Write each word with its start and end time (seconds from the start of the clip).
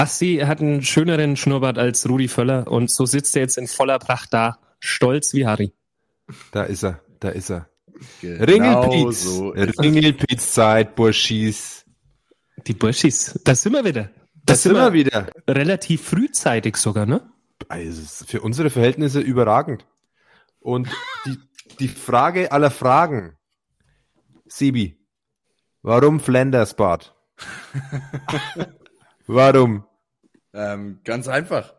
Basti 0.00 0.38
hat 0.46 0.62
einen 0.62 0.82
schöneren 0.82 1.36
Schnurrbart 1.36 1.76
als 1.76 2.08
Rudi 2.08 2.26
Völler 2.26 2.66
und 2.68 2.90
so 2.90 3.04
sitzt 3.04 3.36
er 3.36 3.42
jetzt 3.42 3.58
in 3.58 3.66
voller 3.66 3.98
Pracht 3.98 4.32
da, 4.32 4.56
stolz 4.78 5.34
wie 5.34 5.46
Harry. 5.46 5.74
Da 6.52 6.62
ist 6.62 6.84
er, 6.84 7.02
da 7.18 7.28
ist 7.28 7.50
er. 7.50 7.68
Genau 8.22 8.44
Ringelpiez. 8.44 9.24
so. 9.24 9.50
Ringelpiez-Zeit, 9.50 10.94
Burschis. 10.94 11.84
Die 12.66 12.72
Burschis, 12.72 13.38
da 13.44 13.54
sind 13.54 13.74
wir 13.74 13.84
wieder. 13.84 14.08
Da 14.46 14.54
sind 14.54 14.72
wir 14.74 14.90
wieder. 14.94 15.26
Relativ 15.46 16.00
frühzeitig 16.00 16.78
sogar, 16.78 17.04
ne? 17.04 17.30
Also, 17.68 18.24
für 18.24 18.40
unsere 18.40 18.70
Verhältnisse 18.70 19.20
überragend. 19.20 19.84
Und 20.60 20.88
die, 21.26 21.36
die 21.78 21.88
Frage 21.88 22.52
aller 22.52 22.70
Fragen. 22.70 23.36
Sebi, 24.46 24.98
warum 25.82 26.20
Flandersbad? 26.20 27.14
warum? 29.26 29.84
Ähm, 30.52 31.00
ganz 31.04 31.28
einfach. 31.28 31.74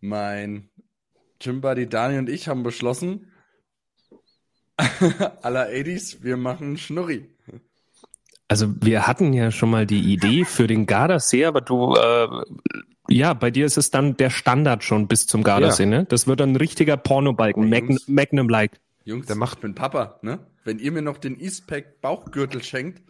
Mein 0.00 0.70
Gymbuddy 1.40 1.88
Dani 1.88 2.18
und 2.18 2.28
ich 2.28 2.48
haben 2.48 2.62
beschlossen, 2.62 3.30
aller 5.42 5.68
80s, 5.68 6.22
wir 6.22 6.36
machen 6.36 6.78
Schnurri. 6.78 7.28
Also 8.48 8.74
wir 8.82 9.06
hatten 9.06 9.32
ja 9.32 9.50
schon 9.50 9.70
mal 9.70 9.86
die 9.86 10.12
Idee 10.12 10.44
für 10.44 10.66
den 10.66 10.86
Gardasee, 10.86 11.44
aber 11.44 11.60
du, 11.60 11.94
äh, 11.94 12.28
ja, 13.08 13.34
bei 13.34 13.50
dir 13.50 13.66
ist 13.66 13.76
es 13.76 13.90
dann 13.90 14.16
der 14.16 14.30
Standard 14.30 14.82
schon 14.82 15.06
bis 15.06 15.26
zum 15.26 15.42
Gardasee, 15.44 15.86
ne? 15.86 16.04
Das 16.06 16.26
wird 16.26 16.40
dann 16.40 16.52
ein 16.52 16.56
richtiger 16.56 16.96
Pornobalken, 16.96 17.64
Ja, 17.64 17.68
Magnum-. 17.68 17.98
Magnum-like. 18.06 18.80
Jungs, 19.04 19.26
Der 19.26 19.36
macht- 19.36 19.60
bin 19.60 19.74
Papa, 19.74 20.18
ne? 20.22 20.40
Wenn 20.64 20.78
ihr 20.78 20.92
mir 20.92 21.02
noch 21.02 21.18
den 21.18 21.38
Eastpack 21.38 22.00
Bauchgürtel 22.00 22.62
schenkt, 22.62 23.02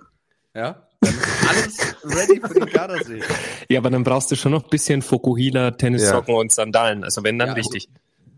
ja, 0.55 0.87
dann 1.01 1.15
ist 1.15 1.49
alles 1.49 1.97
ready 2.05 2.41
für 2.41 2.55
den 2.55 2.67
Gardasee. 2.67 3.23
Ja, 3.69 3.81
aber 3.81 3.91
dann 3.91 4.05
brauchst 4.05 4.31
du 4.31 4.37
schon 4.37 4.53
noch 4.53 4.65
ein 4.65 4.71
bisschen 4.71 5.03
Fokuhila, 5.03 5.73
Tennissocken 5.73 6.35
und 6.35 6.53
Sandalen. 6.53 7.05
Also 7.05 7.25
wenn 7.25 7.39
dann 7.39 7.49
Ja, 7.49 7.55
richtig. 7.55 7.89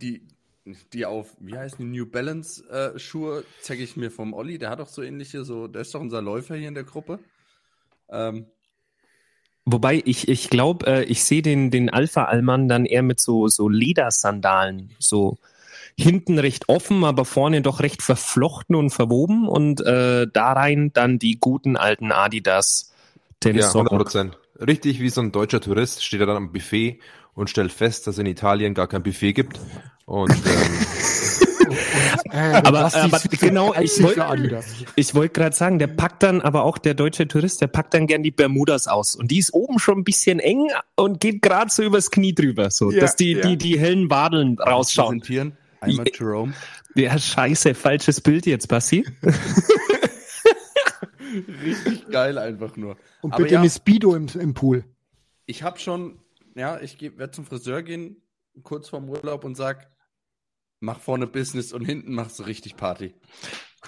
Die, 0.01 0.23
die 0.93 1.07
auf, 1.07 1.35
wie 1.41 1.57
heißen 1.57 1.79
die, 1.79 1.99
New 1.99 2.07
Balance 2.07 2.69
äh, 2.69 2.99
Schuhe, 2.99 3.45
zeige 3.61 3.83
ich 3.83 3.97
mir 3.97 4.11
vom 4.11 4.33
Olli, 4.33 4.59
der 4.59 4.71
hat 4.71 4.79
doch 4.79 4.89
so 4.89 5.03
ähnliche, 5.03 5.45
so, 5.45 5.69
der 5.69 5.83
ist 5.83 5.95
doch 5.95 6.01
unser 6.01 6.23
Läufer 6.23 6.55
hier 6.55 6.69
in 6.69 6.75
der 6.75 6.85
Gruppe. 6.85 7.19
Ähm, 8.09 8.47
Wobei 9.65 10.03
ich, 10.05 10.29
ich 10.29 10.51
glaube, 10.51 10.87
äh, 10.87 11.05
ich 11.05 11.23
sehe 11.23 11.41
den, 11.41 11.71
den 11.71 11.89
Alpha-Allmann 11.89 12.69
dann 12.69 12.85
eher 12.85 13.03
mit 13.03 13.21
so, 13.21 13.47
so 13.47 13.69
Ledersandalen, 13.69 14.91
so 14.99 15.39
hinten 15.99 16.39
recht 16.39 16.69
offen, 16.69 17.05
aber 17.05 17.25
vorne 17.25 17.63
doch 17.63 17.81
recht 17.81 18.03
verflochten 18.03 18.75
und 18.77 18.91
verwoben 18.91 19.47
und 19.49 19.81
äh, 19.81 20.27
da 20.33 20.53
rein 20.53 20.91
dann 20.93 21.19
die 21.19 21.39
guten 21.39 21.77
alten 21.77 22.13
Adidas 22.13 22.93
Ja, 23.45 23.51
100 23.51 23.63
Tennissocken. 23.63 23.99
Prozent. 23.99 24.39
Richtig 24.61 25.01
wie 25.01 25.09
so 25.11 25.21
ein 25.21 25.33
deutscher 25.33 25.61
Tourist 25.61 26.05
steht 26.05 26.21
er 26.21 26.27
dann 26.27 26.37
am 26.37 26.53
Buffet 26.53 27.01
und 27.35 27.51
stellt 27.51 27.73
fest, 27.73 28.07
dass 28.07 28.15
es 28.15 28.19
in 28.21 28.27
Italien 28.27 28.75
gar 28.75 28.87
kein 28.89 29.03
Buffet 29.03 29.33
gibt. 29.33 29.59
Und 30.07 30.31
ähm, 30.31 30.41
Äh, 32.31 32.53
Aber- 32.65 32.95
aber 32.95 33.21
genau, 33.41 33.75
ich 33.81 33.93
für 33.93 34.03
wollt- 34.05 35.15
wollte 35.15 35.33
gerade 35.33 35.57
sagen, 35.57 35.79
der 35.79 35.87
packt 35.87 36.23
dann 36.23 36.41
aber 36.41 36.65
auch 36.65 36.77
der 36.79 36.95
deutsche 36.95 37.27
Tourist, 37.29 37.61
der 37.61 37.67
packt 37.67 37.95
dann 37.95 38.07
gern 38.07 38.23
die 38.23 38.31
Bermudas 38.31 38.89
aus 38.89 39.17
und 39.17 39.31
die 39.31 39.39
ist 39.39 39.53
oben 39.55 39.79
schon 39.79 39.99
ein 39.99 40.05
bisschen 40.05 40.39
eng 40.39 40.69
und 40.97 41.21
geht 41.21 41.41
gerade 41.43 41.71
so 41.71 41.83
übers 41.83 42.11
Knie 42.11 42.35
drüber, 42.35 42.71
so 42.71 42.91
Ja, 42.91 43.01
dass 43.01 43.17
die 43.17 43.33
ja. 43.33 43.41
die 43.47 43.57
die 43.57 43.79
hellen 43.79 44.11
Wadeln 44.11 44.59
rausschauen. 44.59 45.23
Einmal. 45.83 46.07
Jerome. 46.13 46.55
Ja, 46.95 47.19
scheiße, 47.19 47.75
falsches 47.75 48.21
Bild 48.21 48.47
jetzt, 48.47 48.69
Bassi. 48.69 49.05
Richtig 51.63 52.09
geil 52.11 52.39
einfach 52.39 52.77
nur. 52.77 52.97
Und 53.23 53.37
bitte 53.37 53.55
ja, 53.55 53.61
eine 53.61 53.71
Speedo 53.71 54.15
im, 54.15 54.27
im 54.39 54.55
Pool. 54.55 54.85
ich 55.47 55.63
habe 55.63 55.79
schon, 55.79 56.19
ja, 56.55 56.79
ich 56.81 57.01
werde 57.01 57.31
zum 57.31 57.47
Friseur 57.47 57.83
gehen, 57.83 58.17
kurz 58.63 58.89
vorm 58.91 59.09
Urlaub 59.09 59.45
und 59.45 59.57
sag, 59.57 59.89
mach 60.81 61.01
vorne 61.01 61.27
Business 61.27 61.73
und 61.73 61.85
hinten 61.85 62.15
machst 62.15 62.39
du 62.39 62.43
richtig 62.43 62.77
Party. 62.77 63.15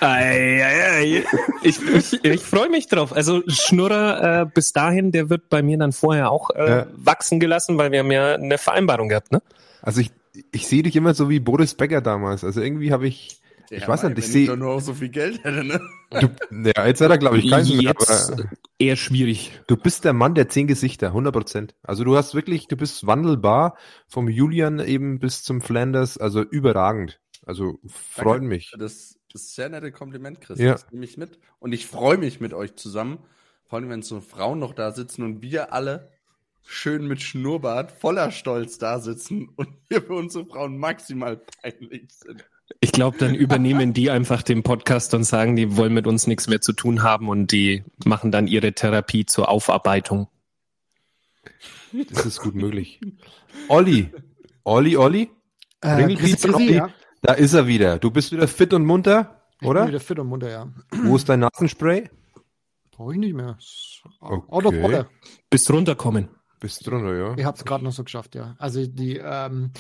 Ei, 0.01 0.65
ei, 0.65 0.91
ei. 0.91 1.25
Ich, 1.63 1.81
ich, 1.83 2.25
ich 2.25 2.41
freue 2.41 2.69
mich 2.69 2.89
drauf. 2.89 3.13
Also 3.13 3.43
Schnurrer 3.47 4.41
äh, 4.43 4.47
bis 4.53 4.73
dahin, 4.73 5.13
der 5.13 5.31
wird 5.31 5.49
bei 5.51 5.63
mir 5.63 5.79
dann 5.79 5.93
vorher 5.93 6.31
auch 6.31 6.51
äh, 6.51 6.69
Ja. 6.69 6.87
wachsen 6.95 7.39
gelassen, 7.41 7.79
weil 7.79 7.93
wir 7.93 8.01
haben 8.01 8.11
ja 8.11 8.35
eine 8.35 8.59
Vereinbarung 8.59 9.09
gehabt, 9.09 9.31
ne? 9.33 9.41
also 9.83 10.01
ich, 10.01 10.11
ich 10.53 10.67
sehe 10.67 10.83
dich 10.83 10.97
immer 10.97 11.15
so 11.15 11.29
wie 11.31 11.41
Boris 11.41 11.75
Becker 11.75 12.01
damals. 12.01 12.45
Also 12.45 12.61
irgendwie 12.61 12.93
habe 12.93 13.07
ich, 13.07 13.41
ich 13.71 13.83
Ja, 13.83 13.89
weiß 13.89 14.03
mei, 14.03 14.09
nicht, 14.11 14.19
ich 14.19 14.29
sehe, 14.29 14.47
doch 14.47 14.57
nur 14.57 14.73
auch 14.73 14.81
so 14.81 14.95
viel 14.95 15.09
Geld 15.09 15.43
hätte, 15.45 15.65
ne? 15.65 15.81
du, 16.11 16.29
ja, 16.51 16.87
jetzt 16.87 17.01
hat 17.01 17.11
er 17.11 17.19
glaube 17.19 17.39
ich 17.39 17.51
keinen 17.51 17.77
mehr, 17.77 17.91
aber 17.91 18.49
eher 18.79 18.97
schwierig. 18.97 19.53
du 19.67 19.77
bist 19.77 20.05
der 20.05 20.13
Mann 20.13 20.35
der 20.35 20.49
zehn 20.49 20.67
Gesichter, 20.67 21.09
100 21.09 21.33
Prozent. 21.33 21.75
Also 21.83 22.05
du 22.05 22.17
hast 22.17 22.35
wirklich, 22.35 22.69
du 22.69 22.77
bist 22.77 23.07
wandelbar 23.07 23.77
vom 24.07 24.29
Julian 24.29 24.81
eben 24.81 25.19
bis 25.19 25.43
zum 25.43 25.61
Flanders, 25.61 26.19
also 26.19 26.43
überragend. 26.43 27.21
Also 27.47 27.79
freut 27.87 28.37
Danke. 28.41 28.49
mich. 28.49 28.75
Das 28.79 29.19
ist 29.35 29.55
sehr 29.55 29.69
nette 29.69 29.93
Kompliment, 29.93 30.41
Chris. 30.41 30.59
Ja. 30.59 30.73
Das 30.73 30.91
nehme 30.91 31.05
ich 31.05 31.17
mit. 31.19 31.39
Und 31.59 31.73
ich 31.73 31.87
freue 31.87 32.17
mich 32.17 32.41
mit 32.41 32.55
euch 32.55 32.77
zusammen. 32.77 33.19
Vor 33.67 33.79
allem, 33.79 33.91
wenn 33.91 34.03
so 34.03 34.21
Frauen 34.21 34.59
noch 34.61 34.73
da 34.75 34.93
sitzen 34.93 35.23
und 35.23 35.43
wir 35.43 35.73
alle 35.73 36.11
schön 36.65 37.07
mit 37.07 37.23
Schnurrbart, 37.23 37.93
voller 37.93 38.31
Stolz 38.31 38.79
da 38.79 38.99
sitzen 38.99 39.51
und 39.57 39.69
wir 39.89 40.03
für 40.03 40.15
unsere 40.15 40.47
Frauen 40.47 40.79
maximal 40.79 41.37
peinlich 41.63 42.11
sind. 42.11 42.45
Ich 42.81 42.93
glaube, 42.93 43.19
dann 43.19 43.35
übernehmen 43.35 43.93
die 43.93 44.11
einfach 44.11 44.43
den 44.43 44.63
Podcast 44.63 45.13
und 45.15 45.25
sagen, 45.25 45.55
die 45.55 45.77
wollen 45.77 45.93
mit 45.93 46.07
uns 46.07 46.27
nichts 46.27 46.49
mehr 46.49 46.63
zu 46.63 46.73
tun 46.73 47.03
haben 47.03 47.29
und 47.29 47.53
die 47.53 47.85
machen 48.05 48.33
dann 48.33 48.47
ihre 48.47 48.73
Therapie 48.73 49.27
zur 49.27 49.51
Aufarbeitung. 49.51 50.29
Das 52.11 52.25
ist 52.27 52.41
gut 52.41 52.55
möglich. 52.55 53.01
Olli, 53.69 54.11
Olli, 54.65 54.97
Olli, 54.97 55.31
Äh, 55.83 56.17
Olli, 56.53 56.75
ja. 56.75 56.89
da 57.21 57.35
ist 57.35 57.53
er 57.53 57.67
wieder. 57.67 57.99
Du 57.99 58.11
bist 58.11 58.33
wieder 58.33 58.49
fit 58.49 58.73
und 58.73 58.87
munter, 58.87 59.43
Ich 59.53 59.59
bin 59.61 59.69
oder? 59.69 59.87
wieder 59.87 60.01
fit 60.01 60.19
und 60.19 60.29
munter, 60.29 60.51
ja. 60.51 60.69
Wo 60.91 61.17
ist 61.17 61.29
dein 61.29 61.41
Nasenspray? 61.41 62.09
Brauche 62.91 63.13
ich 63.13 63.19
nicht 63.19 63.35
mehr. 63.35 63.59
Okay. 64.21 64.43
Out 64.49 64.65
of 64.65 64.75
order. 64.83 65.09
Bis 65.51 65.71
runterkommen. 65.71 66.29
Bist 66.61 66.87
drunter, 66.87 67.15
ja? 67.17 67.35
Ich 67.37 67.45
habe 67.45 67.57
es 67.59 67.65
gerade 67.65 67.85
noch 67.85 67.93
so 67.93 68.05
geschafft, 68.05 68.35
ja. 68.35 68.55
Also 68.59 68.87
die 68.87 69.19
ähm, 69.19 69.73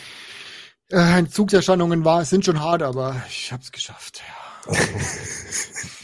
äh, 0.91 1.19
Entzugserscheinungen 1.19 2.05
war, 2.05 2.25
sind 2.25 2.45
schon 2.45 2.61
hart, 2.61 2.83
aber 2.83 3.23
ich 3.29 3.53
habe 3.53 3.63
es 3.63 3.73
geschafft. 3.73 4.23
Ja. 4.67 4.75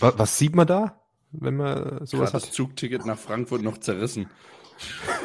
Was, 0.00 0.18
was 0.18 0.38
sieht 0.38 0.54
man 0.56 0.66
da, 0.66 0.98
wenn 1.30 1.56
man 1.56 2.06
sowas 2.06 2.32
hat? 2.32 2.42
das 2.42 2.52
Zugticket 2.52 3.04
nach 3.04 3.18
Frankfurt 3.18 3.60
noch 3.60 3.76
zerrissen. 3.78 4.30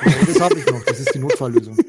Ja, 0.06 0.12
das 0.28 0.42
habe 0.42 0.60
ich 0.60 0.66
noch. 0.66 0.84
Das 0.84 1.00
ist 1.00 1.14
die 1.16 1.20
Notfalllösung. 1.20 1.78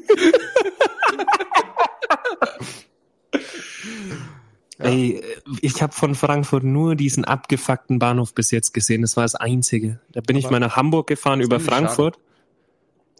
Ey, 4.79 5.23
ich 5.61 5.81
habe 5.81 5.91
von 5.91 6.13
Frankfurt 6.15 6.63
nur 6.63 6.95
diesen 6.95 7.25
abgefuckten 7.25 7.97
Bahnhof 7.99 8.33
bis 8.35 8.51
jetzt 8.51 8.73
gesehen. 8.73 9.01
Das 9.01 9.17
war 9.17 9.23
das 9.23 9.35
Einzige. 9.35 9.99
Da 10.11 10.21
bin 10.21 10.35
ich 10.37 10.45
Aber- 10.45 10.53
mal 10.53 10.59
nach 10.59 10.75
Hamburg 10.75 11.07
gefahren 11.07 11.41
über 11.41 11.59
Frankfurt. 11.59 12.19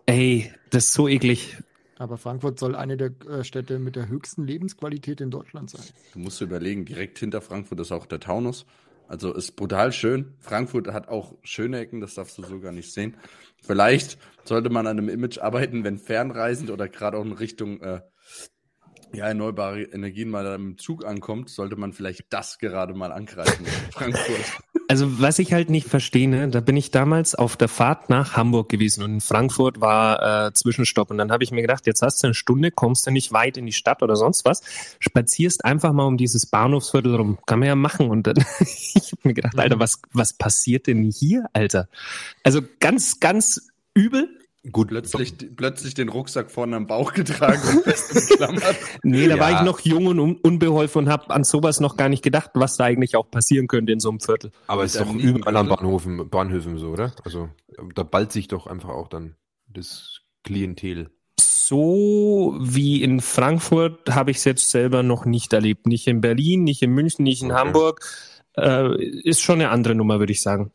Ey, 0.07 0.51
das 0.69 0.85
ist 0.85 0.93
so 0.93 1.07
eklig. 1.07 1.57
Aber 1.99 2.17
Frankfurt 2.17 2.59
soll 2.59 2.75
eine 2.75 2.95
der 2.95 3.11
äh, 3.29 3.43
Städte 3.43 3.77
mit 3.77 3.95
der 3.95 4.07
höchsten 4.07 4.45
Lebensqualität 4.45 5.19
in 5.19 5.31
Deutschland 5.31 5.69
sein. 5.69 5.85
Du 6.13 6.19
musst 6.19 6.39
überlegen, 6.41 6.85
direkt 6.85 7.19
hinter 7.19 7.41
Frankfurt 7.41 7.79
ist 7.79 7.91
auch 7.91 8.05
der 8.05 8.19
Taunus. 8.19 8.65
Also 9.09 9.33
ist 9.33 9.55
brutal 9.55 9.91
schön. 9.91 10.33
Frankfurt 10.39 10.87
hat 10.87 11.07
auch 11.07 11.35
schöne 11.43 11.79
Ecken, 11.79 12.01
das 12.01 12.15
darfst 12.15 12.37
du 12.37 12.43
so 12.43 12.59
gar 12.59 12.71
nicht 12.71 12.93
sehen. 12.93 13.17
Vielleicht 13.61 14.17
sollte 14.43 14.69
man 14.69 14.87
an 14.87 14.97
einem 14.97 15.09
Image 15.09 15.39
arbeiten, 15.39 15.83
wenn 15.83 15.97
fernreisend 15.97 16.71
oder 16.71 16.87
gerade 16.87 17.17
auch 17.17 17.25
in 17.25 17.33
Richtung 17.33 17.81
äh, 17.81 18.01
ja, 19.13 19.27
erneuerbare 19.27 19.83
Energien 19.83 20.29
mal 20.29 20.45
im 20.55 20.77
Zug 20.77 21.05
ankommt, 21.05 21.49
sollte 21.49 21.75
man 21.75 21.93
vielleicht 21.93 22.25
das 22.29 22.59
gerade 22.59 22.93
mal 22.93 23.11
angreifen. 23.11 23.65
Frankfurt. 23.91 24.45
Also 24.89 25.19
was 25.19 25.39
ich 25.39 25.51
halt 25.51 25.69
nicht 25.69 25.87
verstehe, 25.87 26.29
ne, 26.29 26.47
da 26.49 26.61
bin 26.61 26.77
ich 26.77 26.91
damals 26.91 27.35
auf 27.35 27.57
der 27.57 27.67
Fahrt 27.67 28.09
nach 28.09 28.37
Hamburg 28.37 28.69
gewesen 28.69 29.03
und 29.03 29.13
in 29.15 29.21
Frankfurt 29.21 29.81
war 29.81 30.47
äh, 30.47 30.53
Zwischenstopp 30.53 31.11
und 31.11 31.17
dann 31.17 31.31
habe 31.31 31.43
ich 31.43 31.51
mir 31.51 31.61
gedacht, 31.61 31.85
jetzt 31.87 32.01
hast 32.01 32.23
du 32.23 32.27
eine 32.27 32.33
Stunde, 32.33 32.71
kommst 32.71 33.05
du 33.05 33.11
nicht 33.11 33.33
weit 33.33 33.57
in 33.57 33.65
die 33.65 33.73
Stadt 33.73 34.01
oder 34.01 34.15
sonst 34.15 34.45
was, 34.45 34.61
spazierst 34.99 35.65
einfach 35.65 35.91
mal 35.91 36.05
um 36.05 36.17
dieses 36.17 36.45
Bahnhofsviertel 36.45 37.15
rum, 37.15 37.37
kann 37.45 37.59
man 37.59 37.67
ja 37.67 37.75
machen 37.75 38.09
und 38.09 38.27
dann 38.27 38.37
ich 38.59 39.11
habe 39.11 39.21
mir 39.23 39.33
gedacht, 39.33 39.59
Alter, 39.59 39.79
was 39.79 40.01
was 40.13 40.33
passiert 40.33 40.87
denn 40.87 41.03
hier, 41.03 41.47
Alter? 41.51 41.89
Also 42.43 42.61
ganz 42.79 43.19
ganz 43.19 43.69
übel. 43.93 44.29
Gut, 44.71 44.89
Plötzlich, 44.89 45.33
plötzlich 45.55 45.93
den 45.93 46.09
Rucksack 46.09 46.51
vorne 46.51 46.75
am 46.75 46.87
Bauch 46.87 47.13
getragen 47.13 47.61
und 47.69 47.83
fest 47.83 48.29
geklammert. 48.29 48.75
Nee, 49.03 49.27
da 49.27 49.35
Ja. 49.35 49.39
war 49.41 49.51
ich 49.51 49.61
noch 49.61 49.79
jung 49.81 50.07
und 50.07 50.19
un 50.19 50.35
unbeholfen 50.37 51.05
und 51.05 51.09
habe 51.09 51.29
an 51.29 51.43
sowas 51.43 51.79
noch 51.79 51.95
gar 51.97 52.09
nicht 52.09 52.23
gedacht, 52.23 52.51
was 52.53 52.75
da 52.77 52.85
eigentlich 52.85 53.15
auch 53.15 53.29
passieren 53.31 53.67
könnte 53.67 53.91
in 53.93 53.99
so 53.99 54.09
einem 54.09 54.19
Viertel. 54.19 54.51
aber 54.67 54.83
es 54.83 54.95
ist 54.95 55.01
doch 55.01 55.13
überall 55.13 55.55
an. 55.57 55.69
Bahnhöfen, 55.69 56.29
Bahnhöfen 56.29 56.77
so, 56.77 56.89
oder? 56.89 57.13
Also 57.23 57.49
da 57.95 58.03
ballt 58.03 58.31
sich 58.31 58.47
doch 58.47 58.67
einfach 58.67 58.89
auch 58.89 59.07
dann 59.07 59.35
das 59.67 60.21
Klientel. 60.43 61.09
So 61.39 62.55
wie 62.59 63.03
in 63.03 63.19
Frankfurt 63.19 64.09
habe 64.09 64.31
ich 64.31 64.37
es 64.37 64.45
jetzt 64.45 64.69
selber 64.71 65.03
noch 65.03 65.25
nicht 65.25 65.53
erlebt. 65.53 65.85
Nicht 65.87 66.07
in 66.07 66.21
Berlin, 66.21 66.63
nicht 66.63 66.81
in 66.81 66.91
München, 66.91 67.23
nicht 67.23 67.41
in 67.43 67.51
Okay. 67.51 67.59
Hamburg. 67.59 68.05
Äh, 68.57 69.03
ist 69.23 69.41
schon 69.41 69.55
eine 69.61 69.69
andere 69.69 69.93
Nummer, 69.95 70.19
würde 70.19 70.31
ich 70.31 70.41
sagen. 70.41 70.71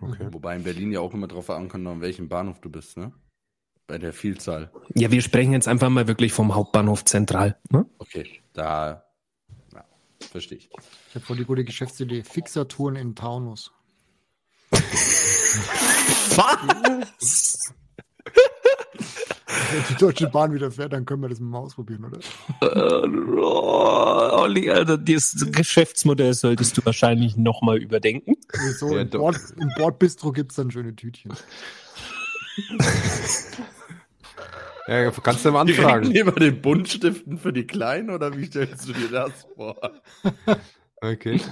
Okay. 0.00 0.28
Wobei 0.30 0.56
in 0.56 0.62
Berlin 0.64 0.92
ja 0.92 1.00
auch 1.00 1.12
immer 1.12 1.26
drauf 1.26 1.50
ankommt, 1.50 1.86
an 1.86 2.00
welchem 2.00 2.28
Bahnhof 2.28 2.60
du 2.60 2.70
bist, 2.70 2.96
ne? 2.96 3.12
Bei 3.86 3.98
der 3.98 4.12
Vielzahl. 4.12 4.70
Ja, 4.94 5.10
wir 5.10 5.20
sprechen 5.20 5.52
jetzt 5.52 5.68
einfach 5.68 5.88
mal 5.90 6.06
wirklich 6.06 6.32
vom 6.32 6.54
Hauptbahnhof 6.54 7.04
zentral. 7.04 7.58
Ne? 7.70 7.86
Okay, 7.98 8.40
da 8.52 9.04
ja, 9.74 9.84
verstehe 10.30 10.58
ich. 10.58 10.70
Ich 11.08 11.14
habe 11.16 11.24
voll 11.24 11.36
die 11.36 11.44
gute 11.44 11.64
Geschäftsidee. 11.64 12.22
Fixer-Touren 12.22 12.96
in 12.96 13.16
Taunus. 13.16 13.72
Was? 16.36 17.74
Wenn 19.72 19.84
die 19.88 19.94
Deutsche 19.94 20.28
Bahn 20.28 20.52
wieder 20.52 20.70
fährt, 20.70 20.92
dann 20.92 21.04
können 21.04 21.22
wir 21.22 21.28
das 21.28 21.40
mal 21.40 21.58
ausprobieren, 21.58 22.04
oder? 22.04 22.18
Äh, 22.60 23.08
oh, 23.40 24.40
Olli, 24.42 24.70
Alter, 24.70 24.98
dieses 24.98 25.50
Geschäftsmodell 25.52 26.34
solltest 26.34 26.76
du 26.76 26.84
wahrscheinlich 26.84 27.36
nochmal 27.36 27.78
überdenken. 27.78 28.34
So, 28.78 28.94
Ja, 28.94 29.02
im. 29.02 29.10
Bord, 29.10 29.36
Im 29.58 29.70
Bordbistro 29.76 30.32
gibt 30.32 30.52
es 30.52 30.56
dann 30.56 30.70
schöne 30.70 30.94
Tütchen. 30.94 31.32
Ja, 34.88 35.10
kannst 35.10 35.44
du 35.44 35.52
mal 35.52 35.60
anfragen. 35.60 36.08
neben 36.08 36.34
den 36.34 36.60
Buntstiften 36.60 37.38
für 37.38 37.52
die 37.52 37.66
Kleinen 37.66 38.10
oder 38.10 38.36
wie 38.36 38.46
stellst 38.46 38.88
du 38.88 38.92
dir 38.92 39.08
das 39.08 39.46
vor? 39.54 39.76
Okay. 41.00 41.40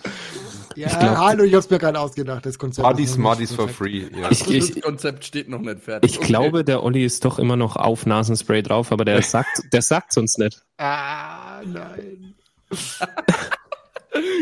Ja, 0.76 0.96
glaub- 0.96 1.16
hallo, 1.16 1.42
ich 1.42 1.52
hab's 1.54 1.68
mir 1.70 1.78
gerade 1.78 1.98
ausgedacht, 1.98 2.46
das 2.46 2.56
Konzept. 2.56 2.86
Noch 2.88 3.06
Smarties 3.08 3.52
for 3.52 3.68
free. 3.68 4.04
Ja. 4.16 4.30
Ich- 4.30 4.48
ich- 4.48 4.74
das 4.74 4.80
Konzept 4.80 5.24
steht 5.24 5.48
noch 5.48 5.58
nicht 5.60 5.80
fertig. 5.82 6.12
Ich 6.12 6.18
Okay. 6.18 6.26
glaube, 6.28 6.62
der 6.62 6.84
Olli 6.84 7.04
ist 7.04 7.24
doch 7.24 7.40
immer 7.40 7.56
noch 7.56 7.74
auf 7.74 8.06
Nasenspray 8.06 8.62
drauf, 8.62 8.92
aber 8.92 9.04
der 9.04 9.20
sagt, 9.22 9.48
der 9.72 9.82
sagt's 9.82 10.16
uns 10.16 10.38
nicht. 10.38 10.62
Ah, 10.76 11.62
nein. 11.64 12.34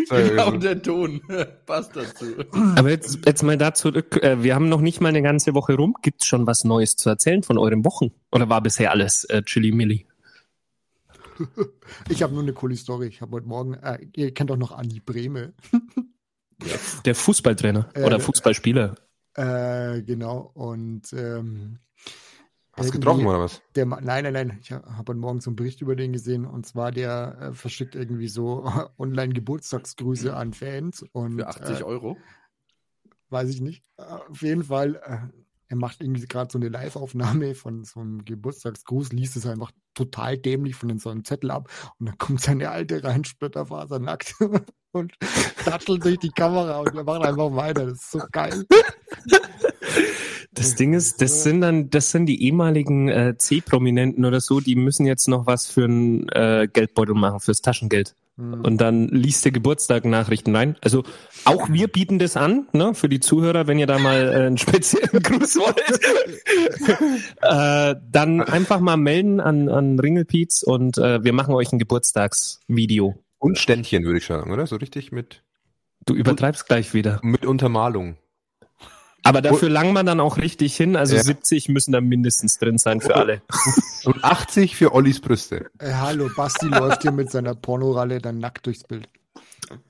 Genau 0.08 0.52
der 0.52 0.80
Ton 0.82 1.20
passt 1.66 1.96
dazu. 1.96 2.26
Aber 2.76 2.88
jetzt, 2.90 3.18
jetzt 3.26 3.42
mal 3.42 3.56
da 3.58 3.74
zurück. 3.74 4.22
Äh, 4.22 4.42
Wir 4.42 4.54
haben 4.54 4.68
noch 4.68 4.80
nicht 4.80 5.00
mal 5.00 5.08
eine 5.08 5.22
ganze 5.22 5.54
Woche 5.54 5.74
rum. 5.74 5.94
Gibt's 6.02 6.26
schon 6.26 6.46
was 6.46 6.64
Neues 6.64 6.96
zu 6.96 7.08
erzählen 7.10 7.42
von 7.42 7.58
euren 7.58 7.84
Wochen? 7.84 8.12
Oder 8.30 8.48
war 8.48 8.60
bisher 8.62 8.90
alles 8.92 9.24
äh, 9.24 9.42
Chili 9.42 9.72
Milli? 9.72 10.05
Ich 12.08 12.22
habe 12.22 12.32
nur 12.32 12.42
eine 12.42 12.52
coole 12.52 12.76
Story. 12.76 13.06
Ich 13.06 13.20
habe 13.20 13.32
heute 13.32 13.48
Morgen, 13.48 13.74
äh, 13.74 13.98
ihr 14.14 14.32
kennt 14.32 14.50
doch 14.50 14.56
noch 14.56 14.72
Andi 14.72 15.00
Brehme. 15.00 15.54
Der 17.04 17.14
Fußballtrainer 17.14 17.88
Äh, 17.94 18.04
oder 18.04 18.20
Fußballspieler. 18.20 18.94
Äh, 19.34 20.02
genau. 20.02 20.50
Und 20.54 21.12
ähm, 21.12 21.78
Hast 22.72 22.90
du 22.90 22.92
getroffen 22.92 23.26
oder 23.26 23.40
was? 23.40 23.62
Der, 23.74 23.86
nein, 23.86 24.24
nein, 24.24 24.32
nein. 24.32 24.58
Ich 24.60 24.70
habe 24.72 24.98
heute 24.98 25.14
Morgen 25.14 25.40
so 25.40 25.50
einen 25.50 25.56
Bericht 25.56 25.80
über 25.80 25.96
den 25.96 26.12
gesehen. 26.12 26.44
Und 26.44 26.66
zwar, 26.66 26.92
der 26.92 27.38
äh, 27.40 27.52
verschickt 27.54 27.94
irgendwie 27.94 28.28
so 28.28 28.70
Online-Geburtstagsgrüße 28.98 30.34
an 30.34 30.52
Fans. 30.52 31.04
Und, 31.12 31.38
Für 31.38 31.48
80 31.48 31.80
äh, 31.80 31.82
Euro? 31.82 32.16
weiß 33.30 33.48
ich 33.50 33.60
nicht. 33.60 33.82
Auf 33.96 34.42
jeden 34.42 34.64
Fall, 34.64 34.96
äh, 34.96 35.45
er 35.68 35.76
macht 35.76 36.00
irgendwie 36.00 36.26
gerade 36.26 36.50
so 36.50 36.58
eine 36.58 36.68
Live-Aufnahme 36.68 37.54
von 37.54 37.84
so 37.84 38.00
einem 38.00 38.24
Geburtstagsgruß, 38.24 39.12
liest 39.12 39.36
es 39.36 39.46
einfach 39.46 39.72
total 39.94 40.38
dämlich 40.38 40.76
von 40.76 40.98
so 40.98 41.10
einem 41.10 41.24
Zettel 41.24 41.50
ab 41.50 41.68
und 41.98 42.06
dann 42.06 42.18
kommt 42.18 42.40
seine 42.40 42.70
alte 42.70 43.02
rein, 43.02 43.24
splitterfasernackt 43.24 44.34
und 44.92 45.14
dattelt 45.64 46.04
durch 46.04 46.18
die 46.18 46.30
Kamera 46.30 46.80
und 46.80 46.94
er 46.94 47.04
macht 47.04 47.22
einfach 47.22 47.54
weiter. 47.54 47.86
Das 47.86 47.98
ist 47.98 48.10
so 48.10 48.20
geil. 48.30 48.64
Das 50.52 50.74
Ding 50.74 50.94
ist, 50.94 51.20
das 51.20 51.42
sind 51.42 51.60
dann, 51.60 51.90
das 51.90 52.10
sind 52.10 52.26
die 52.26 52.42
ehemaligen 52.44 53.08
äh, 53.08 53.36
C-Prominenten 53.36 54.24
oder 54.24 54.40
so, 54.40 54.60
die 54.60 54.74
müssen 54.74 55.04
jetzt 55.04 55.28
noch 55.28 55.46
was 55.46 55.66
für 55.66 55.84
einen 55.84 56.28
äh, 56.30 56.66
Geldbeutel 56.72 57.14
machen, 57.14 57.40
fürs 57.40 57.60
Taschengeld. 57.60 58.14
Hm. 58.36 58.60
Und 58.62 58.80
dann 58.80 59.08
liest 59.08 59.44
der 59.44 59.52
Geburtstag 59.52 60.04
Nachrichten 60.04 60.54
rein. 60.54 60.76
Also 60.82 61.04
auch 61.44 61.70
wir 61.70 61.88
bieten 61.88 62.18
das 62.18 62.36
an, 62.36 62.68
ne, 62.72 62.94
für 62.94 63.08
die 63.08 63.20
Zuhörer, 63.20 63.66
wenn 63.66 63.78
ihr 63.78 63.86
da 63.86 63.98
mal 63.98 64.28
äh, 64.28 64.46
einen 64.46 64.58
speziellen 64.58 65.08
Gruß 65.22 65.56
wollt. 65.56 65.80
äh, 67.42 68.00
dann 68.10 68.40
einfach 68.42 68.80
mal 68.80 68.96
melden 68.96 69.40
an, 69.40 69.68
an 69.68 69.98
Ringelpiez 69.98 70.62
und 70.62 70.98
äh, 70.98 71.24
wir 71.24 71.32
machen 71.32 71.54
euch 71.54 71.72
ein 71.72 71.78
Geburtstagsvideo. 71.78 73.14
Und 73.38 73.58
Ständchen, 73.58 74.04
würde 74.04 74.18
ich 74.18 74.26
sagen, 74.26 74.52
oder? 74.52 74.66
So 74.66 74.76
richtig 74.76 75.12
mit, 75.12 75.42
Du 76.06 76.14
übertreibst 76.14 76.66
gleich 76.66 76.94
wieder. 76.94 77.20
mit 77.22 77.44
Untermalung. 77.46 78.16
Aber 79.26 79.42
dafür 79.42 79.68
langen 79.68 79.92
wir 79.92 80.04
dann 80.04 80.20
auch 80.20 80.36
richtig 80.36 80.76
hin. 80.76 80.96
Also 80.96 81.16
Ja. 81.16 81.22
70 81.22 81.68
müssen 81.68 81.92
da 81.92 82.00
mindestens 82.00 82.58
drin 82.58 82.78
sein 82.78 83.00
für 83.00 83.16
alle. 83.16 83.42
Und 84.04 84.24
80 84.24 84.76
für 84.76 84.94
Ollis 84.94 85.20
Brüste. 85.20 85.66
Äh, 85.78 85.92
hallo, 85.94 86.30
Basti 86.36 86.66
läuft 86.70 87.02
hier 87.02 87.12
mit 87.12 87.30
seiner 87.30 87.54
Pornoralle 87.54 88.20
dann 88.20 88.38
nackt 88.38 88.66
durchs 88.66 88.84
Bild. 88.84 89.08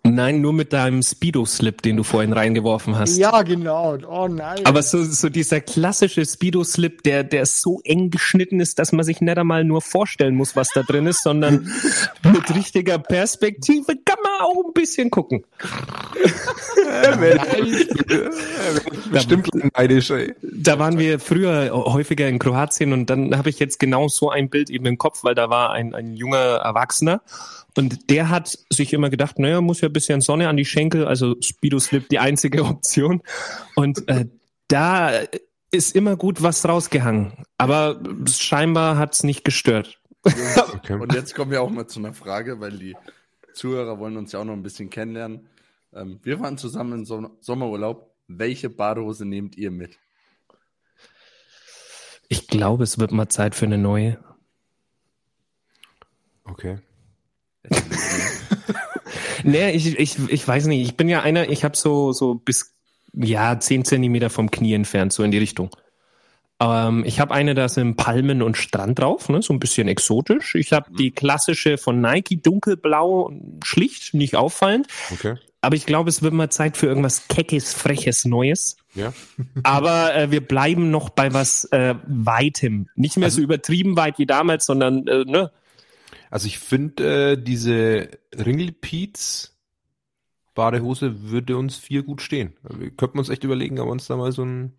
Nein, 0.03 0.41
nur 0.41 0.53
mit 0.53 0.73
deinem 0.73 1.03
Speedo-Slip, 1.03 1.83
den 1.83 1.97
du 1.97 2.03
vorhin 2.03 2.33
reingeworfen 2.33 2.97
hast. 2.97 3.19
Ja, 3.19 3.43
genau. 3.43 3.99
Oh 4.09 4.29
nein. 4.29 4.61
Aber 4.65 4.83
so, 4.83 5.03
so 5.03 5.29
dieser 5.29 5.61
klassische 5.61 6.25
Speedo-Slip, 6.25 7.03
der, 7.03 7.25
der 7.25 7.47
so 7.47 7.81
eng 7.85 8.11
geschnitten 8.11 8.61
ist, 8.61 8.79
dass 8.79 8.93
man 8.93 9.05
sich 9.05 9.21
nicht 9.21 9.37
einmal 9.37 9.65
nur 9.65 9.83
vorstellen 9.83 10.37
muss, 10.37 10.57
was 10.57 10.71
da 10.71 10.83
drin 10.83 11.07
ist, 11.07 11.23
sondern 11.23 11.71
mit 12.23 12.55
richtiger 12.55 12.99
Perspektive 12.99 13.95
kann 14.05 14.19
man 14.23 14.41
auch 14.41 14.65
ein 14.67 14.73
bisschen 14.73 15.11
gucken. 15.11 15.45
Bestimmt 19.11 19.49
neidisch, 19.75 20.11
ey. 20.11 20.35
Da 20.43 20.79
waren 20.79 20.99
wir 20.99 21.19
früher 21.19 21.71
häufiger 21.73 22.29
in 22.29 22.39
Kroatien 22.39 22.93
und 22.93 23.11
dann 23.11 23.37
habe 23.37 23.51
ich 23.51 23.59
jetzt 23.59 23.79
genau 23.79 24.09
so 24.09 24.31
ein 24.31 24.51
Bild 24.51 24.71
eben 24.71 24.87
im 24.87 24.99
Kopf, 24.99 25.25
weil 25.25 25.35
da 25.35 25.51
war 25.51 25.73
ein, 25.73 25.95
ein 25.95 26.15
junger 26.15 26.39
Erwachsener 26.39 27.23
und 27.77 28.11
der 28.11 28.31
hat 28.31 28.59
sich 28.71 28.93
immer 28.93 29.11
gedacht, 29.11 29.39
naja, 29.39 29.61
muss 29.61 29.83
ja 29.83 29.89
ein 29.89 29.93
bisschen 29.93 30.23
Sonne 30.23 30.49
an 30.49 30.57
die 30.57 30.65
Schenkel, 30.65 31.07
also 31.07 31.37
Speedo 31.41 31.79
Slip 31.79 32.09
die 32.09 32.19
einzige 32.19 32.65
Option. 32.65 33.23
Und 33.75 34.09
äh, 34.09 34.27
da 34.69 35.11
ist 35.71 35.95
immer 35.95 36.17
gut 36.17 36.43
was 36.43 36.67
rausgehangen. 36.67 37.45
Aber 37.59 38.01
scheinbar 38.29 38.97
hat's 38.97 39.23
nicht 39.23 39.45
gestört. 39.45 40.01
Okay. 40.25 40.95
Und 40.95 41.15
jetzt 41.15 41.35
kommen 41.35 41.51
wir 41.51 41.63
auch 41.63 41.71
mal 41.71 41.87
zu 41.87 42.01
einer 42.01 42.13
Frage, 42.13 42.61
weil 42.61 42.79
die 42.79 42.97
Zuhörer 43.53 43.99
wollen 43.99 44.17
uns 44.17 44.33
ja 44.33 44.41
auch 44.41 44.45
noch 44.45 44.55
ein 44.55 44.63
bisschen 44.63 44.91
kennenlernen. 44.91 45.49
Ähm, 45.93 46.19
wir 46.23 46.41
waren 46.41 46.59
zusammen 46.59 47.01
im 47.01 47.05
Som 47.05 47.37
Sommerurlaub. 47.41 48.15
Welche 48.27 48.71
Badehose 48.71 49.25
nehmt 49.25 49.57
ihr 49.57 49.71
mit? 49.71 49.99
Ich 52.29 52.49
glaube, 52.49 52.83
es 52.85 52.99
wird 52.99 53.13
mal 53.13 53.29
Zeit 53.29 53.55
für 53.55 53.67
eine 53.67 53.79
neue. 53.79 54.19
Okay. 56.45 56.79
Nee, 59.47 59.71
ich, 59.71 59.99
ich, 59.99 60.17
ich 60.29 60.47
weiß 60.47 60.67
nicht. 60.67 60.83
Ich 60.83 60.97
bin 60.97 61.09
ja 61.09 61.23
einer, 61.23 61.49
ich 61.49 61.63
habe 61.63 61.77
so, 61.77 62.13
so 62.13 62.35
bis 62.35 62.75
ja, 63.15 63.59
zehn 63.61 63.85
Zentimeter 63.85 64.29
vom 64.29 64.51
Knie 64.51 64.75
entfernt, 64.75 65.13
so 65.13 65.23
in 65.23 65.31
die 65.31 65.39
Richtung. 65.39 65.71
Ähm, 66.61 67.05
ich 67.07 67.21
habe 67.21 67.33
eine, 67.33 67.55
da 67.55 67.69
sind 67.69 67.97
Palmen 67.97 68.43
und 68.43 68.57
Strand 68.57 68.99
drauf, 68.99 69.29
ne, 69.29 69.43
so 69.43 69.53
ein 69.53 69.61
bisschen 69.61 69.89
exotisch. 69.89 70.55
Ich 70.55 70.73
habe 70.73 70.91
die 70.97 71.13
klassische 71.13 71.79
von 71.79 72.01
Nike, 72.01 72.43
dunkelblau, 72.43 73.33
schlicht, 73.63 74.15
nicht 74.15 74.37
auffallend. 74.37 74.89
Okay. 75.13 75.37
Aber 75.61 75.77
ich 75.77 75.87
glaube, 75.87 76.11
es 76.11 76.23
wird 76.23 76.33
mal 76.33 76.51
Zeit 76.51 76.77
für 76.77 76.87
irgendwas 76.87 77.29
Keckes, 77.29 77.73
Freches, 77.73 78.25
Neues. 78.25 78.77
Ja. 78.95 79.13
Aber 79.63 80.15
äh, 80.15 80.31
wir 80.31 80.47
bleiben 80.47 80.91
noch 80.91 81.11
bei 81.11 81.33
was 81.33 81.65
äh, 81.73 81.95
Weitem. 82.07 82.89
Nicht 82.95 83.17
mehr 83.17 83.31
so 83.31 83.41
übertrieben 83.41 83.97
weit 83.97 84.19
wie 84.19 84.27
damals, 84.27 84.67
sondern 84.67 85.07
äh, 85.07 85.25
ne, 85.25 85.51
Also 86.31 86.47
ich 86.47 86.59
finde, 86.59 87.33
äh, 87.33 87.43
diese 87.43 88.09
Ringelpiez 88.35 89.57
Badehose 90.57 91.31
würde 91.31 91.57
uns 91.57 91.77
vier 91.77 92.03
gut 92.03 92.21
stehen. 92.21 92.55
Wir 92.69 92.91
könnten 92.91 93.21
uns 93.21 93.29
echt 93.29 93.45
überlegen, 93.45 93.79
ob 93.79 93.87
wir 93.87 93.93
uns 93.93 94.09
da 94.09 94.17
mal 94.17 94.33
so 94.33 94.45
ein, 94.45 94.73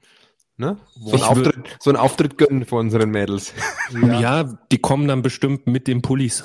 ne? 0.58 0.76
So 0.96 1.12
ein 1.12 1.16
Ich 1.16 1.24
Auftritt, 1.24 1.78
so 1.80 1.90
ein 1.90 1.96
Auftritt 1.96 2.38
gönnen 2.38 2.66
von 2.66 2.88
unseren 2.88 3.12
Mädels. 3.12 3.54
ja. 4.02 4.44
die 4.72 4.80
kommen 4.80 5.08
dann 5.08 5.22
bestimmt 5.22 5.68
mit 5.68 5.88
den 5.88 6.02
Pullis. 6.02 6.44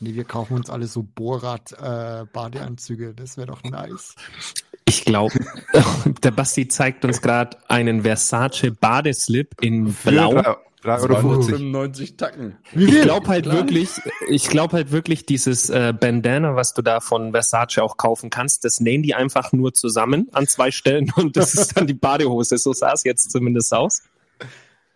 Nee, 0.00 0.14
wir 0.14 0.24
kaufen 0.24 0.54
uns 0.54 0.70
alle 0.70 0.86
so 0.86 1.02
Bohrrad-Badeanzüge. 1.02 3.12
das 3.14 3.36
wäre 3.36 3.48
doch 3.48 3.62
nice. 3.64 4.14
Ich 4.84 5.04
glaube, 5.04 5.34
der 6.22 6.30
Basti 6.30 6.68
zeigt 6.68 7.04
uns 7.04 7.20
gerade 7.20 7.58
einen 7.68 8.02
Versace 8.02 8.70
Badeslip 8.80 9.56
in 9.60 9.92
Blau. 9.92 10.56
Für 10.80 10.90
3,50 10.90 11.24
Euro. 11.24 11.42
95 11.42 12.16
Tacken. 12.16 12.56
Ich 12.74 13.00
glaube 13.02 13.26
halt 13.28 13.46
wirklich, 13.46 13.90
ich 14.28 14.48
glaube 14.48 14.74
halt 14.76 14.92
wirklich, 14.92 15.26
dieses 15.26 15.70
äh, 15.70 15.92
Bandana, 15.98 16.54
was 16.54 16.72
du 16.74 16.82
da 16.82 17.00
von 17.00 17.32
Versace 17.32 17.78
auch 17.78 17.96
kaufen 17.96 18.30
kannst, 18.30 18.64
das 18.64 18.80
nähen 18.80 19.02
die 19.02 19.14
einfach 19.14 19.52
nur 19.52 19.74
zusammen 19.74 20.28
an 20.32 20.46
zwei 20.46 20.70
Stellen 20.70 21.12
und 21.16 21.36
das 21.36 21.54
ist 21.54 21.76
dann 21.76 21.86
die 21.86 21.94
Badehose. 21.94 22.58
So 22.58 22.72
sah 22.72 22.92
es 22.92 23.02
jetzt 23.04 23.30
zumindest 23.30 23.74
aus. 23.74 24.02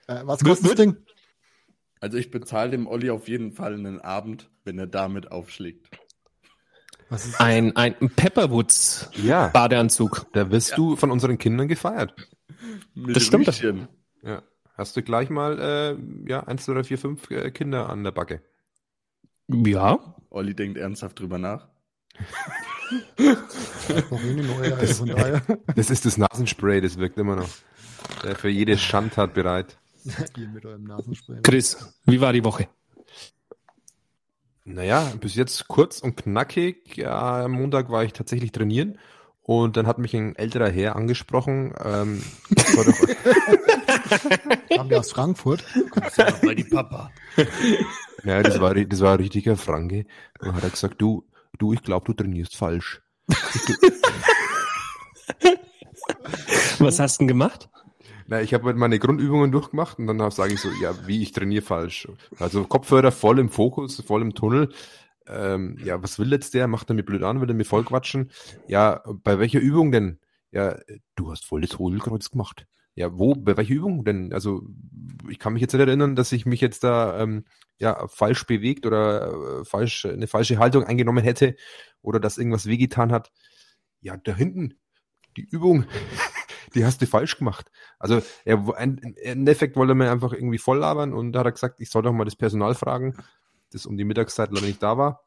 Äh, 0.06 0.20
was 0.24 0.42
kostet 0.44 0.70
das 0.70 0.76
Ding? 0.76 0.96
Also 2.00 2.18
ich 2.18 2.30
bezahle 2.30 2.70
dem 2.70 2.86
Olli 2.86 3.10
auf 3.10 3.28
jeden 3.28 3.52
Fall 3.52 3.74
einen 3.74 4.00
Abend, 4.00 4.50
wenn 4.64 4.78
er 4.78 4.86
damit 4.88 5.30
aufschlägt. 5.30 5.86
Was 7.08 7.26
ist 7.26 7.40
Ein, 7.40 7.76
ein 7.76 7.94
Pepperwoods 8.16 9.10
Ja, 9.22 9.48
Badeanzug. 9.48 10.26
da 10.32 10.50
wirst 10.50 10.76
du 10.78 10.96
von 10.96 11.10
unseren 11.10 11.38
Kindern 11.38 11.68
gefeiert. 11.68 12.14
Mit 12.94 13.14
Das 13.16 13.22
stimmt. 13.24 13.48
Rüschen. 13.48 13.86
Ja. 14.22 14.42
Hast 14.82 14.96
du 14.96 15.02
gleich 15.02 15.30
mal, 15.30 15.60
äh, 15.60 16.28
ja, 16.28 16.42
eins, 16.42 16.64
zwei, 16.64 16.74
drei, 16.74 16.82
vier, 16.82 16.98
fünf 16.98 17.30
äh, 17.30 17.52
Kinder 17.52 17.88
an 17.88 18.02
der 18.02 18.10
Backe. 18.10 18.42
Ja. 19.46 20.16
Olli 20.28 20.56
denkt 20.56 20.76
ernsthaft 20.76 21.20
drüber 21.20 21.38
nach. 21.38 21.68
Daher. 25.06 25.42
Das 25.76 25.90
ist 25.90 26.04
das 26.04 26.18
Nasenspray, 26.18 26.80
das 26.80 26.98
wirkt 26.98 27.16
immer 27.16 27.36
noch. 27.36 27.48
Der 28.24 28.34
für 28.34 28.48
jede 28.48 28.76
Schandtat 28.76 29.34
bereit. 29.34 29.78
Ihr 30.36 30.48
mit 30.48 30.66
eurem 30.66 30.82
Nasenspray. 30.82 31.42
Chris, 31.44 31.94
wie 32.04 32.20
war 32.20 32.32
die 32.32 32.42
Woche? 32.42 32.66
Naja, 34.64 35.12
bis 35.20 35.36
jetzt 35.36 35.68
kurz 35.68 36.00
und 36.00 36.16
knackig. 36.16 36.96
Ja, 36.96 37.44
am 37.44 37.52
Montag 37.52 37.88
war 37.88 38.02
ich 38.02 38.14
tatsächlich 38.14 38.50
trainieren 38.50 38.98
und 39.42 39.76
dann 39.76 39.86
hat 39.86 39.98
mich 39.98 40.12
ein 40.14 40.34
älterer 40.34 40.70
Herr 40.70 40.96
angesprochen. 40.96 41.72
Ähm, 41.84 42.24
Haben 44.78 44.90
wir 44.90 45.00
aus 45.00 45.12
Frankfurt? 45.12 45.64
Bei 46.42 46.54
die 46.54 46.64
Papa. 46.64 47.10
ja, 48.24 48.42
das 48.42 48.60
war, 48.60 48.74
das 48.74 49.00
war 49.00 49.12
ein 49.12 49.20
richtiger 49.20 49.56
Franke. 49.56 50.06
Und 50.40 50.54
hat 50.54 50.64
er 50.64 50.70
gesagt, 50.70 51.00
du, 51.00 51.24
du, 51.58 51.72
ich 51.72 51.82
glaube, 51.82 52.06
du 52.06 52.12
trainierst 52.12 52.56
falsch. 52.56 53.02
Was 56.78 56.98
hast 56.98 57.16
du 57.16 57.22
denn 57.22 57.28
gemacht? 57.28 57.68
Na, 58.26 58.40
ich 58.40 58.54
habe 58.54 58.64
halt 58.66 58.76
meine 58.76 58.98
Grundübungen 58.98 59.52
durchgemacht 59.52 59.98
und 59.98 60.06
dann 60.06 60.30
sage 60.30 60.54
ich 60.54 60.60
so, 60.60 60.70
ja, 60.80 60.94
wie 61.06 61.22
ich 61.22 61.32
trainiere 61.32 61.62
falsch. 61.62 62.08
Also 62.38 62.64
Kopfhörer 62.64 63.12
voll 63.12 63.38
im 63.38 63.50
Fokus, 63.50 64.00
voll 64.00 64.22
im 64.22 64.34
Tunnel. 64.34 64.72
Ähm, 65.26 65.78
ja, 65.84 66.02
was 66.02 66.18
will 66.18 66.32
jetzt 66.32 66.54
der? 66.54 66.66
Macht 66.66 66.90
er 66.90 66.94
mir 66.94 67.04
blöd 67.04 67.22
an, 67.22 67.40
will 67.40 67.50
er 67.50 67.54
mir 67.54 67.64
voll 67.64 67.84
quatschen? 67.84 68.30
Ja, 68.66 69.02
bei 69.06 69.38
welcher 69.38 69.60
Übung 69.60 69.92
denn? 69.92 70.18
Ja, 70.50 70.78
du 71.14 71.30
hast 71.30 71.44
voll 71.44 71.60
das 71.60 71.78
Hohlkreuz 71.78 72.30
gemacht. 72.30 72.66
Ja, 72.94 73.18
wo, 73.18 73.34
bei 73.34 73.56
welcher 73.56 73.74
Übung 73.74 74.04
denn? 74.04 74.32
Also, 74.32 74.62
ich 75.28 75.38
kann 75.38 75.54
mich 75.54 75.62
jetzt 75.62 75.72
nicht 75.72 75.80
erinnern, 75.86 76.14
dass 76.14 76.32
ich 76.32 76.44
mich 76.44 76.60
jetzt 76.60 76.84
da 76.84 77.20
ähm, 77.20 77.44
ja 77.78 78.06
falsch 78.08 78.46
bewegt 78.46 78.84
oder 78.86 79.60
äh, 79.60 79.64
falsch 79.64 80.04
eine 80.06 80.26
falsche 80.26 80.58
Haltung 80.58 80.84
eingenommen 80.84 81.24
hätte 81.24 81.56
oder 82.02 82.20
dass 82.20 82.36
irgendwas 82.38 82.66
wehgetan 82.66 83.10
hat. 83.12 83.32
Ja, 84.02 84.16
da 84.18 84.34
hinten 84.36 84.74
die 85.36 85.42
Übung, 85.50 85.86
die 86.74 86.84
hast 86.84 87.02
du 87.02 87.06
falsch 87.06 87.38
gemacht. 87.38 87.70
Also 87.98 88.22
er, 88.44 88.76
ein- 88.76 88.98
im 88.98 89.14
Endeffekt 89.16 89.76
wollte 89.76 89.92
er 89.92 89.96
mir 89.96 90.10
einfach 90.10 90.32
irgendwie 90.32 90.58
voll 90.58 90.78
labern 90.78 91.14
und 91.14 91.32
da 91.32 91.40
hat 91.40 91.46
er 91.46 91.52
gesagt, 91.52 91.80
ich 91.80 91.90
soll 91.90 92.02
doch 92.02 92.12
mal 92.12 92.24
das 92.24 92.36
Personal 92.36 92.74
fragen, 92.74 93.16
das 93.72 93.86
um 93.86 93.96
die 93.96 94.04
Mittagszeit 94.04 94.50
leider 94.52 94.66
nicht 94.66 94.82
da 94.82 94.98
war. 94.98 95.24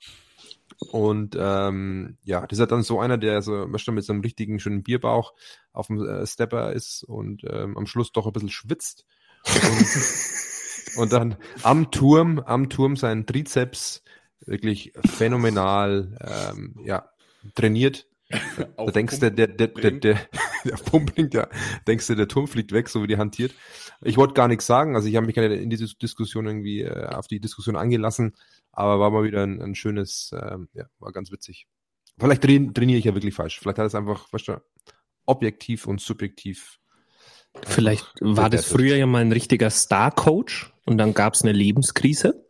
Und 0.91 1.38
ähm, 1.39 2.17
ja, 2.24 2.41
das 2.41 2.57
ist 2.57 2.60
halt 2.60 2.72
dann 2.72 2.84
so 2.84 3.00
einer, 3.00 3.17
der 3.17 3.41
so 3.41 3.65
du, 3.65 3.91
mit 3.91 4.03
so 4.03 4.13
einem 4.13 4.22
richtigen 4.22 4.60
schönen 4.60 4.84
Bierbauch 4.84 5.34
auf 5.72 5.88
dem 5.88 6.05
äh, 6.05 6.25
Stepper 6.25 6.74
ist 6.74 7.03
und 7.03 7.43
ähm, 7.50 7.77
am 7.77 7.88
Schluss 7.88 8.12
doch 8.12 8.25
ein 8.25 8.34
bisschen 8.34 8.50
schwitzt. 8.50 9.05
Und, 9.45 10.98
und 10.98 11.13
dann 11.13 11.38
am 11.63 11.91
Turm, 11.91 12.39
am 12.39 12.69
Turm 12.69 12.95
seinen 12.95 13.25
Trizeps 13.25 14.03
wirklich 14.45 14.93
phänomenal 15.05 16.17
ähm, 16.22 16.75
ja, 16.84 17.10
trainiert. 17.55 18.07
Da 18.29 18.86
denkst 18.86 19.20
du, 19.20 19.32
der, 19.32 19.48
der, 19.48 19.67
der, 19.67 19.91
der, 19.91 20.20
der 20.65 20.75
Pumpling, 20.77 21.29
der, 21.29 21.50
denkst 21.88 22.08
du, 22.08 22.15
der 22.15 22.27
Turm 22.27 22.48
fliegt 22.48 22.72
weg, 22.72 22.89
so 22.89 23.03
wie 23.03 23.08
die 23.08 23.17
hantiert. 23.17 23.53
Ich 24.01 24.17
wollte 24.17 24.34
gar 24.34 24.48
nichts 24.48 24.65
sagen, 24.65 24.96
also 24.96 25.08
ich 25.08 25.15
habe 25.15 25.25
mich 25.25 25.36
nicht 25.36 25.51
in 25.51 25.70
diese 25.70 25.96
Diskussion 25.96 26.48
irgendwie 26.48 26.82
äh, 26.82 27.08
auf 27.08 27.27
die 27.27 27.39
Diskussion 27.39 27.75
angelassen, 27.75 28.36
aber 28.72 29.00
war 29.00 29.12
mal 29.12 29.24
wieder 29.24 29.44
ein, 29.44 29.62
ein 29.62 29.75
schönes, 29.75 30.32
ähm, 30.34 30.70
ja, 30.74 30.86
war 31.00 31.12
ganz 31.12 31.32
witzig. 31.32 31.67
Vielleicht 32.17 32.41
train, 32.41 32.74
trainiere 32.74 33.00
ich 33.00 33.05
ja 33.05 33.13
wirklich 33.13 33.36
falsch. 33.36 33.60
Vielleicht 33.60 33.77
hat 33.77 33.86
es 33.86 33.96
einfach, 33.96 34.32
weißt 34.32 34.48
du, 34.48 34.62
objektiv 35.25 35.86
und 35.86 36.01
subjektiv. 36.01 36.79
Vielleicht 37.63 38.05
war 38.20 38.50
das 38.50 38.65
früher 38.65 38.96
ja 38.96 39.05
mal 39.05 39.22
ein 39.22 39.32
richtiger 39.32 39.70
Star-Coach 39.70 40.74
und 40.86 40.98
dann 40.98 41.13
gab 41.13 41.34
es 41.34 41.41
eine 41.41 41.53
Lebenskrise. 41.53 42.46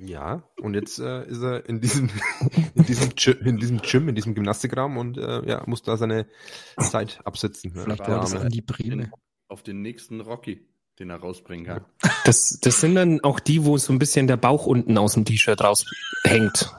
Ja, 0.00 0.44
und 0.60 0.74
jetzt 0.74 1.00
äh, 1.00 1.26
ist 1.26 1.42
er 1.42 1.68
in 1.68 1.80
diesem, 1.80 2.08
in 2.74 2.84
diesem, 2.84 3.10
in 3.44 3.56
diesem 3.58 3.78
Gym, 3.82 4.08
in 4.08 4.14
diesem 4.14 4.34
Gymnastikraum 4.34 4.96
und 4.96 5.18
äh, 5.18 5.44
ja, 5.48 5.64
muss 5.66 5.82
da 5.82 5.96
seine 5.96 6.26
Zeit 6.78 7.20
absitzen. 7.24 7.72
Vielleicht 7.72 8.06
war 8.06 8.20
das 8.20 8.34
an 8.34 8.48
die 8.48 8.62
Brille. 8.62 9.10
Auf 9.48 9.62
den 9.62 9.82
nächsten 9.82 10.20
Rocky, 10.20 10.68
den 11.00 11.10
er 11.10 11.16
rausbringen 11.16 11.66
kann. 11.66 11.84
Das, 12.24 12.58
das 12.60 12.80
sind 12.80 12.94
dann 12.94 13.20
auch 13.22 13.40
die, 13.40 13.64
wo 13.64 13.76
so 13.76 13.92
ein 13.92 13.98
bisschen 13.98 14.28
der 14.28 14.36
Bauch 14.36 14.66
unten 14.66 14.96
aus 14.98 15.14
dem 15.14 15.24
T-Shirt 15.24 15.60
raushängt. 15.60 16.72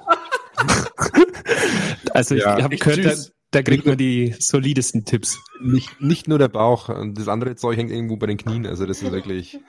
also 2.14 2.36
ich 2.36 2.44
Ja, 2.44 2.62
habe 2.62 2.76
echt 2.76 2.84
gehört, 2.84 3.06
da, 3.06 3.16
da 3.52 3.64
kriegt 3.64 3.86
man 3.86 3.98
die 3.98 4.34
solidesten 4.40 5.04
Tipps. 5.04 5.38
Nicht, 5.60 6.00
nicht 6.00 6.30
nur 6.30 6.40
der 6.40 6.48
Bauch, 6.48 6.88
und 6.88 7.18
das 7.18 7.28
andere 7.28 7.56
Zeug 7.56 7.78
hängt 7.78 7.92
irgendwo 7.92 8.16
bei 8.16 8.28
den 8.28 8.38
Knien. 8.38 8.66
Also 8.66 8.86
das 8.86 9.02
ist 9.02 9.12
wirklich. 9.12 9.60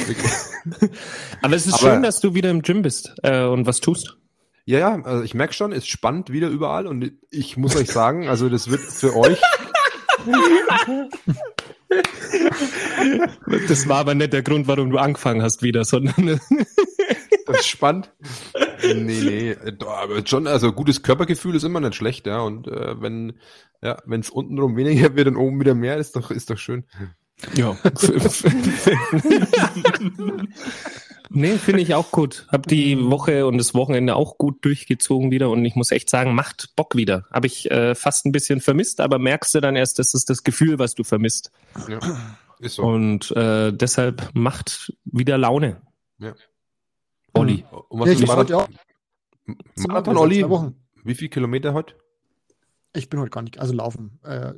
Aber 1.42 1.56
es 1.56 1.66
ist 1.66 1.74
Aber- 1.74 1.94
schön, 1.94 2.02
dass 2.02 2.20
du 2.20 2.34
wieder 2.34 2.50
im 2.50 2.62
Gym 2.62 2.82
bist 2.82 3.14
äh, 3.22 3.44
und 3.44 3.66
was 3.66 3.80
tust. 3.80 4.16
ja, 4.64 4.78
ja, 4.78 5.02
also 5.02 5.22
ich 5.22 5.34
merke 5.34 5.54
schon, 5.54 5.72
ist 5.72 5.88
spannend 5.88 6.30
wieder 6.30 6.48
überall 6.48 6.86
und 6.86 7.12
ich 7.30 7.56
muss 7.56 7.76
euch 7.76 7.90
sagen, 7.90 8.28
also 8.28 8.48
das 8.48 8.70
wird 8.70 8.80
für 8.80 9.14
euch, 9.16 9.40
Das 13.68 13.88
war 13.88 13.98
aber 13.98 14.14
nicht 14.14 14.32
der 14.32 14.42
Grund, 14.42 14.66
warum 14.66 14.90
du 14.90 14.98
angefangen 14.98 15.42
hast 15.42 15.62
wieder, 15.62 15.84
sondern 15.84 16.14
das 17.46 17.60
ist 17.60 17.66
spannend. 17.68 18.12
Nee, 18.82 19.02
nee, 19.02 19.56
aber 19.80 20.26
schon, 20.26 20.46
also 20.46 20.72
gutes 20.72 21.02
Körpergefühl 21.02 21.54
ist 21.54 21.64
immer 21.64 21.80
nicht 21.80 21.94
schlecht, 21.94 22.26
ja. 22.26 22.40
Und 22.40 22.66
äh, 22.68 23.00
wenn 23.00 23.38
ja, 23.82 23.96
wenn 24.06 24.20
es 24.20 24.30
untenrum 24.30 24.76
weniger 24.76 25.14
wird 25.14 25.28
und 25.28 25.36
oben 25.36 25.60
wieder 25.60 25.74
mehr, 25.74 25.96
ist 25.96 26.16
doch, 26.16 26.30
ist 26.30 26.50
doch 26.50 26.58
schön. 26.58 26.84
ja. 27.54 27.76
nee, 31.30 31.58
finde 31.58 31.82
ich 31.82 31.94
auch 31.94 32.10
gut. 32.10 32.46
Hab 32.50 32.66
die 32.66 32.98
Woche 33.10 33.46
und 33.46 33.58
das 33.58 33.74
Wochenende 33.74 34.16
auch 34.16 34.38
gut 34.38 34.64
durchgezogen 34.64 35.30
wieder 35.30 35.50
und 35.50 35.64
ich 35.64 35.74
muss 35.74 35.90
echt 35.90 36.10
sagen, 36.10 36.34
macht 36.34 36.74
Bock 36.76 36.96
wieder. 36.96 37.26
Habe 37.30 37.46
ich 37.46 37.70
äh, 37.70 37.94
fast 37.94 38.26
ein 38.26 38.32
bisschen 38.32 38.60
vermisst, 38.60 39.00
aber 39.00 39.18
merkst 39.18 39.54
du 39.54 39.60
dann 39.60 39.76
erst, 39.76 39.98
das 39.98 40.14
ist 40.14 40.30
das 40.30 40.42
Gefühl, 40.42 40.78
was 40.78 40.94
du 40.94 41.04
vermisst. 41.04 41.50
Ja, 41.88 41.98
ist 42.58 42.76
so. 42.76 42.82
Und 42.82 43.30
äh, 43.32 43.72
deshalb 43.72 44.30
macht 44.34 44.92
wieder 45.04 45.38
Laune. 45.38 45.82
Ja. 46.18 46.34
Olli. 47.34 47.64
Und 47.88 48.00
was 48.00 48.06
Ja, 48.06 48.12
ist 48.14 48.20
ich 48.20 48.26
Marathon, 48.26 48.56
auch 48.56 48.68
Marathon, 49.76 50.16
Olli? 50.16 50.44
Wie 51.04 51.14
viel 51.14 51.28
Kilometer 51.28 51.74
heute? 51.74 51.94
Ich 52.94 53.10
bin 53.10 53.20
heute 53.20 53.30
gar 53.30 53.42
nicht, 53.42 53.58
also 53.58 53.74
laufen 53.74 54.18
äh, 54.24 54.54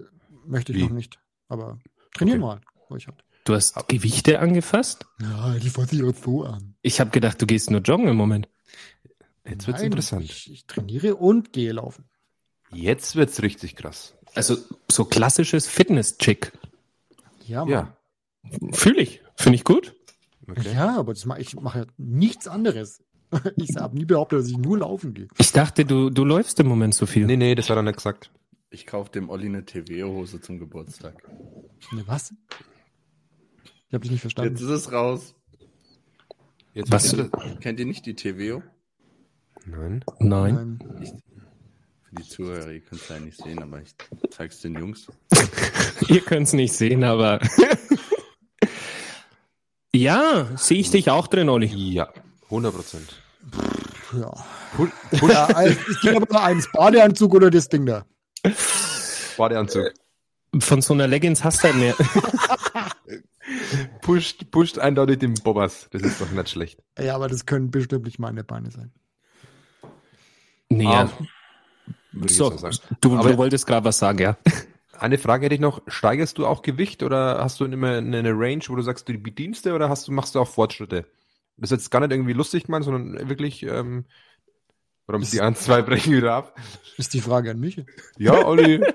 möchte 0.47 0.73
ich 0.73 0.79
Wie? 0.79 0.83
noch 0.85 0.91
nicht, 0.91 1.19
aber 1.49 1.79
trainieren 2.15 2.43
Okay. 2.43 2.61
mal. 2.89 2.97
Ich 2.97 3.07
halt. 3.07 3.23
Du 3.49 3.55
hast 3.55 3.89
Gewichte 3.89 4.41
angefasst? 4.41 5.07
Ja, 5.23 5.55
die 5.55 5.71
fasse 5.71 5.97
ich 5.97 6.03
jetzt 6.03 6.23
so 6.23 6.43
an. 6.43 6.75
Ich 6.83 7.01
habe 7.01 7.09
gedacht, 7.09 7.41
du 7.41 7.47
gehst 7.47 7.71
nur 7.71 7.81
joggen 7.81 8.07
im 8.07 8.17
Moment. 8.17 8.47
Jetzt 9.49 9.67
wird's 9.67 9.81
Nein, 9.81 9.87
interessant. 9.87 10.25
Ich, 10.25 10.53
ich 10.53 10.67
trainiere 10.67 11.17
und 11.17 11.55
gehe 11.55 11.73
laufen. 11.73 12.05
Jetzt 12.71 13.17
wird's 13.17 13.41
richtig 13.41 13.75
krass. 13.75 14.19
Also 14.35 14.59
so 14.91 15.07
klassisches 15.07 15.67
Fitness-Chick. 15.67 16.53
Ja, 17.47 17.65
Mann. 17.65 17.71
Ja. 17.71 17.97
Fühle 18.73 19.01
ich. 19.01 19.23
Finde 19.35 19.57
ich 19.57 19.65
gut. 19.65 19.95
Okay. 20.47 20.75
Ja, 20.75 20.99
aber 20.99 21.15
das 21.15 21.25
mach, 21.25 21.39
ich 21.39 21.59
mache 21.59 21.79
ja 21.79 21.87
nichts 21.97 22.49
anderes. 22.49 23.03
Ich 23.57 23.77
habe 23.77 23.97
nie 23.97 24.05
behauptet, 24.05 24.41
dass 24.41 24.49
ich 24.49 24.59
nur 24.59 24.79
laufen 24.79 25.15
gehe. 25.15 25.29
Ich 25.39 25.53
dachte, 25.53 25.87
du, 25.87 26.11
du 26.11 26.25
läufst 26.27 26.61
im 26.61 26.67
Moment 26.67 26.95
so 26.95 27.07
viel. 27.07 27.25
Nee, 27.25 27.39
nee, 27.39 27.55
das 27.55 27.71
hat 27.71 27.77
er 27.77 27.83
nicht 27.83 27.97
gesagt. 27.97 28.31
Ich 28.69 28.85
kaufe 28.87 29.11
dem 29.11 29.31
Olli 29.31 29.47
eine 29.47 29.65
TVO-Hose 29.65 30.43
zum 30.43 30.59
Geburtstag. 30.59 31.27
Ne, 31.93 32.03
was? 32.07 32.35
Ich 33.89 33.95
habe 33.95 34.03
dich 34.03 34.11
nicht 34.13 34.21
verstanden. 34.21 34.53
Jetzt 34.55 34.63
ist 34.63 34.69
es 34.71 34.93
raus. 34.93 35.35
Jetzt 36.75 36.93
Was? 36.93 37.17
wird's- 37.17 37.31
Kennt 37.61 37.81
ihr 37.81 37.87
nicht 37.87 38.07
die 38.07 38.15
TVO? 38.15 38.63
Nein. 39.65 40.05
Nein. 40.19 40.57
Ähm, 40.57 40.79
Für 42.05 42.15
die 42.23 42.29
Zuhörer, 42.29 42.71
ihr 42.71 42.81
könnt 42.81 43.03
es 43.03 43.09
ja 43.09 43.19
nicht 43.19 43.43
sehen, 43.43 43.63
aber 43.63 43.83
ich 43.83 43.95
zeig's 44.31 44.61
den 44.61 44.75
Jungs. 44.75 45.07
Ihr 46.09 46.21
könnt 46.23 46.47
es 46.47 46.53
nicht 46.55 46.73
sehen, 46.73 47.05
aber. 47.05 47.39
ja, 49.95 50.47
sehe 50.57 50.79
ich 50.79 50.91
dich 50.91 51.11
auch 51.11 51.27
drin, 51.27 51.49
Olli. 51.49 51.67
Ja, 51.93 52.09
100 52.45 52.75
Prozent. 52.75 53.23
ja. 54.19 54.33
Push, 54.77 54.91
push, 55.19 55.31
ja 55.33 55.47
also, 55.47 55.79
es 55.91 56.01
geht 56.01 56.17
aber 56.17 56.27
nur 56.31 56.43
eins, 56.43 56.69
Badeanzug 56.73 57.35
oder 57.35 57.51
das 57.51 57.69
Ding 57.69 57.85
da. 57.87 58.05
Badeanzug. 59.37 59.93
Von 60.61 60.81
so 60.81 60.95
einer 60.95 61.07
Leggings 61.09 61.45
hast 61.45 61.63
du 61.63 61.69
halt 61.69 61.77
mehr. 61.77 61.95
Pusht, 64.03 64.51
pusht 64.51 64.79
eindeutig 64.79 65.19
den 65.19 65.35
Bobbers. 65.35 65.89
Das 65.91 66.03
ist 66.03 66.21
doch 66.21 66.31
nicht 66.31 66.49
schlecht. 66.51 66.83
Ja, 66.99 67.15
aber 67.15 67.29
das 67.29 67.47
können 67.47 67.71
bestimmt 67.71 68.05
nicht 68.05 68.19
meine 68.19 68.45
Beine 68.45 68.71
sein. 68.71 68.93
nee, 70.69 70.87
Ah, 70.87 71.11
ja. 72.13 72.27
So, 72.29 72.51
du, 73.01 73.17
Aber- 73.19 73.31
du 73.31 73.37
wolltest 73.39 73.67
gerade 73.67 73.85
was 73.85 73.99
sagen, 73.99 74.19
ja? 74.19 74.37
Eine 74.99 75.19
Frage 75.19 75.45
hätte 75.45 75.55
ich 75.55 75.61
noch. 75.61 75.81
Steigerst 75.87 76.39
du 76.39 76.47
auch 76.47 76.63
Gewicht 76.63 77.03
oder 77.05 77.39
hast 77.43 77.61
du 77.61 77.65
immer 77.67 77.99
eine 77.99 78.33
Range, 78.33 78.63
wo 78.67 78.75
du 78.75 78.83
sagst, 78.83 79.09
du 79.09 79.17
bedienst 79.17 79.65
du 79.67 79.75
oder 79.75 79.89
hast 79.89 80.09
du, 80.09 80.13
machst 80.13 80.35
du 80.35 80.41
auch 80.41 80.49
Fortschritte? 80.49 81.07
Das 81.57 81.71
ist 81.71 81.79
jetzt 81.79 81.91
gar 81.91 82.01
nicht 82.01 82.11
irgendwie 82.13 82.33
lustig 82.33 82.65
gemeint, 82.65 82.85
sondern 82.85 83.29
wirklich, 83.29 83.63
ähm, 83.63 84.07
oder 85.07 85.19
die 85.21 85.41
ein, 85.41 85.55
zwei 85.55 85.83
brechen 85.83 86.13
wieder 86.15 86.35
ab. 86.35 86.57
Ist 86.97 87.15
die 87.15 87.21
Frage 87.21 87.53
an 87.53 87.61
mich. 87.61 87.85
Ja, 88.19 88.45
Olli. 88.47 88.83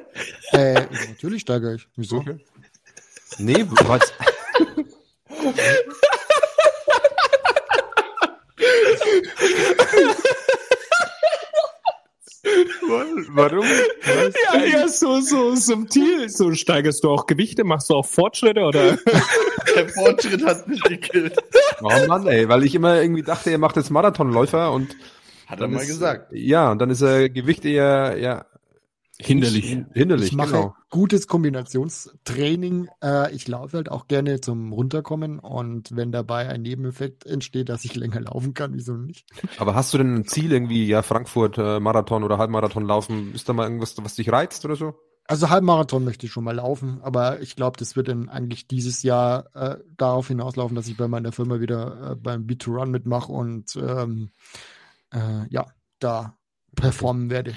Äh, 0.52 0.86
natürlich 1.10 1.42
steigere 1.42 1.74
ich. 1.74 1.88
Wieso? 1.96 2.18
Okay. 2.18 2.38
Nee, 3.40 3.66
was? 3.86 4.14
Warum? 13.36 13.66
Was? 13.66 14.34
Ja, 14.54 14.64
ja, 14.66 14.88
so, 14.88 15.20
so 15.22 15.56
subtil. 15.56 16.30
So 16.30 16.54
steigerst 16.54 17.04
du 17.04 17.10
auch 17.10 17.26
Gewichte, 17.26 17.64
machst 17.64 17.90
du 17.90 17.96
auch 17.96 18.06
Fortschritte 18.06 18.62
oder? 18.62 18.98
Der 19.76 19.90
Fortschritt 19.90 20.46
hat 20.46 20.68
mich 20.68 20.82
gekillt. 20.84 21.36
Oh 21.82 21.90
Mann, 22.08 22.28
ey, 22.28 22.48
weil 22.48 22.64
ich 22.64 22.76
immer 22.76 23.02
irgendwie 23.02 23.24
dachte, 23.24 23.50
er 23.50 23.58
macht 23.58 23.76
jetzt 23.76 23.90
Marathonläufer 23.90 24.72
und 24.72 24.96
Hat 25.48 25.60
er 25.62 25.68
mal 25.68 25.82
ist, 25.82 25.88
gesagt. 25.88 26.28
Ja, 26.32 26.72
und 26.72 26.80
dann 26.80 26.90
ist 26.92 27.02
er 27.02 27.30
Gewicht 27.30 27.66
eher 27.66 28.18
ja 28.20 28.46
Hinderlich. 29.20 29.78
hinderlich, 29.94 30.32
Ich 30.32 30.36
mache 30.36 30.52
genau. 30.52 30.76
gutes 30.90 31.28
Kombinationstraining. 31.28 32.88
Äh, 33.04 33.34
ich 33.36 33.48
laufe 33.48 33.78
halt 33.78 33.90
auch 33.92 34.08
gerne 34.08 34.42
zum 34.42 34.74
Runterkommen 34.74 35.38
und 35.40 35.96
wenn 35.96 36.12
dabei 36.12 36.50
ein 36.50 36.64
Nebeneffekt 36.64 37.26
entsteht, 37.26 37.70
dass 37.70 37.86
ich 37.86 37.96
länger 37.96 38.22
laufen 38.22 38.56
kann, 38.56 38.74
wieso 38.74 38.98
nicht? 38.98 39.28
Aber 39.60 39.76
hast 39.76 39.94
du 39.94 40.00
denn 40.00 40.16
ein 40.16 40.26
Ziel 40.26 40.52
irgendwie, 40.52 40.88
ja, 40.88 41.04
Frankfurt, 41.04 41.60
äh, 41.60 41.80
Marathon 41.80 42.24
oder 42.24 42.40
Halbmarathon 42.40 42.86
laufen? 42.86 43.36
Ist 43.36 43.48
da 43.48 43.54
mal 43.54 43.66
irgendwas, 43.66 43.96
was 44.02 44.16
dich 44.16 44.32
reizt 44.32 44.66
oder 44.66 44.76
so? 44.76 44.96
Also 45.26 45.50
Halbmarathon 45.50 46.04
möchte 46.04 46.26
ich 46.26 46.32
schon 46.32 46.44
mal 46.44 46.56
laufen, 46.56 47.00
aber 47.02 47.40
ich 47.42 47.56
glaube, 47.56 47.78
das 47.78 47.96
wird 47.96 48.10
dann 48.10 48.28
eigentlich 48.30 48.68
dieses 48.68 49.04
Jahr 49.04 49.46
äh, 49.56 49.78
darauf 49.96 50.28
hinauslaufen, 50.28 50.76
dass 50.76 50.88
ich 50.88 50.98
bei 50.98 51.08
meiner 51.08 51.32
Firma 51.32 51.62
wieder 51.62 52.12
äh, 52.12 52.16
beim 52.16 52.46
Beat-to-Run 52.46 52.92
mitmache 52.92 53.32
und 53.32 53.76
ähm, 53.78 54.32
äh, 55.14 55.48
ja, 55.50 55.68
da 56.00 56.36
performen 56.76 57.30
werde. 57.30 57.56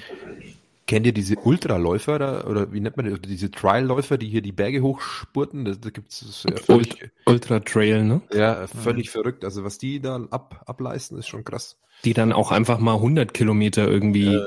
Kennt 0.87 1.05
ihr 1.05 1.11
diese 1.13 1.35
Ultraläufer 1.35 2.17
da, 2.17 2.45
oder 2.45 2.71
wie 2.71 2.79
nennt 2.79 2.95
man 2.97 3.09
das, 3.09 3.19
diese 3.21 3.51
Trialläufer, 3.51 4.17
die 4.17 4.27
hier 4.29 4.41
die 4.41 4.53
Berge 4.53 4.81
hochspurten? 4.81 5.65
Da, 5.65 5.73
da 5.73 5.89
gibt 5.89 6.11
es 6.13 6.45
ja 6.49 6.55
völlig, 6.55 7.11
Ultra 7.25 7.59
Trail, 7.59 8.03
ne? 8.05 8.21
ja, 8.33 8.65
völlig 8.67 9.09
verrückt. 9.09 9.43
Also 9.43 9.63
was 9.65 9.77
die 9.77 9.99
da 9.99 10.15
ab, 10.31 10.63
ableisten, 10.65 11.17
ist 11.17 11.27
schon 11.27 11.43
krass. 11.43 11.77
Die 12.05 12.13
dann 12.13 12.31
auch 12.31 12.51
einfach 12.51 12.79
mal 12.79 12.95
100 12.95 13.33
Kilometer 13.33 13.87
irgendwie 13.87 14.35
Äh, 14.35 14.45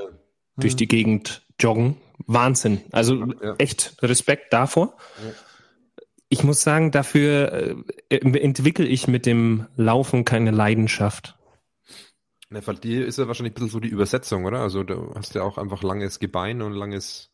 durch 0.56 0.76
die 0.76 0.88
Gegend 0.88 1.42
joggen. 1.58 1.96
Wahnsinn. 2.26 2.80
Also 2.90 3.16
Ja. 3.42 3.54
echt 3.58 3.96
Respekt 4.02 4.52
davor. 4.52 4.96
Ja. 5.24 5.32
Ich 6.30 6.44
muss 6.44 6.62
sagen, 6.62 6.90
dafür 6.90 7.74
äh, 8.08 8.16
entwickle 8.16 8.86
ich 8.86 9.08
mit 9.08 9.26
dem 9.26 9.66
Laufen 9.76 10.24
keine 10.24 10.52
Leidenschaft. 10.52 11.36
Ne, 12.52 12.66
weil 12.66 12.76
dir 12.76 13.06
ist 13.06 13.16
ja 13.16 13.28
wahrscheinlich 13.28 13.52
ein 13.52 13.54
bisschen 13.54 13.70
so 13.70 13.78
die 13.78 13.88
Übersetzung, 13.88 14.44
oder? 14.44 14.58
Also 14.58 14.82
du 14.82 15.12
hast 15.14 15.36
ja 15.36 15.42
auch 15.42 15.56
einfach 15.56 15.84
langes 15.84 16.18
Gebein 16.18 16.62
und 16.62 16.72
langes. 16.72 17.30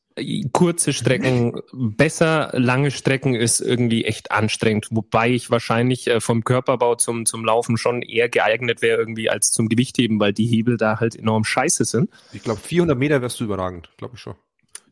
Kurze 0.52 0.94
Strecken 0.94 1.60
besser, 1.72 2.50
lange 2.54 2.90
Strecken 2.90 3.34
ist 3.34 3.60
irgendwie 3.60 4.04
echt 4.06 4.30
anstrengend, 4.30 4.88
wobei 4.90 5.30
ich 5.30 5.50
wahrscheinlich 5.50 6.06
äh, 6.06 6.20
vom 6.20 6.42
Körperbau 6.42 6.94
zum, 6.94 7.26
zum 7.26 7.44
Laufen 7.44 7.76
schon 7.76 8.00
eher 8.00 8.30
geeignet 8.30 8.80
wäre 8.80 8.98
irgendwie 8.98 9.28
als 9.28 9.52
zum 9.52 9.68
Gewichtheben, 9.68 10.18
weil 10.18 10.32
die 10.32 10.46
Hebel 10.46 10.78
da 10.78 11.00
halt 11.00 11.16
enorm 11.16 11.44
scheiße 11.44 11.84
sind. 11.84 12.10
Ich 12.32 12.42
glaube, 12.42 12.60
400 12.60 12.96
Meter 12.96 13.20
wärst 13.20 13.40
du 13.40 13.44
überragend, 13.44 13.90
glaube 13.98 14.14
ich 14.14 14.20
schon. 14.20 14.36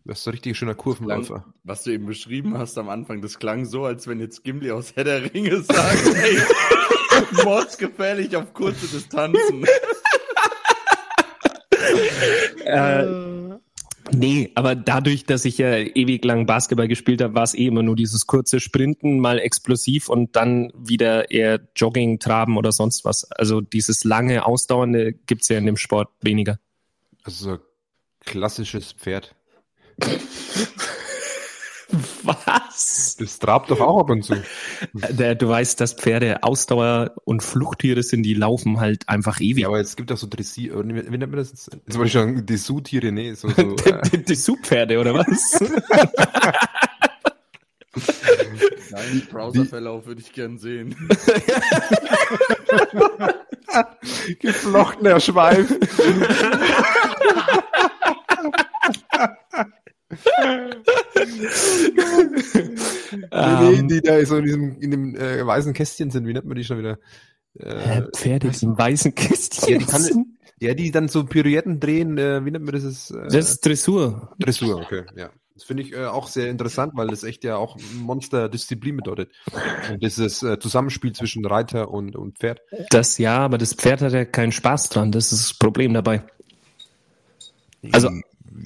Wärst 0.04 0.26
du 0.26 0.30
ein 0.30 0.32
richtig 0.32 0.58
schöner 0.58 0.74
Kurvenläufer. 0.74 1.46
Was 1.62 1.84
du 1.84 1.90
eben 1.92 2.04
beschrieben 2.04 2.58
hast 2.58 2.76
am 2.76 2.90
Anfang, 2.90 3.22
das 3.22 3.38
klang 3.38 3.64
so, 3.64 3.86
als 3.86 4.06
wenn 4.06 4.20
jetzt 4.20 4.44
Gimli 4.44 4.70
aus 4.72 4.94
Herr 4.94 5.04
der 5.04 5.32
Ringe 5.32 5.62
sagt, 5.62 6.06
ey, 6.14 6.38
mordsgefährlich 7.44 8.36
auf 8.36 8.52
kurze 8.52 8.86
Distanzen. 8.86 9.64
Äh, 12.64 13.04
nee, 14.12 14.50
aber 14.54 14.74
dadurch, 14.74 15.24
dass 15.24 15.44
ich 15.44 15.58
ja 15.58 15.76
ewig 15.76 16.24
lang 16.24 16.46
Basketball 16.46 16.88
gespielt 16.88 17.20
habe, 17.22 17.34
war 17.34 17.42
es 17.42 17.54
eh 17.54 17.66
immer 17.66 17.82
nur 17.82 17.96
dieses 17.96 18.26
kurze 18.26 18.60
Sprinten, 18.60 19.20
mal 19.20 19.38
explosiv 19.38 20.08
und 20.08 20.34
dann 20.34 20.72
wieder 20.74 21.30
eher 21.30 21.60
Jogging, 21.76 22.18
Traben 22.18 22.56
oder 22.56 22.72
sonst 22.72 23.04
was. 23.04 23.30
Also 23.32 23.60
dieses 23.60 24.04
lange, 24.04 24.46
ausdauernde 24.46 25.12
gibt's 25.12 25.48
ja 25.48 25.58
in 25.58 25.66
dem 25.66 25.76
Sport 25.76 26.08
weniger. 26.20 26.58
Also 27.22 27.44
so 27.44 27.50
ein 27.52 27.60
klassisches 28.24 28.92
Pferd. 28.92 29.34
Was? 32.22 33.16
Das 33.18 33.38
trabt 33.38 33.70
doch 33.70 33.80
auch 33.80 34.00
ab 34.00 34.10
und 34.10 34.22
zu. 34.24 34.42
Der, 35.10 35.34
du 35.34 35.48
weißt, 35.48 35.80
dass 35.80 35.94
Pferde 35.94 36.42
Ausdauer- 36.42 37.12
und 37.24 37.42
Fluchttiere 37.42 38.02
sind, 38.02 38.22
die 38.22 38.34
laufen 38.34 38.80
halt 38.80 39.08
einfach 39.08 39.40
ewig. 39.40 39.62
Ja, 39.62 39.68
aber 39.68 39.80
es 39.80 39.96
gibt 39.96 40.12
auch 40.12 40.16
so 40.16 40.26
Dressier, 40.28 40.76
oder 40.76 40.88
wie 40.88 40.94
wie 40.94 41.18
nennt 41.18 41.30
man 41.30 41.36
das 41.36 41.50
jetzt? 41.50 41.70
Jetzt 41.72 41.96
wollte 41.96 42.06
ich 42.06 42.12
schon 42.12 42.46
Dessous-Tiere, 42.46 43.12
nee, 43.12 43.34
so, 43.34 43.48
so 43.48 43.76
äh, 43.86 44.18
die 44.18 44.34
Subpferde 44.34 44.98
oder 44.98 45.14
was? 45.14 45.58
Deinen 48.90 49.26
Browserverlauf 49.30 50.06
würde 50.06 50.20
ich 50.20 50.32
gern 50.32 50.58
sehen. 50.58 50.96
geflochtener 54.40 55.20
Schweif. 55.20 55.72
Nee, 63.12 63.78
Ähm, 63.78 63.88
die 63.88 64.00
da 64.00 64.24
so 64.26 64.36
in 64.36 64.44
diesem 64.44 64.80
in 64.80 64.90
dem 64.90 65.14
äh, 65.16 65.44
weißen 65.46 65.72
Kästchen 65.72 66.10
sind, 66.10 66.26
wie 66.26 66.32
nennt 66.32 66.46
man 66.46 66.56
die 66.56 66.64
schon 66.64 66.78
wieder? 66.78 66.98
Äh, 67.58 68.02
Pferde, 68.16 68.50
im 68.62 68.76
weißen 68.76 69.14
Kästchen 69.14 69.68
Ja, 69.72 69.78
die 69.78 69.84
kann- 69.84 70.36
ja, 70.60 70.74
die 70.74 70.90
dann 70.90 71.08
so 71.08 71.24
Pirouetten 71.24 71.78
drehen, 71.80 72.18
äh, 72.18 72.44
wie 72.44 72.50
nennt 72.50 72.64
man 72.64 72.74
das? 72.74 72.84
Ist, 72.84 73.10
äh, 73.10 73.24
Das 73.28 73.50
ist 73.50 73.66
Dressur. 73.66 74.34
Dressur, 74.38 74.76
okay, 74.80 75.04
ja. 75.16 75.30
Das 75.54 75.62
finde 75.62 75.84
ich 75.84 75.92
äh, 75.92 76.06
auch 76.06 76.26
sehr 76.26 76.48
interessant, 76.50 76.94
weil 76.96 77.06
das 77.06 77.22
echt 77.22 77.44
ja 77.44 77.56
auch 77.56 77.76
Monsterdisziplin 77.96 78.96
bedeutet. 78.96 79.30
Und 79.88 80.02
dieses 80.02 80.42
äh, 80.42 80.58
Zusammenspiel 80.58 81.12
zwischen 81.12 81.46
Reiter 81.46 81.90
und, 81.92 82.16
und 82.16 82.38
Pferd. 82.40 82.60
Das 82.90 83.18
ja, 83.18 83.38
aber 83.38 83.56
das 83.56 83.72
Pferd 83.72 84.00
hat 84.02 84.12
ja 84.12 84.24
keinen 84.24 84.50
Spaß 84.50 84.88
dran. 84.88 85.12
Das 85.12 85.30
ist 85.30 85.50
das 85.50 85.58
Problem 85.58 85.94
dabei. 85.94 86.24
Also- 87.92 88.10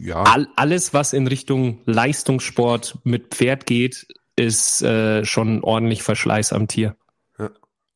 ja, 0.01 0.23
All, 0.23 0.49
alles, 0.57 0.93
was 0.95 1.13
in 1.13 1.27
Richtung 1.27 1.81
Leistungssport 1.87 2.99
mit 3.05 3.35
Pferd 3.35 3.67
geht, 3.67 4.07
ist 4.37 4.83
äh, 4.83 5.25
schon 5.25 5.63
ordentlich 5.63 6.03
Verschleiß 6.03 6.53
am 6.53 6.69
Tier. 6.69 6.97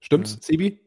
stimmt's, 0.00 0.38
Sebi? 0.40 0.80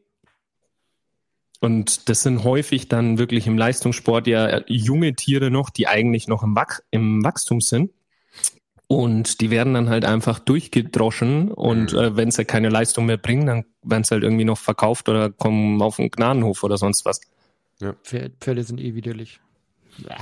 Und 1.60 2.08
das 2.08 2.22
sind 2.22 2.44
häufig 2.44 2.88
dann 2.88 3.18
wirklich 3.18 3.46
im 3.46 3.56
Leistungssport 3.56 4.26
ja 4.26 4.60
junge 4.66 5.14
Tiere 5.14 5.50
noch, 5.50 5.70
die 5.70 5.88
eigentlich 5.88 6.28
noch 6.28 6.42
im, 6.42 6.54
Wach 6.54 6.80
im 6.90 7.24
Wachstum 7.24 7.60
sind. 7.60 7.92
Und 8.88 9.40
die 9.40 9.50
werden 9.50 9.74
dann 9.74 9.88
halt 9.88 10.04
einfach 10.04 10.38
durchgedroschen 10.38 11.50
und 11.50 11.92
Mhm. 11.92 11.98
äh, 11.98 12.16
wenn 12.16 12.30
sie 12.30 12.44
keine 12.44 12.68
Leistung 12.68 13.06
mehr 13.06 13.16
bringen, 13.16 13.46
dann 13.46 13.64
werden 13.82 14.04
sie 14.04 14.12
halt 14.12 14.22
irgendwie 14.22 14.44
noch 14.44 14.58
verkauft 14.58 15.08
oder 15.08 15.30
kommen 15.30 15.82
auf 15.82 15.96
den 15.96 16.10
Gnadenhof 16.10 16.62
oder 16.62 16.76
sonst 16.78 17.04
was. 17.04 17.20
Pferde, 18.04 18.34
Pferde 18.38 18.62
sind 18.62 18.80
eh 18.80 18.94
widerlich. 18.94 19.40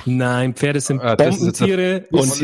Nein, 0.06 0.54
Pferde 0.54 0.80
sind 0.80 1.00
Ah, 1.00 1.16
das 1.16 1.36
Bombentiere 1.36 2.06
und 2.10 2.40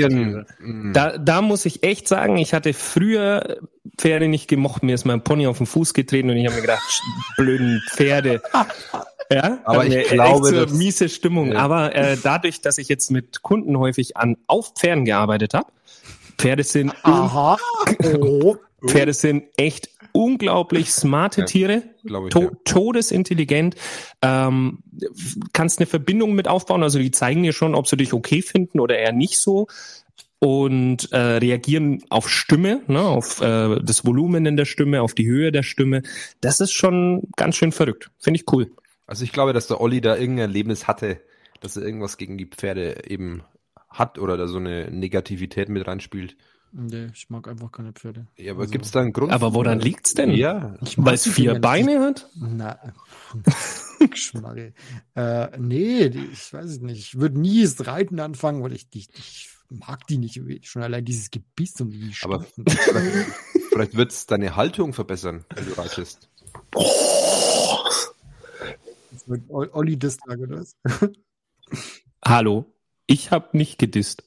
mm, 0.61 0.93
Da, 0.93 1.16
da 1.19 1.43
muss 1.43 1.64
ich 1.66 1.83
echt 1.83 2.09
sagen, 2.09 2.37
ich 2.38 2.53
hatte 2.55 2.73
früher 2.73 3.59
Pferde 3.99 4.29
nicht 4.29 4.49
gemocht. 4.49 4.83
Mir 4.83 4.95
ist 4.95 5.05
mein 5.05 5.23
Pony 5.23 5.47
auf 5.47 5.59
den 5.59 5.66
Fuß 5.66 5.95
getreten 5.95 6.31
und 6.31 6.37
ich 6.37 6.47
habe 6.47 6.57
mir 6.57 6.62
gedacht, 6.62 7.03
blöden 7.37 7.83
Pferde. 7.90 8.43
Ja, 9.33 9.61
Aber 9.62 9.87
ich 9.87 10.09
glaube, 10.09 10.49
echt 10.49 10.57
so 10.57 10.64
dass- 10.64 10.73
miese 10.73 11.09
Stimmung. 11.09 11.53
Ja. 11.53 11.61
Aber 11.61 11.95
äh, 11.95 12.16
dadurch, 12.21 12.62
dass 12.62 12.79
ich 12.79 12.88
jetzt 12.88 13.12
mit 13.12 13.43
Kunden 13.43 13.79
häufig 13.79 14.16
an 14.16 14.37
auf 14.49 14.73
Pferden 14.77 15.05
gearbeitet 15.05 15.55
habe, 15.55 15.69
Pferde 16.37 16.64
sind 16.64 16.93
Aha. 17.05 17.57
Oh. 18.21 18.57
Pferde 18.87 19.12
sind 19.12 19.45
echt 19.57 19.90
unglaublich 20.12 20.90
smarte 20.90 21.45
Tiere, 21.45 21.83
ich. 22.03 22.12
to 22.31 22.40
Ja. 22.40 22.51
todesintelligent. 22.64 23.77
Ähm, 24.23 24.79
kannst 25.53 25.79
eine 25.79 25.87
Verbindung 25.87 26.35
mit 26.35 26.49
aufbauen, 26.49 26.83
also 26.83 26.99
die 26.99 27.11
zeigen 27.11 27.43
dir 27.43 27.53
schon, 27.53 27.75
ob 27.75 27.87
sie 27.87 27.97
dich 27.97 28.12
okay 28.12 28.43
finden 28.43 28.81
oder 28.81 28.99
eher 28.99 29.12
nicht 29.12 29.38
so 29.38 29.66
und 30.40 31.12
äh, 31.12 31.19
reagieren 31.19 32.03
auf 32.09 32.29
Stimme, 32.31 32.83
ne, 32.87 33.03
auf 33.03 33.40
äh, 33.43 33.79
das 33.83 34.07
Volumen 34.07 34.47
in 34.47 34.57
der 34.57 34.64
Stimme, 34.64 35.03
auf 35.03 35.14
die 35.14 35.27
Höhe 35.27 35.53
der 35.53 35.62
Stimme. 35.62 36.03
Das 36.40 36.61
ist 36.61 36.73
schon 36.73 37.29
ganz 37.37 37.57
schön 37.57 37.73
verrückt. 37.73 38.11
Finde 38.19 38.40
ich 38.40 38.53
cool. 38.53 38.71
Also 39.07 39.25
ich 39.25 39.33
glaube, 39.33 39.53
dass 39.53 39.66
der 39.66 39.81
Olli 39.81 40.01
da 40.01 40.16
irgendein 40.16 40.49
Erlebnis 40.49 40.88
hatte, 40.88 41.21
dass 41.61 41.77
er 41.77 41.83
irgendwas 41.83 42.16
gegen 42.16 42.38
die 42.38 42.47
Pferde 42.47 43.05
eben 43.07 43.43
hat 43.90 44.19
oder 44.19 44.37
da 44.37 44.47
so 44.47 44.59
eine 44.59 44.90
Negativität 44.90 45.69
mit 45.69 45.87
reinspielt. 45.87 46.37
Nee, 46.72 47.09
ich 47.12 47.28
mag 47.30 47.48
einfach 47.48 47.72
keine 47.72 47.92
Pferde. 47.92 48.26
Ja, 48.37 48.52
aber 48.52 48.62
Also- 48.62 48.72
gibt's 48.72 48.90
da 48.92 49.00
einen 49.00 49.12
Grund? 49.12 49.33
Aber 49.33 49.54
woran 49.54 49.80
liegt's 49.80 50.14
denn? 50.14 50.30
Ja, 50.30 50.76
Weil 50.96 51.14
es 51.14 51.26
vier 51.28 51.52
nicht. 51.54 51.62
Beine 51.62 52.00
hat? 52.00 52.28
Na, 52.37 52.78
Geschmarre. 54.11 54.72
Äh, 55.16 55.59
nee, 55.59 56.09
die, 56.11 56.26
ich 56.33 56.52
weiß 56.52 56.66
es 56.66 56.80
nicht. 56.80 56.98
Ich 56.98 57.18
würde 57.18 57.40
nie 57.40 57.62
das 57.62 57.87
Reiten 57.87 58.20
anfangen, 58.20 58.62
weil 58.62 58.72
ich, 58.72 58.87
ich, 58.94 59.09
ich 59.16 59.48
mag 59.68 60.06
die 60.06 60.18
nicht. 60.18 60.40
Schon 60.66 60.83
allein 60.83 61.04
dieses 61.04 61.30
Gebiss 61.30 61.80
und 61.80 61.90
die 61.90 62.12
Aber- 62.22 62.44
vielleicht, 62.64 63.30
vielleicht 63.70 63.96
wird's 63.96 64.26
deine 64.26 64.54
Haltung 64.56 64.92
verbessern, 64.92 65.44
wenn 65.54 65.66
du 65.66 65.72
reitest. 65.72 66.28
Das 69.11 69.28
wird 69.28 69.42
Olli 69.50 69.98
das 69.98 70.18
sagen, 70.24 70.42
oder 70.44 70.61
was? 70.61 70.76
Hallo, 72.24 72.72
ich 73.06 73.30
habe 73.33 73.56
nicht 73.56 73.78
gedisst. 73.78 74.22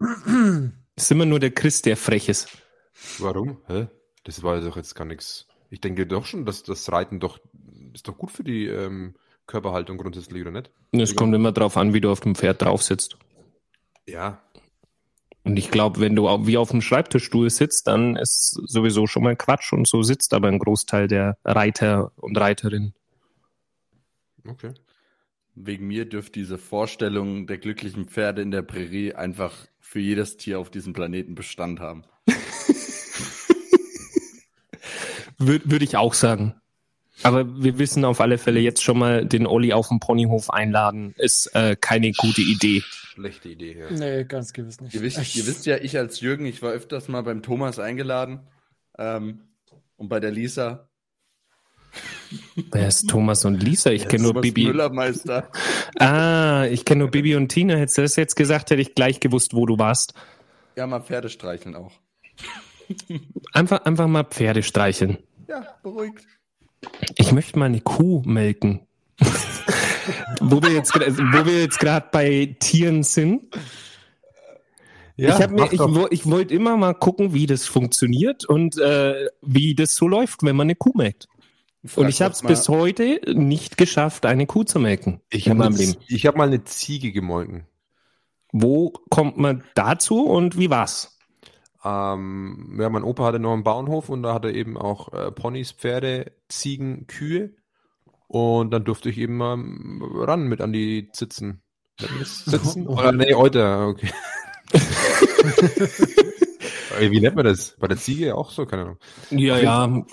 Es 0.96 1.04
ist 1.04 1.10
immer 1.10 1.26
nur 1.26 1.40
der 1.40 1.50
Chris, 1.50 1.82
der 1.82 1.96
frech 1.96 2.28
ist. 2.28 2.48
Warum? 3.18 3.58
Hä? 3.66 3.88
Das 4.24 4.42
war 4.42 4.60
doch 4.60 4.76
jetzt 4.76 4.94
gar 4.94 5.04
nichts. 5.04 5.46
Ich 5.70 5.80
denke 5.80 6.06
doch 6.06 6.26
schon, 6.26 6.44
dass 6.44 6.62
das 6.62 6.92
Reiten 6.92 7.18
doch 7.18 7.38
ist 7.94 8.08
doch 8.08 8.16
gut 8.16 8.30
für 8.30 8.44
die 8.44 8.66
ähm, 8.66 9.14
Körperhaltung 9.46 9.98
grundsätzlich, 9.98 10.42
oder 10.42 10.50
nicht? 10.50 10.70
Es 10.92 11.16
kommt 11.16 11.34
immer 11.34 11.52
drauf 11.52 11.76
an, 11.76 11.94
wie 11.94 12.00
du 12.00 12.10
auf 12.10 12.20
dem 12.20 12.34
Pferd 12.34 12.62
drauf 12.62 12.82
sitzt. 12.82 13.16
Ja. 14.06 14.42
Und 15.44 15.58
ich 15.58 15.70
glaube, 15.70 16.00
wenn 16.00 16.14
du 16.14 16.24
wie 16.46 16.56
auf 16.56 16.70
dem 16.70 16.82
Schreibtischstuhl 16.82 17.50
sitzt, 17.50 17.88
dann 17.88 18.16
ist 18.16 18.60
sowieso 18.66 19.06
schon 19.06 19.24
mal 19.24 19.36
Quatsch 19.36 19.72
und 19.72 19.88
so 19.88 20.02
sitzt 20.02 20.34
aber 20.34 20.48
ein 20.48 20.58
Großteil 20.58 21.08
der 21.08 21.36
Reiter 21.44 22.12
und 22.16 22.38
Reiterinnen. 22.38 22.94
Okay. 24.46 24.72
Wegen 25.54 25.86
mir 25.86 26.08
dürfte 26.08 26.32
diese 26.32 26.58
Vorstellung 26.58 27.46
der 27.46 27.58
glücklichen 27.58 28.06
Pferde 28.06 28.40
in 28.40 28.50
der 28.50 28.62
Prärie 28.62 29.14
einfach 29.14 29.66
für 29.92 30.00
jedes 30.00 30.38
Tier 30.38 30.58
auf 30.58 30.70
diesem 30.70 30.94
Planeten 30.94 31.34
Bestand 31.34 31.78
haben. 31.78 32.04
Würde 35.36 35.70
würd 35.70 35.82
ich 35.82 35.98
auch 35.98 36.14
sagen. 36.14 36.54
Aber 37.22 37.62
wir 37.62 37.78
wissen 37.78 38.06
auf 38.06 38.22
alle 38.22 38.38
Fälle 38.38 38.60
jetzt 38.60 38.82
schon 38.82 38.98
mal, 38.98 39.26
den 39.26 39.46
Olli 39.46 39.74
auf 39.74 39.88
dem 39.88 40.00
Ponyhof 40.00 40.48
einladen, 40.48 41.14
ist 41.18 41.54
äh, 41.54 41.76
keine 41.78 42.12
gute 42.12 42.40
Idee. 42.40 42.82
Schlechte 42.86 43.50
Idee, 43.50 43.76
ja. 43.78 43.90
Nee, 43.90 44.24
ganz 44.24 44.54
gewiss 44.54 44.80
nicht. 44.80 44.94
Ihr 44.94 45.02
wisst, 45.02 45.36
ihr 45.36 45.46
wisst 45.46 45.66
ja, 45.66 45.76
ich 45.76 45.98
als 45.98 46.20
Jürgen, 46.20 46.46
ich 46.46 46.62
war 46.62 46.72
öfters 46.72 47.08
mal 47.08 47.22
beim 47.22 47.42
Thomas 47.42 47.78
eingeladen 47.78 48.40
ähm, 48.96 49.42
und 49.96 50.08
bei 50.08 50.20
der 50.20 50.30
Lisa. 50.30 50.88
Wer 52.70 52.88
ist 52.88 53.08
Thomas 53.08 53.44
und 53.44 53.62
Lisa? 53.62 53.90
Ich 53.90 54.08
kenne 54.08 54.24
nur 54.24 54.40
Bibi. 54.40 54.66
Müllermeister. 54.66 55.48
Ah, 55.98 56.66
ich 56.70 56.84
kenne 56.84 57.00
nur 57.00 57.10
Bibi 57.10 57.36
und 57.36 57.48
Tina. 57.48 57.74
Hättest 57.74 57.98
du 57.98 58.02
das 58.02 58.16
jetzt 58.16 58.36
gesagt, 58.36 58.70
hätte 58.70 58.80
ich 58.82 58.94
gleich 58.94 59.20
gewusst, 59.20 59.54
wo 59.54 59.66
du 59.66 59.78
warst. 59.78 60.14
Ja, 60.76 60.86
mal 60.86 61.00
Pferde 61.00 61.28
streicheln 61.28 61.74
auch. 61.76 61.92
Einfach, 63.52 63.84
einfach 63.84 64.06
mal 64.06 64.24
Pferde 64.24 64.62
streicheln. 64.62 65.18
Ja, 65.48 65.66
beruhigt. 65.82 66.26
Ich 67.16 67.32
möchte 67.32 67.58
mal 67.58 67.66
eine 67.66 67.80
Kuh 67.80 68.22
melken. 68.24 68.86
wo 70.40 70.62
wir 70.62 70.70
jetzt, 70.72 70.94
gra- 70.94 71.16
wo 71.16 71.46
wir 71.46 71.60
jetzt 71.60 71.78
gerade 71.78 72.06
bei 72.10 72.56
Tieren 72.58 73.02
sind. 73.02 73.42
Ja, 75.16 75.38
ich 75.38 75.48
mir, 75.50 75.66
ich, 75.72 75.80
ich 76.10 76.26
wollte 76.30 76.54
immer 76.54 76.76
mal 76.76 76.94
gucken, 76.94 77.34
wie 77.34 77.46
das 77.46 77.66
funktioniert 77.66 78.46
und 78.46 78.78
äh, 78.78 79.26
wie 79.42 79.74
das 79.74 79.94
so 79.94 80.08
läuft, 80.08 80.42
wenn 80.42 80.56
man 80.56 80.66
eine 80.66 80.74
Kuh 80.74 80.92
melkt. 80.96 81.28
Und 81.96 82.08
ich 82.08 82.22
habe 82.22 82.32
es 82.32 82.42
bis 82.42 82.68
heute 82.68 83.20
nicht 83.34 83.76
geschafft, 83.76 84.24
eine 84.24 84.46
Kuh 84.46 84.62
zu 84.62 84.78
melken 84.78 85.20
Ich 85.30 85.46
in 85.46 85.52
habe 85.52 85.58
meinem 85.58 85.76
Leben. 85.76 85.96
ich 86.06 86.26
hab 86.26 86.36
mal 86.36 86.46
eine 86.46 86.62
Ziege 86.64 87.10
gemolken. 87.10 87.66
Wo 88.52 88.90
kommt 89.10 89.36
man 89.38 89.64
dazu 89.74 90.24
und 90.24 90.58
wie 90.58 90.70
war's? 90.70 91.18
Ähm, 91.84 92.76
ja, 92.80 92.88
mein 92.88 93.02
Opa 93.02 93.24
hatte 93.24 93.40
noch 93.40 93.52
einen 93.52 93.64
Bauernhof 93.64 94.08
und 94.08 94.22
da 94.22 94.34
hatte 94.34 94.48
er 94.48 94.54
eben 94.54 94.76
auch 94.76 95.12
äh, 95.12 95.32
Ponys, 95.32 95.72
Pferde, 95.72 96.32
Ziegen, 96.48 97.06
Kühe. 97.08 97.54
Und 98.28 98.70
dann 98.70 98.84
durfte 98.84 99.10
ich 99.10 99.18
eben 99.18 99.36
mal 99.36 99.54
ähm, 99.54 100.00
ran 100.02 100.44
mit 100.44 100.60
an 100.60 100.72
die 100.72 101.10
Zitzen. 101.12 101.62
Sitzen? 101.98 102.86
Oder 102.86 103.12
nee, 103.12 103.34
Euter, 103.34 103.88
okay. 103.88 104.10
Ey, 106.98 107.10
Wie 107.10 107.20
nennt 107.20 107.36
man 107.36 107.44
das? 107.44 107.76
Bei 107.78 107.88
der 107.88 107.96
Ziege 107.96 108.36
auch 108.36 108.50
so, 108.50 108.64
keine 108.66 108.82
Ahnung. 108.82 108.98
Ja, 109.30 109.58
ja, 109.58 110.04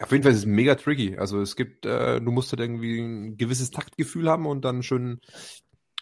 Auf 0.00 0.12
jeden 0.12 0.22
Fall 0.22 0.32
ist 0.32 0.38
es 0.38 0.46
mega 0.46 0.74
tricky. 0.76 1.16
Also 1.18 1.40
es 1.40 1.56
gibt, 1.56 1.84
äh, 1.84 2.20
du 2.20 2.30
musst 2.30 2.52
halt 2.52 2.60
irgendwie 2.60 3.00
ein 3.00 3.36
gewisses 3.36 3.70
Taktgefühl 3.70 4.28
haben 4.30 4.46
und 4.46 4.64
dann 4.64 4.82
schön, 4.82 5.20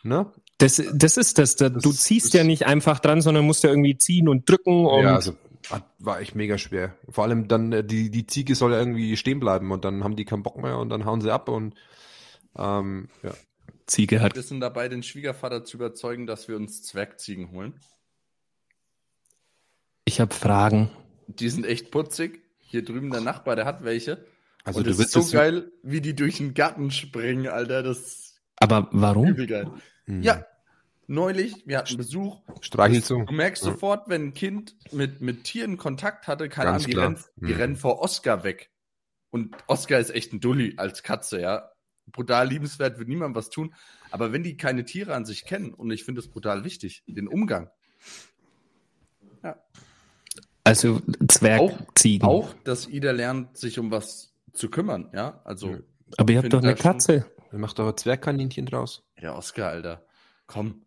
ne? 0.02 0.30
das, 0.58 0.82
das 0.92 1.16
ist 1.16 1.38
das. 1.38 1.56
Da, 1.56 1.68
du 1.70 1.80
Das 1.80 2.02
ziehst 2.02 2.26
ist- 2.26 2.34
ja 2.34 2.44
nicht 2.44 2.66
einfach 2.66 3.00
dran, 3.00 3.22
sondern 3.22 3.46
musst 3.46 3.64
ja 3.64 3.70
irgendwie 3.70 3.96
ziehen 3.96 4.28
und 4.28 4.48
drücken. 4.48 4.84
Und 4.86 5.02
ja, 5.02 5.14
also 5.14 5.34
hat, 5.70 5.84
war 5.98 6.20
echt 6.20 6.34
mega 6.34 6.58
schwer. 6.58 6.94
Vor 7.08 7.24
allem 7.24 7.48
dann, 7.48 7.72
äh, 7.72 7.84
die, 7.84 8.10
die 8.10 8.26
Ziege 8.26 8.54
soll 8.54 8.72
ja 8.72 8.78
irgendwie 8.78 9.16
stehen 9.16 9.40
bleiben 9.40 9.72
und 9.72 9.84
dann 9.84 10.04
haben 10.04 10.14
die 10.16 10.24
keinen 10.26 10.42
Bock 10.42 10.58
mehr 10.62 10.78
und 10.78 10.90
dann 10.90 11.04
hauen 11.06 11.20
sie 11.22 11.32
ab 11.32 11.48
und 11.48 11.74
ähm, 12.58 13.08
ja. 13.22 13.32
Ziege 13.86 14.20
hat 14.20 14.34
Wir 14.34 14.42
sind 14.42 14.60
dabei, 14.60 14.88
den 14.88 15.02
Schwiegervater 15.04 15.64
zu 15.64 15.76
überzeugen, 15.76 16.26
dass 16.26 16.48
wir 16.48 16.56
uns 16.56 16.82
Zwergziegen 16.82 17.52
holen. 17.52 17.80
Ich 20.04 20.20
habe 20.20 20.34
Fragen. 20.34 20.90
Die 21.26 21.48
sind 21.48 21.66
echt 21.66 21.90
putzig. 21.90 22.42
Hier 22.66 22.84
drüben 22.84 23.10
der 23.10 23.20
Nachbar, 23.20 23.56
der 23.56 23.64
hat 23.64 23.84
welche. 23.84 24.24
Also 24.64 24.78
und 24.80 24.84
du 24.86 24.90
das 24.90 24.98
willst 24.98 25.16
ist 25.16 25.30
so 25.30 25.36
geil, 25.36 25.70
wie 25.82 26.00
die 26.00 26.14
durch 26.14 26.38
den 26.38 26.52
Garten 26.54 26.90
springen, 26.90 27.46
Alter. 27.48 27.82
Das 27.82 27.98
ist 27.98 28.40
Aber 28.56 28.88
warum? 28.92 29.28
übel 29.28 29.46
geil. 29.46 29.70
Hm. 30.06 30.22
Ja, 30.22 30.44
neulich, 31.06 31.62
wir 31.66 31.78
hatten 31.78 31.96
Besuch. 31.96 32.42
Streichelst 32.60 33.10
du? 33.10 33.24
Du 33.24 33.32
merkst 33.32 33.64
Ja. 33.64 33.70
sofort, 33.70 34.08
wenn 34.08 34.26
ein 34.28 34.34
Kind 34.34 34.74
mit, 34.92 35.20
mit 35.20 35.44
Tieren 35.44 35.76
Kontakt 35.76 36.26
hatte, 36.26 36.48
keine 36.48 36.72
Ganz 36.72 36.84
Ahnung, 36.84 36.86
die, 36.86 36.92
klar. 36.92 37.04
rennen, 37.06 37.24
die 37.36 37.54
Mhm. 37.54 37.60
rennen 37.60 37.76
vor 37.76 38.00
Oscar 38.00 38.42
weg. 38.42 38.70
Und 39.30 39.54
Oscar 39.68 39.98
ist 40.00 40.10
echt 40.10 40.32
ein 40.32 40.40
Dulli 40.40 40.74
als 40.76 41.02
Katze, 41.04 41.40
ja. 41.40 41.70
Brutal 42.08 42.48
liebenswert, 42.48 42.98
wird 42.98 43.08
niemand 43.08 43.34
was 43.36 43.50
tun. 43.50 43.74
Aber 44.10 44.32
wenn 44.32 44.42
die 44.42 44.56
keine 44.56 44.84
Tiere 44.84 45.14
an 45.14 45.24
sich 45.24 45.44
kennen, 45.44 45.74
und 45.74 45.90
ich 45.90 46.04
finde 46.04 46.20
es 46.20 46.28
brutal 46.28 46.64
wichtig, 46.64 47.02
den 47.06 47.28
Umgang, 47.28 47.68
Also 50.66 51.00
Zwergziegen. 51.28 52.26
auch, 52.28 52.52
dass 52.64 52.88
Ida 52.88 53.12
lernt, 53.12 53.56
sich 53.56 53.78
um 53.78 53.90
was 53.90 54.32
zu 54.52 54.68
kümmern, 54.68 55.08
ja. 55.14 55.40
Also, 55.44 55.68
Ja. 55.70 55.78
Aber 56.18 56.32
ihr 56.32 56.38
habt 56.42 56.52
doch 56.52 56.62
eine 56.62 56.76
schon- 56.76 56.82
Katze. 56.82 57.26
Dann 57.50 57.60
macht 57.60 57.78
doch 57.78 57.88
ein 57.88 57.96
Zwergkaninchen 57.96 58.66
draus. 58.66 59.02
ja, 59.20 59.34
Oscar, 59.36 59.68
Alter. 59.68 60.02
Komm. 60.46 60.82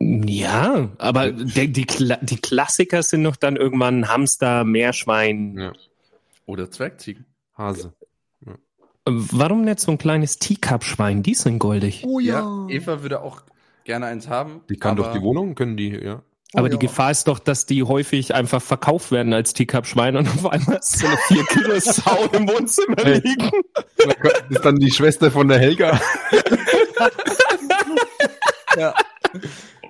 Ja, 0.00 0.90
aber 0.98 1.32
der, 1.32 1.66
die, 1.68 1.84
Kla 1.86 2.16
die 2.22 2.36
Klassiker 2.36 3.02
sind 3.02 3.24
doch 3.24 3.36
dann 3.36 3.56
irgendwann 3.56 4.08
Hamster, 4.08 4.64
Meerschwein. 4.64 5.56
Ja. 5.58 5.72
Oder 6.46 6.70
Zwergziegen. 6.70 7.24
Hase. 7.56 7.92
Warum 9.04 9.62
nicht 9.64 9.80
so 9.80 9.90
ein 9.90 9.98
kleines 9.98 10.38
Teacup-Schwein? 10.38 11.22
Die 11.22 11.34
sind 11.34 11.58
goldig. 11.58 12.04
Oh 12.06 12.20
ja. 12.20 12.66
Eva 12.68 13.02
würde 13.02 13.20
auch 13.22 13.42
gerne 13.84 14.06
eins 14.06 14.28
haben. 14.28 14.60
Die 14.68 14.76
kann 14.76 14.92
aber 14.98 15.08
doch 15.08 15.12
die 15.12 15.22
Wohnung, 15.22 15.54
können 15.56 15.76
die, 15.76 15.90
ja. 15.90 16.22
Aber 16.54 16.66
Oh 16.66 16.68
die 16.68 16.74
ja. 16.74 16.80
Gefahr 16.80 17.10
ist 17.10 17.28
doch, 17.28 17.38
dass 17.38 17.64
die 17.66 17.82
häufig 17.82 18.34
einfach 18.34 18.60
verkauft 18.60 19.10
werden 19.10 19.32
als 19.32 19.54
Teacup-Schwein 19.54 20.16
und 20.16 20.28
auf 20.28 20.46
einmal 20.46 20.76
ist 20.78 20.98
so 20.98 21.06
eine 21.06 21.16
4 21.28 21.44
Kilo 21.46 21.80
Sau 21.80 22.26
im 22.32 22.48
Wohnzimmer 22.48 22.96
Hey. 23.02 23.20
liegen. 23.24 23.50
Das 23.96 24.16
ist 24.50 24.64
dann 24.64 24.76
die 24.76 24.90
Schwester 24.90 25.30
von 25.30 25.48
der 25.48 25.58
Helga. 25.58 26.00
Ja. 28.76 28.94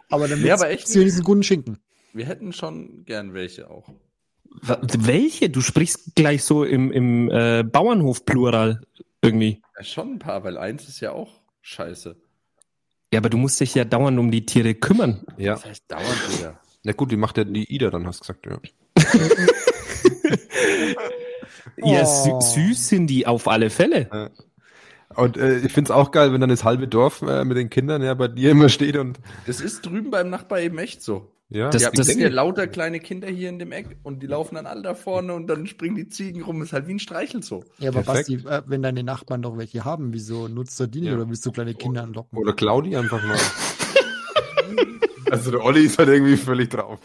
Aber 0.09 0.29
dann 0.29 0.45
Ja, 0.45 0.55
aber 0.55 0.71
echt 0.71 0.89
sie 0.89 0.99
wenigstens 1.01 1.25
guten 1.25 1.43
Schinken. 1.43 1.79
Wir 2.13 2.27
hätten 2.27 2.53
schon 2.53 3.05
gern 3.05 3.33
welche 3.33 3.71
auch. 3.71 3.89
Welche? 4.61 5.51
Du 5.51 5.61
sprichst 5.61 6.15
gleich 6.15 6.45
so 6.45 6.65
im, 6.65 6.91
im 6.93 7.31
äh, 7.31 7.63
Bauernhof-Plural 7.63 8.83
irgendwie. 9.23 9.63
Ja, 9.79 9.85
schon 9.85 10.15
ein 10.15 10.19
paar, 10.19 10.45
weil 10.45 10.59
eins 10.59 10.89
ist 10.89 11.01
ja 11.01 11.13
auch 11.13 11.41
scheiße. 11.63 12.17
Ja, 13.13 13.19
aber 13.19 13.29
du 13.29 13.37
musst 13.37 13.61
dich 13.61 13.75
ja 13.75 13.85
dauernd 13.85 14.19
um 14.19 14.31
die 14.31 14.47
Tiere 14.47 14.75
kümmern. 14.75 15.25
Ja. 15.37 15.55
Das 15.55 15.67
heißt 15.67 15.85
dauernd 15.87 16.39
wieder. 16.39 16.59
Na 16.83 16.93
gut, 16.93 17.13
die 17.13 17.17
macht 17.17 17.37
ja 17.37 17.45
die 17.45 17.73
Ida 17.73 17.91
dann, 17.91 18.07
hast 18.07 18.21
du 18.21 18.33
gesagt, 18.33 18.47
ja. 18.47 18.59
Ja, 21.85 22.07
sü 22.07 22.31
süß 22.41 22.89
sind 22.89 23.07
die 23.09 23.27
auf 23.27 23.49
alle 23.49 23.71
Fälle. 23.71 24.31
Und 25.17 25.37
äh, 25.37 25.59
ich 25.59 25.73
find's 25.73 25.91
auch 25.91 26.11
geil, 26.11 26.33
wenn 26.33 26.41
dann 26.41 26.51
das 26.51 26.65
halbe 26.65 26.89
Dorf 26.89 27.23
äh, 27.23 27.45
mit 27.45 27.57
den 27.57 27.71
Kindern 27.71 28.03
ja 28.03 28.15
bei 28.15 28.29
dir 28.29 28.51
immer 28.53 28.69
steht 28.69 28.97
und 28.97 29.19
Das 29.47 29.61
ist 29.61 29.85
drüben 29.87 30.11
beim 30.11 30.31
Nachbar 30.31 30.61
eben 30.61 30.79
echt 30.79 31.03
so. 31.03 31.31
ja. 31.49 31.71
Das- 31.71 31.83
Ja, 31.83 31.91
das- 31.91 32.07
sind 32.07 32.21
ja 32.21 32.29
lauter 32.29 32.67
kleine 32.67 32.99
Kinder 33.01 33.29
hier 33.29 33.49
in 33.49 33.59
dem 33.59 33.73
Eck 33.73 33.97
und 34.03 34.23
die 34.23 34.27
laufen 34.27 34.55
dann 34.57 34.67
alle 34.67 34.83
da 34.83 34.95
vorne 34.95 35.35
und 35.35 35.47
dann 35.49 35.67
springen 35.67 35.97
die 35.97 36.09
Ziegen 36.09 36.43
rum. 36.43 36.63
Ist 36.63 36.73
halt 36.73 36.87
wie 36.89 36.95
ein 36.95 36.99
Streichelzoo. 36.99 37.63
Ja, 37.79 37.91
aber 37.91 38.03
Perfekt. 38.03 38.45
Basti, 38.45 38.49
äh, 38.49 38.63
wenn 38.67 38.83
deine 38.83 39.03
Nachbarn 39.05 39.43
doch 39.43 39.57
welche 39.59 39.85
haben, 39.85 40.13
wieso 40.13 40.49
nutzt 40.49 40.79
du 40.81 40.87
die 40.87 41.01
nicht 41.01 41.11
Ja. 41.11 41.17
oder 41.17 41.29
willst 41.29 41.45
du 41.47 41.53
kleine 41.53 41.75
Kinder 41.75 42.03
anlocken? 42.03 42.39
Oder 42.39 42.53
Claudi 42.55 42.97
einfach 42.97 43.23
mal. 43.25 43.39
also 45.31 45.51
der 45.51 45.65
Olli 45.65 45.85
ist 45.85 45.99
halt 45.99 46.09
irgendwie 46.09 46.37
völlig 46.37 46.71
drauf. 46.71 46.99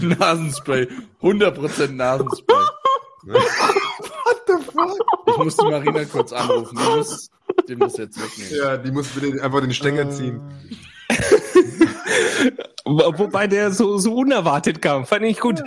Nasenspray. 0.00 0.88
100% 1.22 1.88
Nasenspray. 1.92 2.56
Ich 5.26 5.36
muss 5.36 5.56
die 5.56 5.64
Marina 5.66 6.04
kurz 6.04 6.32
anrufen. 6.32 6.78
Die 6.78 6.96
muss 6.96 7.30
dem 7.68 7.78
das 7.80 7.96
jetzt 7.96 8.18
wegnehmen. 8.20 8.54
Ja, 8.64 8.76
die 8.76 8.90
muss 8.90 9.08
bitte 9.08 9.42
einfach 9.42 9.60
den 9.60 9.72
Stecker 9.72 10.10
ziehen. 10.10 10.40
Wo- 12.84 13.18
Wobei 13.18 13.46
der 13.46 13.72
so, 13.72 13.98
so 13.98 14.14
unerwartet 14.14 14.82
kam. 14.82 15.06
Fand 15.06 15.24
ich 15.24 15.38
gut. 15.40 15.62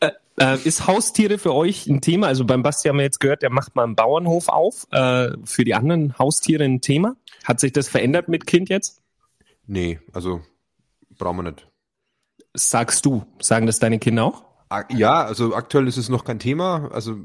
äh, 0.00 0.10
äh, 0.38 0.58
ist 0.64 0.86
Haustiere 0.86 1.38
für 1.38 1.54
euch 1.54 1.86
ein 1.86 2.00
Thema? 2.00 2.28
Also 2.28 2.44
beim 2.44 2.62
Basti 2.62 2.88
haben 2.88 2.96
wir 2.98 3.04
jetzt 3.04 3.20
gehört, 3.20 3.42
der 3.42 3.50
macht 3.50 3.74
mal 3.76 3.84
einen 3.84 3.96
Bauernhof 3.96 4.48
auf. 4.48 4.86
Äh, 4.92 5.30
für 5.44 5.64
die 5.64 5.74
anderen 5.74 6.18
Haustiere 6.18 6.64
ein 6.64 6.80
Thema? 6.80 7.16
Hat 7.44 7.60
sich 7.60 7.72
das 7.72 7.88
verändert 7.88 8.28
mit 8.28 8.46
Kind 8.46 8.68
jetzt? 8.68 9.02
Nee, 9.66 10.00
also 10.12 10.40
brauchen 11.18 11.38
wir 11.38 11.42
nicht. 11.50 11.66
Sagst 12.54 13.04
du. 13.04 13.24
Sagen 13.40 13.66
das 13.66 13.78
deine 13.78 13.98
Kinder 13.98 14.24
auch? 14.24 14.44
Ja, 14.90 15.24
also 15.24 15.54
aktuell 15.54 15.86
ist 15.86 15.96
es 15.96 16.08
noch 16.08 16.24
kein 16.24 16.38
Thema. 16.38 16.90
Also 16.92 17.16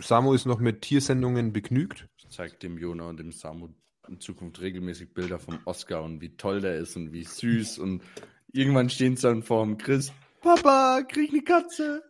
Samu 0.00 0.32
ist 0.34 0.46
noch 0.46 0.58
mit 0.58 0.82
Tiersendungen 0.82 1.52
begnügt. 1.52 2.08
Ich 2.16 2.28
zeig 2.30 2.60
dem 2.60 2.78
Jona 2.78 3.08
und 3.08 3.18
dem 3.18 3.32
Samu 3.32 3.68
in 4.08 4.20
Zukunft 4.20 4.60
regelmäßig 4.60 5.12
Bilder 5.12 5.38
vom 5.38 5.58
Oscar 5.64 6.02
und 6.02 6.20
wie 6.20 6.36
toll 6.36 6.60
der 6.60 6.76
ist 6.76 6.96
und 6.96 7.12
wie 7.12 7.24
süß 7.24 7.78
und 7.78 8.02
irgendwann 8.52 8.90
stehen 8.90 9.16
sie 9.16 9.22
dann 9.22 9.42
vor 9.42 9.64
dem 9.64 9.78
Chris. 9.78 10.12
Papa, 10.40 11.02
krieg 11.02 11.30
eine 11.30 11.42
Katze. 11.42 12.02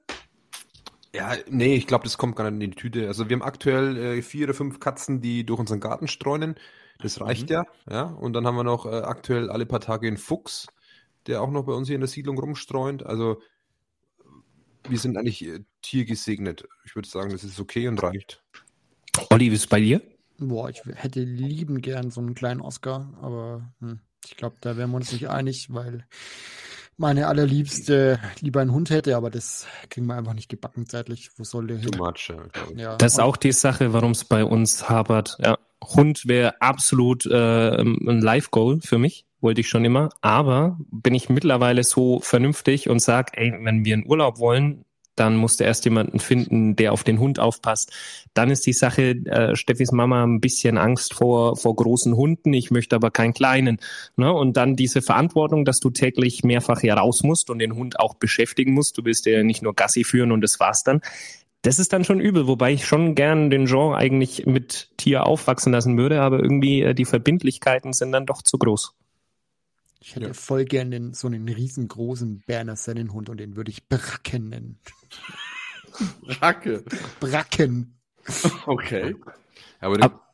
Ja, 1.14 1.32
nee, 1.48 1.74
ich 1.74 1.86
glaube, 1.86 2.04
das 2.04 2.18
kommt 2.18 2.36
gar 2.36 2.50
nicht 2.50 2.62
in 2.62 2.70
die 2.70 2.76
Tüte. 2.76 3.08
Also 3.08 3.28
wir 3.28 3.34
haben 3.36 3.42
aktuell 3.42 3.96
äh, 3.96 4.22
vier 4.22 4.44
oder 4.46 4.54
fünf 4.54 4.78
Katzen, 4.78 5.20
die 5.20 5.44
durch 5.44 5.58
unseren 5.58 5.80
Garten 5.80 6.06
streunen. 6.06 6.56
Das 7.00 7.20
reicht 7.20 7.48
mhm. 7.48 7.54
ja, 7.54 7.64
ja. 7.88 8.02
Und 8.02 8.34
dann 8.34 8.46
haben 8.46 8.56
wir 8.56 8.64
noch 8.64 8.86
äh, 8.86 8.90
aktuell 8.90 9.50
alle 9.50 9.66
paar 9.66 9.80
Tage 9.80 10.06
einen 10.06 10.18
Fuchs, 10.18 10.66
der 11.26 11.42
auch 11.42 11.50
noch 11.50 11.64
bei 11.64 11.72
uns 11.72 11.88
hier 11.88 11.94
in 11.94 12.02
der 12.02 12.08
Siedlung 12.08 12.38
rumstreunt. 12.38 13.06
Also 13.06 13.40
wir 14.88 14.98
sind 14.98 15.16
eigentlich 15.16 15.44
äh, 15.44 15.60
tiergesegnet. 15.82 16.66
Ich 16.84 16.94
würde 16.94 17.08
sagen, 17.08 17.30
das 17.30 17.44
ist 17.44 17.60
okay 17.60 17.88
und 17.88 18.02
reicht. 18.02 18.42
Olli, 19.30 19.50
wie 19.50 19.54
ist 19.54 19.62
es 19.62 19.66
bei 19.66 19.80
dir? 19.80 20.00
Boah, 20.38 20.70
ich 20.70 20.82
hätte 20.94 21.20
lieben 21.20 21.80
gern 21.80 22.10
so 22.10 22.20
einen 22.20 22.34
kleinen 22.34 22.60
Oscar, 22.60 23.12
aber 23.20 23.72
hm, 23.80 24.00
ich 24.24 24.36
glaube, 24.36 24.56
da 24.60 24.76
wären 24.76 24.90
wir 24.90 24.96
uns 24.96 25.12
nicht 25.12 25.28
einig, 25.28 25.72
weil 25.72 26.06
meine 26.96 27.28
allerliebste 27.28 28.20
lieber 28.40 28.60
einen 28.60 28.72
Hund 28.72 28.90
hätte, 28.90 29.16
aber 29.16 29.30
das 29.30 29.66
kriegen 29.88 30.06
wir 30.06 30.16
einfach 30.16 30.34
nicht 30.34 30.48
gebacken 30.48 30.86
zeitlich. 30.86 31.30
Wo 31.36 31.44
soll 31.44 31.66
der 31.68 31.78
hin? 31.78 31.90
Too 31.90 32.04
much, 32.04 32.32
ja. 32.76 32.96
Das 32.96 33.14
ist 33.14 33.20
auch 33.20 33.36
die 33.36 33.52
Sache, 33.52 33.92
warum 33.92 34.12
es 34.12 34.24
bei 34.24 34.44
uns 34.44 34.88
hapert. 34.88 35.36
Ja, 35.40 35.58
Hund 35.82 36.26
wäre 36.26 36.60
absolut 36.60 37.26
äh, 37.26 37.80
ein 37.80 38.20
Live-Goal 38.20 38.80
für 38.82 38.98
mich, 38.98 39.24
wollte 39.40 39.60
ich 39.60 39.68
schon 39.68 39.84
immer. 39.84 40.10
Aber 40.20 40.78
bin 40.90 41.14
ich 41.14 41.28
mittlerweile 41.28 41.84
so 41.84 42.20
vernünftig 42.20 42.88
und 42.88 43.00
sag, 43.00 43.36
ey, 43.38 43.54
wenn 43.60 43.84
wir 43.84 43.94
in 43.94 44.06
Urlaub 44.06 44.38
wollen, 44.38 44.84
dann 45.18 45.36
musst 45.36 45.60
du 45.60 45.64
erst 45.64 45.84
jemanden 45.84 46.20
finden, 46.20 46.76
der 46.76 46.92
auf 46.92 47.02
den 47.02 47.18
Hund 47.18 47.38
aufpasst. 47.38 47.92
Dann 48.34 48.50
ist 48.50 48.66
die 48.66 48.72
Sache, 48.72 49.16
äh, 49.26 49.56
Steffis 49.56 49.92
Mama 49.92 50.24
ein 50.24 50.40
bisschen 50.40 50.78
Angst 50.78 51.14
vor, 51.14 51.56
vor 51.56 51.74
großen 51.74 52.16
Hunden, 52.16 52.52
ich 52.52 52.70
möchte 52.70 52.96
aber 52.96 53.10
keinen 53.10 53.34
kleinen. 53.34 53.78
Ne? 54.16 54.32
Und 54.32 54.56
dann 54.56 54.76
diese 54.76 55.02
Verantwortung, 55.02 55.64
dass 55.64 55.80
du 55.80 55.90
täglich 55.90 56.44
mehrfach 56.44 56.80
hier 56.80 56.94
raus 56.94 57.22
musst 57.22 57.50
und 57.50 57.58
den 57.58 57.74
Hund 57.74 57.98
auch 57.98 58.14
beschäftigen 58.14 58.74
musst. 58.74 58.96
Du 58.98 59.04
willst 59.04 59.26
ja 59.26 59.42
nicht 59.42 59.62
nur 59.62 59.74
Gassi 59.74 60.04
führen 60.04 60.32
und 60.32 60.40
das 60.40 60.60
war's 60.60 60.84
dann. 60.84 61.00
Das 61.62 61.78
ist 61.78 61.92
dann 61.92 62.04
schon 62.04 62.20
übel, 62.20 62.46
wobei 62.46 62.72
ich 62.72 62.86
schon 62.86 63.14
gern 63.14 63.50
den 63.50 63.66
Genre 63.66 63.96
eigentlich 63.96 64.46
mit 64.46 64.92
Tier 64.96 65.26
aufwachsen 65.26 65.72
lassen 65.72 65.98
würde, 65.98 66.20
aber 66.20 66.40
irgendwie 66.40 66.82
äh, 66.82 66.94
die 66.94 67.04
Verbindlichkeiten 67.04 67.92
sind 67.92 68.12
dann 68.12 68.26
doch 68.26 68.42
zu 68.42 68.58
groß. 68.58 68.94
Ich 70.00 70.14
hätte 70.14 70.28
ja. 70.28 70.32
voll 70.32 70.64
gern 70.64 70.90
den, 70.90 71.14
so 71.14 71.26
einen 71.26 71.48
riesengroßen 71.48 72.44
Berner 72.46 72.76
Sennenhund 72.76 73.28
und 73.28 73.38
den 73.38 73.56
würde 73.56 73.70
ich 73.70 73.88
Bracken 73.88 74.50
nennen. 74.50 74.78
Bracke. 76.22 76.84
Bracken. 77.18 77.98
Okay. 78.66 79.16
Aber 79.80 80.00
Ab 80.02 80.27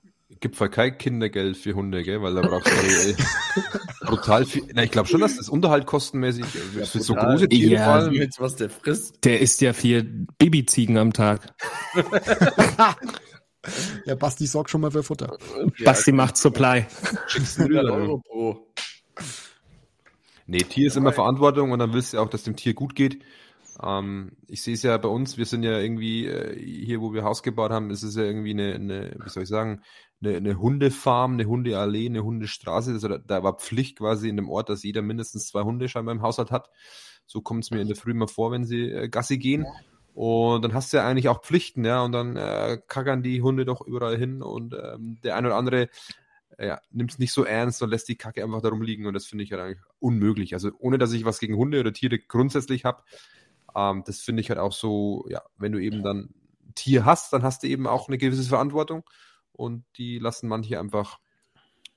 gibt 0.44 0.56
voll 0.56 0.68
kein 0.68 0.98
Kindergeld 0.98 1.56
für 1.56 1.72
Hunde, 1.72 2.02
gell? 2.02 2.20
Weil 2.20 2.34
da 2.34 2.42
brauchst 2.42 2.66
du 2.66 2.70
ey, 2.70 3.16
brutal 4.06 4.44
viel. 4.44 4.62
Na, 4.74 4.82
ich 4.82 4.90
glaube 4.90 5.08
schon, 5.08 5.22
dass 5.22 5.38
das 5.38 5.48
Unterhalt 5.48 5.86
kostenmäßig 5.86 6.44
ja, 6.76 6.84
für 6.84 7.00
so 7.00 7.14
große 7.14 7.48
Tiere 7.48 7.72
ja, 7.72 7.94
allem. 7.94 8.28
was 8.36 8.56
der 8.56 8.68
frisst. 8.68 9.24
Der 9.24 9.40
isst 9.40 9.62
ja 9.62 9.72
vier 9.72 10.04
Babyziegen 10.36 10.98
am 10.98 11.14
Tag. 11.14 11.54
ja, 14.04 14.14
Basti 14.16 14.46
sorgt 14.46 14.68
schon 14.68 14.82
mal 14.82 14.90
für 14.90 15.02
Futter. 15.02 15.38
Basti 15.82 16.12
macht 16.12 16.36
Supply. 16.36 16.84
Schickst 17.26 17.60
du 17.60 17.78
Euro 17.78 18.18
pro. 18.18 18.66
Nee, 20.46 20.58
Tier 20.58 20.88
ist 20.88 20.98
immer 20.98 21.14
Verantwortung 21.14 21.72
und 21.72 21.78
dann 21.78 21.94
willst 21.94 22.12
du 22.12 22.18
auch, 22.18 22.28
dass 22.28 22.42
dem 22.42 22.54
Tier 22.54 22.74
gut 22.74 22.94
geht. 22.94 23.24
Ähm, 23.82 24.32
ich 24.46 24.62
sehe 24.62 24.74
es 24.74 24.82
ja 24.82 24.96
bei 24.98 25.08
uns, 25.08 25.38
wir 25.38 25.46
sind 25.46 25.62
ja 25.62 25.78
irgendwie, 25.78 26.26
äh, 26.26 26.54
hier 26.58 27.00
wo 27.00 27.14
wir 27.14 27.24
Haus 27.24 27.42
gebaut 27.42 27.70
haben, 27.70 27.90
ist 27.90 28.02
es 28.02 28.14
ja 28.14 28.24
irgendwie 28.24 28.50
eine, 28.50 28.74
eine 28.74 29.16
wie 29.24 29.28
soll 29.30 29.44
ich 29.44 29.48
sagen, 29.48 29.82
eine, 30.22 30.36
eine 30.36 30.58
Hundefarm, 30.58 31.34
eine 31.34 31.44
Hundeallee, 31.46 32.06
eine 32.06 32.24
Hundestraße. 32.24 32.92
Also 32.92 33.08
da, 33.08 33.18
da, 33.18 33.42
war 33.42 33.58
Pflicht 33.58 33.98
quasi 33.98 34.28
in 34.28 34.36
dem 34.36 34.48
Ort, 34.48 34.68
dass 34.68 34.82
jeder 34.82 35.02
mindestens 35.02 35.46
zwei 35.46 35.62
Hunde 35.62 35.88
scheinbar 35.88 36.14
im 36.14 36.22
Haushalt 36.22 36.50
hat. 36.50 36.70
So 37.26 37.40
kommt 37.40 37.64
es 37.64 37.70
mir 37.70 37.80
in 37.80 37.88
der 37.88 37.96
Früh 37.96 38.14
mal 38.14 38.28
vor, 38.28 38.52
wenn 38.52 38.64
sie 38.64 38.90
äh, 38.90 39.08
Gassi 39.08 39.38
gehen. 39.38 39.66
Und 40.14 40.62
dann 40.62 40.74
hast 40.74 40.92
du 40.92 40.98
ja 40.98 41.06
eigentlich 41.06 41.28
auch 41.28 41.42
Pflichten, 41.42 41.84
ja, 41.84 42.02
und 42.02 42.12
dann 42.12 42.36
äh, 42.36 42.78
kackern 42.86 43.22
die 43.22 43.42
Hunde 43.42 43.64
doch 43.64 43.80
überall 43.80 44.16
hin 44.16 44.42
und 44.42 44.72
ähm, 44.72 45.18
der 45.24 45.34
ein 45.34 45.44
oder 45.44 45.56
andere 45.56 45.88
ja, 46.58 46.80
nimmt 46.90 47.12
es 47.12 47.18
nicht 47.18 47.32
so 47.32 47.44
ernst 47.44 47.82
und 47.82 47.90
lässt 47.90 48.08
die 48.08 48.16
Kacke 48.16 48.42
einfach 48.42 48.62
darum 48.62 48.82
liegen 48.82 49.06
und 49.06 49.14
das 49.14 49.26
finde 49.26 49.44
ich 49.44 49.52
halt 49.52 49.62
eigentlich 49.62 49.82
unmöglich. 49.98 50.54
Also 50.54 50.70
ohne, 50.78 50.98
dass 50.98 51.12
ich 51.12 51.24
was 51.24 51.38
gegen 51.38 51.56
Hunde 51.56 51.80
oder 51.80 51.92
Tiere 51.92 52.18
grundsätzlich 52.18 52.84
habe, 52.84 53.02
ähm, 53.74 54.04
das 54.06 54.20
finde 54.20 54.40
ich 54.40 54.50
halt 54.50 54.60
auch 54.60 54.72
so, 54.72 55.26
ja, 55.28 55.42
wenn 55.58 55.72
du 55.72 55.80
eben 55.80 56.02
dann 56.02 56.30
ein 56.66 56.74
Tier 56.74 57.04
hast, 57.04 57.32
dann 57.32 57.42
hast 57.42 57.62
du 57.62 57.66
eben 57.66 57.86
auch 57.86 58.08
eine 58.08 58.18
gewisse 58.18 58.48
Verantwortung 58.48 59.04
und 59.54 59.84
die 59.96 60.18
lassen 60.18 60.48
manche 60.48 60.78
einfach, 60.78 61.18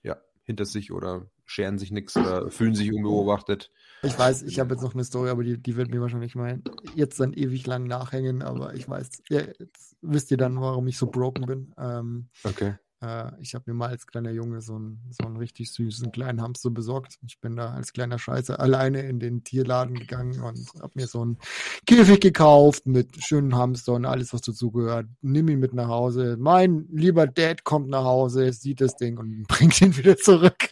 ja, 0.04 0.18
hinter 0.44 0.66
sich 0.66 0.92
oder 0.92 1.30
scheren 1.46 1.78
sich 1.78 1.92
nichts 1.92 2.16
oder 2.16 2.52
fühlen 2.52 2.76
sich 2.76 2.94
unbeobachtet. 2.94 3.72
Ich 4.04 4.18
weiß, 4.18 4.44
ich 4.44 4.60
habe 4.60 4.74
jetzt 4.74 4.84
noch 4.84 4.94
eine 4.94 5.04
Story, 5.04 5.30
aber 5.30 5.44
die, 5.44 5.58
die 5.58 5.76
wird 5.76 5.90
mir 5.90 6.02
wahrscheinlich 6.02 6.36
mal 6.36 6.62
jetzt 6.96 7.20
dann 7.20 7.34
ewig 7.34 7.66
lang 7.66 7.86
nachhängen, 7.86 8.42
aber 8.42 8.74
ich 8.74 8.88
weiß, 8.88 9.24
ja, 9.30 9.42
jetzt 9.42 9.96
wisst 10.02 10.30
ihr 10.32 10.38
dann, 10.38 10.60
warum 10.60 10.88
ich 10.88 10.98
so 10.98 11.08
broken 11.08 11.46
bin. 11.46 11.74
Ähm, 11.78 12.30
okay. 12.44 12.76
Äh, 13.02 13.32
ich 13.42 13.54
habe 13.54 13.66
mir 13.68 13.74
mal 13.74 13.90
als 13.90 14.08
kleiner 14.08 14.32
Junge 14.32 14.62
so 14.62 14.76
einen, 14.76 15.02
so 15.12 15.28
einen 15.28 15.38
richtig 15.38 15.72
süßen 15.72 16.12
kleinen 16.12 16.42
Hamster 16.42 16.70
besorgt. 16.70 17.18
Ich 17.26 17.40
bin 17.40 17.56
da 17.56 17.72
als 17.72 17.94
kleiner 17.94 18.18
Scheiße 18.18 18.60
alleine 18.60 19.02
in 19.02 19.20
den 19.20 19.44
Tierladen 19.44 19.96
gegangen 19.96 20.42
und 20.42 20.68
habe 20.82 20.92
mir 20.96 21.08
so 21.08 21.22
einen 21.22 21.38
Käfig 21.86 22.20
gekauft 22.20 22.88
mit 22.88 23.24
schönen 23.24 23.56
Hamster 23.56 23.94
und 23.94 24.06
alles, 24.06 24.34
was 24.34 24.42
dazugehört. 24.42 25.08
Nimm 25.22 25.48
ihn 25.50 25.60
mit 25.60 25.74
nach 25.74 25.90
Hause. 25.90 26.38
Mein 26.40 26.88
lieber 26.92 27.28
Dad 27.28 27.64
kommt 27.64 27.90
nach 27.90 28.04
Hause, 28.04 28.52
sieht 28.54 28.82
das 28.82 28.96
Ding 28.96 29.18
und 29.18 29.44
bringt 29.48 29.80
ihn 29.82 29.96
wieder 29.96 30.18
zurück. 30.18 30.70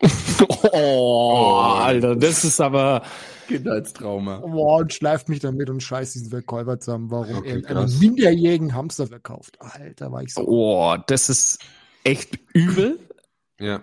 oh, 0.72 1.60
Alter, 1.78 2.16
das 2.16 2.44
ist 2.44 2.60
aber 2.60 3.02
Kindheitstrauma. 3.46 4.38
Boah, 4.38 4.78
und 4.78 4.92
schleift 4.92 5.28
mich 5.28 5.40
damit 5.40 5.70
und 5.70 5.82
scheißt 5.82 6.14
diesen 6.14 6.30
Verkäufer 6.30 6.78
zusammen, 6.78 7.10
warum 7.10 7.38
okay, 7.38 7.62
er 7.66 7.76
einen 7.76 7.98
minderjährigen 7.98 8.74
Hamster 8.74 9.06
verkauft. 9.06 9.56
Alter, 9.60 10.12
war 10.12 10.22
ich 10.22 10.34
so. 10.34 10.46
Oh, 10.46 10.96
das 11.06 11.28
ist 11.28 11.60
echt 12.04 12.38
übel. 12.52 12.98
Ja. 13.58 13.82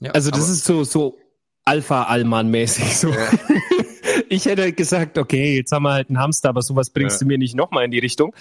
ja 0.00 0.10
also 0.12 0.30
das 0.30 0.48
ist 0.48 0.64
so, 0.64 0.84
so 0.84 1.18
Alpha-Allmann-mäßig. 1.64 2.96
So. 2.98 3.10
Ja. 3.10 3.28
ich 4.28 4.46
hätte 4.46 4.72
gesagt, 4.72 5.18
okay, 5.18 5.56
jetzt 5.56 5.72
haben 5.72 5.84
wir 5.84 5.92
halt 5.92 6.08
einen 6.08 6.18
Hamster, 6.18 6.50
aber 6.50 6.62
sowas 6.62 6.90
bringst 6.90 7.20
ja. 7.20 7.24
du 7.24 7.26
mir 7.26 7.38
nicht 7.38 7.54
nochmal 7.54 7.84
in 7.84 7.90
die 7.90 7.98
Richtung. 7.98 8.34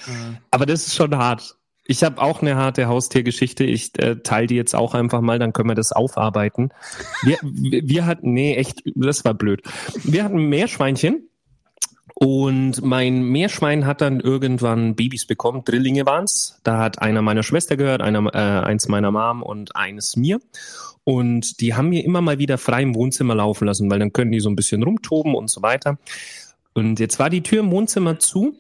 Aber 0.52 0.66
das 0.66 0.88
ist 0.88 0.96
schon 0.96 1.16
hart. 1.18 1.58
Ich 1.86 2.04
habe 2.04 2.22
auch 2.22 2.42
eine 2.42 2.56
harte 2.56 2.88
Haustiergeschichte. 2.88 3.66
Ich 3.66 3.98
äh, 4.00 4.18
teile 4.18 4.48
die 4.48 4.56
jetzt 4.56 4.74
auch 4.74 4.94
einfach 4.94 5.22
mal, 5.22 5.40
dann 5.40 5.52
können 5.52 5.70
wir 5.70 5.76
das 5.76 5.92
aufarbeiten. 5.92 6.70
Wir, 7.24 7.38
wir 7.42 8.06
hatten, 8.06 8.34
nee, 8.34 8.56
echt, 8.56 8.84
das 8.96 9.26
war 9.26 9.34
blöd. 9.34 9.64
Wir 10.04 10.24
hatten 10.24 10.38
Meerschweinchen 10.38 11.28
und 12.16 12.84
mein 12.84 13.24
Meerschwein 13.24 13.86
hat 13.86 14.02
dann 14.02 14.20
irgendwann 14.20 14.96
Babys 14.96 15.26
bekommen. 15.26 15.64
Drillinge 15.66 16.06
waren's. 16.06 16.60
Da 16.64 16.80
hat 16.80 17.02
einer 17.02 17.22
meiner 17.22 17.44
Schwester 17.44 17.76
gehört, 17.76 18.02
einer, 18.02 18.34
äh, 18.34 18.66
eins 18.66 18.88
meiner 18.88 19.12
Mom 19.12 19.42
und 19.42 19.76
eines 19.76 20.16
mir. 20.16 20.40
Und 21.04 21.60
die 21.60 21.74
haben 21.74 21.92
wir 21.92 22.06
immer 22.06 22.22
mal 22.22 22.40
wieder 22.40 22.58
frei 22.58 22.84
im 22.84 22.96
Wohnzimmer 22.96 23.36
laufen 23.36 23.66
lassen, 23.66 23.90
weil 23.92 24.00
dann 24.00 24.14
können 24.14 24.32
die 24.32 24.40
so 24.40 24.50
ein 24.50 24.56
bisschen 24.56 24.84
rumtoben 24.84 25.36
und 25.36 25.50
so 25.50 25.62
weiter. 25.62 25.98
Und 26.74 27.00
jetzt 27.00 27.20
war 27.20 27.30
die 27.30 27.44
Tür 27.44 27.60
im 27.60 27.72
Wohnzimmer 27.72 28.20
zu 28.20 28.56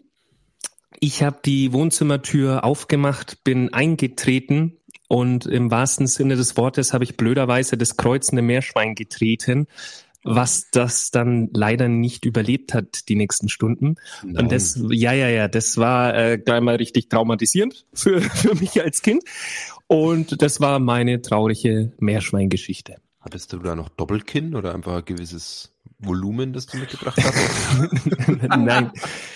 ich 0.99 1.23
habe 1.23 1.39
die 1.45 1.73
Wohnzimmertür 1.73 2.63
aufgemacht, 2.63 3.43
bin 3.43 3.73
eingetreten 3.73 4.77
und 5.07 5.45
im 5.45 5.69
wahrsten 5.71 6.07
Sinne 6.07 6.35
des 6.35 6.57
Wortes 6.57 6.93
habe 6.93 7.03
ich 7.03 7.17
blöderweise 7.17 7.77
das 7.77 7.97
kreuzende 7.97 8.41
Meerschwein 8.41 8.95
getreten, 8.95 9.67
was 10.23 10.69
das 10.71 11.11
dann 11.11 11.49
leider 11.53 11.87
nicht 11.89 12.25
überlebt 12.25 12.73
hat 12.73 13.09
die 13.09 13.15
nächsten 13.15 13.49
Stunden. 13.49 13.95
Nein. 14.23 14.43
Und 14.43 14.51
das, 14.51 14.79
ja, 14.89 15.11
ja, 15.11 15.27
ja, 15.27 15.47
das 15.47 15.77
war 15.77 16.15
äh, 16.15 16.37
gleich 16.37 16.61
mal 16.61 16.75
richtig 16.75 17.09
traumatisierend 17.09 17.85
für, 17.93 18.21
für 18.21 18.55
mich 18.55 18.81
als 18.81 19.01
Kind. 19.01 19.23
Und 19.87 20.41
das 20.41 20.61
war 20.61 20.79
meine 20.79 21.21
traurige 21.21 21.91
Meerschweingeschichte. 21.99 22.95
Hattest 23.19 23.53
du 23.53 23.59
da 23.59 23.75
noch 23.75 23.89
Doppelkinn 23.89 24.55
oder 24.55 24.73
einfach 24.73 24.97
ein 24.97 25.05
gewisses 25.05 25.72
Volumen, 26.05 26.53
das 26.53 26.65
du 26.65 26.77
mitgebracht 26.77 27.17
hast? 27.21 27.87
Nein, 28.57 28.91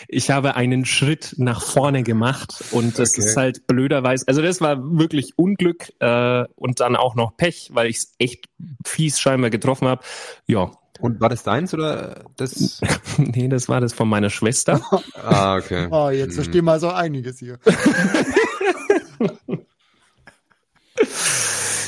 ich 0.07 0.31
habe 0.31 0.55
einen 0.55 0.85
Schritt 0.85 1.35
nach 1.37 1.61
vorne 1.61 2.03
gemacht 2.03 2.63
und 2.71 2.97
das 2.99 3.13
okay. 3.13 3.21
ist 3.21 3.37
halt 3.37 3.67
blöderweise, 3.67 4.27
also 4.27 4.41
das 4.41 4.61
war 4.61 4.77
wirklich 4.97 5.37
Unglück 5.37 5.91
äh, 5.99 6.45
und 6.55 6.79
dann 6.79 6.95
auch 6.95 7.15
noch 7.15 7.35
Pech, 7.37 7.69
weil 7.73 7.87
ich 7.87 7.97
es 7.97 8.13
echt 8.17 8.45
fies 8.85 9.19
scheinbar 9.19 9.49
getroffen 9.49 9.87
habe. 9.87 10.03
Ja. 10.47 10.71
Und 10.99 11.21
war 11.21 11.29
das 11.29 11.43
deins 11.43 11.73
oder 11.75 12.25
das? 12.37 12.81
nee, 13.17 13.47
das 13.47 13.69
war 13.69 13.81
das 13.81 13.93
von 13.93 14.09
meiner 14.09 14.31
Schwester. 14.31 14.81
ah, 15.23 15.57
okay. 15.57 15.87
Oh, 15.91 16.09
jetzt 16.09 16.29
hm. 16.29 16.35
verstehen 16.35 16.65
wir 16.65 16.79
so 16.79 16.89
einiges 16.89 17.37
hier. 17.37 17.59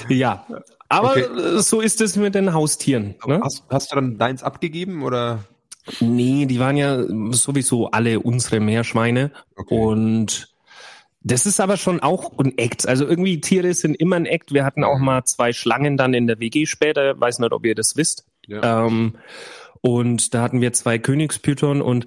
ja, 0.10 0.46
aber 0.90 1.12
okay. 1.12 1.60
so 1.60 1.82
ist 1.82 2.02
es 2.02 2.16
mit 2.16 2.36
den 2.36 2.54
Haustieren. 2.54 3.16
Ne? 3.26 3.40
Hast, 3.44 3.64
hast, 3.70 3.92
du 3.92 3.96
dann 3.96 4.18
deins 4.18 4.44
abgegeben 4.44 5.04
oder? 5.04 5.44
Nee, 6.00 6.46
die 6.46 6.60
waren 6.60 6.78
ja 6.78 7.04
sowieso 7.32 7.92
alle 7.92 8.20
unsere 8.20 8.60
Meerschweine. 8.60 9.32
Okay. 9.56 9.76
Und 9.76 10.54
das 11.22 11.46
ist 11.46 11.60
aber 11.60 11.78
schon 11.78 12.00
auch 12.00 12.38
ein 12.40 12.58
Act. 12.58 12.88
Also 12.88 13.06
irgendwie 13.06 13.42
Tiere 13.42 13.74
sind 13.74 13.96
immer 13.96 14.16
ein 14.16 14.26
Act. 14.26 14.54
Wir 14.54 14.66
hatten 14.66 14.84
auch 14.84 15.00
mhm. 15.00 15.06
mal 15.06 15.24
zwei 15.26 15.54
Schlangen 15.54 15.98
dann 15.98 16.14
in 16.14 16.28
der 16.28 16.40
WG 16.40 16.66
später. 16.66 17.20
Weiß 17.20 17.40
nicht, 17.40 17.52
ob 17.52 17.66
ihr 17.66 17.76
das 17.76 17.96
wisst. 17.96 18.26
Ja. 18.48 18.86
Ähm, 18.86 19.16
und 19.82 20.34
da 20.34 20.42
hatten 20.42 20.62
wir 20.62 20.74
zwei 20.74 20.98
Königspython 20.98 21.82
und 21.82 22.06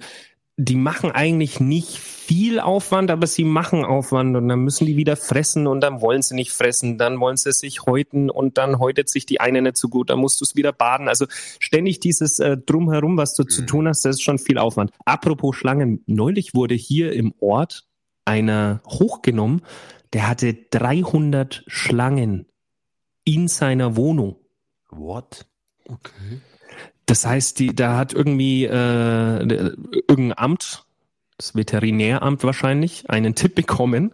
die 0.57 0.75
machen 0.75 1.11
eigentlich 1.11 1.59
nicht 1.59 1.97
viel 1.97 2.59
Aufwand, 2.59 3.09
aber 3.09 3.25
sie 3.25 3.43
machen 3.43 3.83
Aufwand 3.83 4.35
und 4.35 4.47
dann 4.47 4.59
müssen 4.59 4.85
die 4.85 4.97
wieder 4.97 5.15
fressen 5.15 5.65
und 5.65 5.81
dann 5.81 5.99
wollen 5.99 6.21
sie 6.21 6.35
nicht 6.35 6.51
fressen, 6.51 6.99
dann 6.99 7.19
wollen 7.19 7.37
sie 7.37 7.51
sich 7.53 7.87
häuten 7.87 8.29
und 8.29 8.59
dann 8.59 8.77
häutet 8.77 9.09
sich 9.09 9.25
die 9.25 9.39
eine 9.39 9.63
nicht 9.63 9.77
so 9.77 9.89
gut, 9.89 10.11
dann 10.11 10.19
musst 10.19 10.39
du 10.41 10.45
es 10.45 10.55
wieder 10.55 10.71
baden. 10.71 11.07
Also 11.07 11.25
ständig 11.57 11.99
dieses 11.99 12.37
äh, 12.39 12.55
Drumherum, 12.55 13.17
was 13.17 13.33
du 13.33 13.43
mhm. 13.43 13.49
zu 13.49 13.65
tun 13.65 13.87
hast, 13.87 14.05
das 14.05 14.17
ist 14.17 14.21
schon 14.21 14.37
viel 14.37 14.59
Aufwand. 14.59 14.91
Apropos 15.05 15.55
Schlangen, 15.55 16.03
neulich 16.05 16.53
wurde 16.53 16.75
hier 16.75 17.13
im 17.13 17.33
Ort 17.39 17.87
einer 18.23 18.81
hochgenommen, 18.87 19.63
der 20.13 20.29
hatte 20.29 20.53
300 20.53 21.63
Schlangen 21.65 22.45
in 23.25 23.47
seiner 23.47 23.95
Wohnung. 23.95 24.35
What? 24.91 25.47
Okay. 25.87 26.41
Das 27.05 27.25
heißt, 27.25 27.59
die, 27.59 27.75
da 27.75 27.97
hat 27.97 28.13
irgendwie 28.13 28.65
äh, 28.65 29.75
irgendein 30.07 30.37
Amt, 30.37 30.85
das 31.37 31.55
Veterinäramt 31.55 32.43
wahrscheinlich, 32.43 33.09
einen 33.09 33.35
Tipp 33.35 33.55
bekommen. 33.55 34.13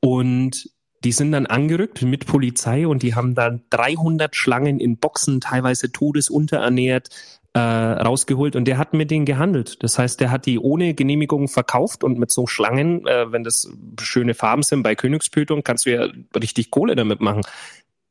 Und 0.00 0.70
die 1.04 1.12
sind 1.12 1.32
dann 1.32 1.46
angerückt 1.46 2.02
mit 2.02 2.26
Polizei 2.26 2.86
und 2.86 3.02
die 3.02 3.14
haben 3.14 3.34
dann 3.34 3.62
300 3.70 4.34
Schlangen 4.34 4.80
in 4.80 4.98
Boxen, 4.98 5.40
teilweise 5.40 5.92
todesunterernährt, 5.92 7.08
äh, 7.54 7.58
rausgeholt. 7.58 8.56
Und 8.56 8.66
der 8.66 8.76
hat 8.76 8.92
mit 8.92 9.10
denen 9.10 9.24
gehandelt. 9.24 9.82
Das 9.82 9.98
heißt, 9.98 10.20
der 10.20 10.30
hat 10.30 10.44
die 10.44 10.58
ohne 10.58 10.94
Genehmigung 10.94 11.48
verkauft 11.48 12.04
und 12.04 12.18
mit 12.18 12.30
so 12.30 12.46
Schlangen, 12.46 13.06
äh, 13.06 13.32
wenn 13.32 13.44
das 13.44 13.70
schöne 14.00 14.34
Farben 14.34 14.62
sind 14.62 14.82
bei 14.82 14.94
Königsblütung, 14.94 15.62
kannst 15.64 15.86
du 15.86 15.92
ja 15.92 16.08
richtig 16.34 16.70
Kohle 16.70 16.96
damit 16.96 17.20
machen 17.20 17.42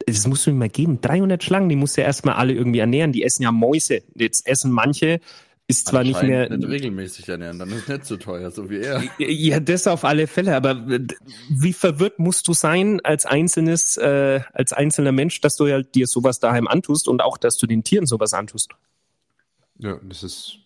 das 0.05 0.27
musst 0.27 0.45
du 0.45 0.51
mir 0.51 0.57
mal 0.57 0.69
geben. 0.69 1.01
300 1.01 1.43
Schlangen, 1.43 1.69
die 1.69 1.75
musst 1.75 1.97
du 1.97 2.01
ja 2.01 2.07
erstmal 2.07 2.35
alle 2.35 2.53
irgendwie 2.53 2.79
ernähren. 2.79 3.11
Die 3.11 3.23
essen 3.23 3.43
ja 3.43 3.51
Mäuse. 3.51 4.03
Jetzt 4.15 4.47
essen 4.47 4.71
manche, 4.71 5.19
ist 5.67 5.87
zwar 5.87 6.03
nicht 6.03 6.21
mehr. 6.21 6.49
Nicht 6.49 6.69
regelmäßig 6.69 7.27
ernähren, 7.27 7.57
dann 7.57 7.69
ist 7.69 7.83
es 7.83 7.87
nicht 7.87 8.05
so 8.05 8.17
teuer, 8.17 8.51
so 8.51 8.69
wie 8.69 8.81
er. 8.81 9.03
Ja, 9.17 9.59
das 9.59 9.87
auf 9.87 10.05
alle 10.05 10.27
Fälle. 10.27 10.55
Aber 10.55 10.85
wie 11.49 11.73
verwirrt 11.73 12.19
musst 12.19 12.47
du 12.47 12.53
sein 12.53 13.01
als 13.03 13.25
einzelnes, 13.25 13.97
äh, 13.97 14.41
als 14.53 14.73
einzelner 14.73 15.11
Mensch, 15.11 15.41
dass 15.41 15.55
du 15.55 15.65
ja 15.65 15.81
dir 15.81 16.05
sowas 16.05 16.39
daheim 16.39 16.67
antust 16.67 17.07
und 17.07 17.21
auch, 17.21 17.37
dass 17.37 17.57
du 17.57 17.65
den 17.65 17.83
Tieren 17.83 18.05
sowas 18.05 18.33
antust? 18.33 18.71
Ja, 19.79 19.99
das 20.03 20.23
ist 20.23 20.59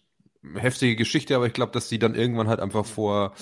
eine 0.44 0.60
heftige 0.60 0.96
Geschichte, 0.96 1.36
aber 1.36 1.48
ich 1.48 1.54
glaube, 1.54 1.72
dass 1.72 1.88
die 1.88 2.00
dann 2.00 2.16
irgendwann 2.16 2.48
halt 2.48 2.60
einfach 2.60 2.86
vor 2.86 3.34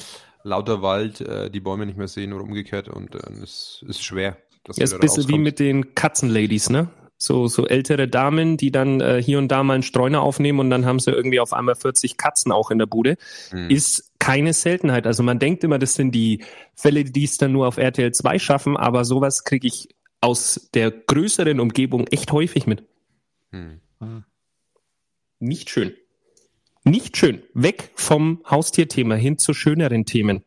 lauter 0.44 0.82
Wald 0.82 1.22
äh, 1.22 1.50
die 1.50 1.60
Bäume 1.60 1.86
nicht 1.86 1.98
mehr 1.98 2.08
sehen 2.08 2.34
oder 2.34 2.44
umgekehrt 2.44 2.88
und 2.88 3.16
äh, 3.16 3.32
es 3.42 3.84
ist 3.88 4.04
schwer. 4.04 4.38
Ja, 4.76 4.84
ist 4.84 4.94
ein 4.94 5.00
bisschen 5.00 5.28
wie 5.30 5.38
mit 5.38 5.60
den 5.60 5.96
Katzenladies, 5.96 6.70
ne? 6.70 6.90
So, 7.20 7.48
so 7.48 7.66
ältere 7.66 8.08
Damen, 8.08 8.58
die 8.58 8.72
dann 8.72 9.02
äh, 9.02 9.22
hier 9.24 9.40
und 9.40 9.48
da 9.48 9.64
mal 9.64 9.74
einen 9.74 9.84
Streuner 9.84 10.22
aufnehmen 10.22 10.60
und 10.60 10.70
dann 10.70 10.86
haben 10.86 11.00
sie 11.00 11.12
irgendwie 11.12 11.40
auf 11.40 11.52
einmal 11.52 11.76
40 11.76 12.16
Katzen 12.18 12.52
auch 12.52 12.70
in 12.70 12.78
der 12.78 12.86
Bude. 12.86 13.18
Hm. 13.50 13.72
Ist 13.72 14.12
keine 14.20 14.54
Seltenheit. 14.54 15.08
Also 15.08 15.24
man 15.24 15.40
denkt 15.40 15.64
immer, 15.64 15.80
das 15.80 15.96
sind 15.96 16.12
die 16.12 16.44
Fälle, 16.76 17.06
die 17.06 17.24
es 17.24 17.38
dann 17.38 17.54
nur 17.54 17.68
auf 17.68 17.78
RTL 17.78 18.12
2 18.12 18.38
schaffen, 18.38 18.78
aber 18.78 19.04
sowas 19.04 19.46
kriege 19.46 19.66
ich 19.68 19.90
aus 20.22 20.70
der 20.76 20.92
größeren 20.92 21.60
Umgebung 21.60 22.06
echt 22.08 22.32
häufig 22.32 22.68
mit. 22.68 22.84
Hm. 23.52 23.82
Nicht 25.40 25.72
schön. 25.72 25.96
Nicht 26.84 27.18
schön. 27.18 27.42
Weg 27.54 27.90
vom 27.96 28.44
Haustierthema 28.48 29.16
hin 29.16 29.40
zu 29.40 29.56
schöneren 29.56 30.06
Themen. 30.06 30.44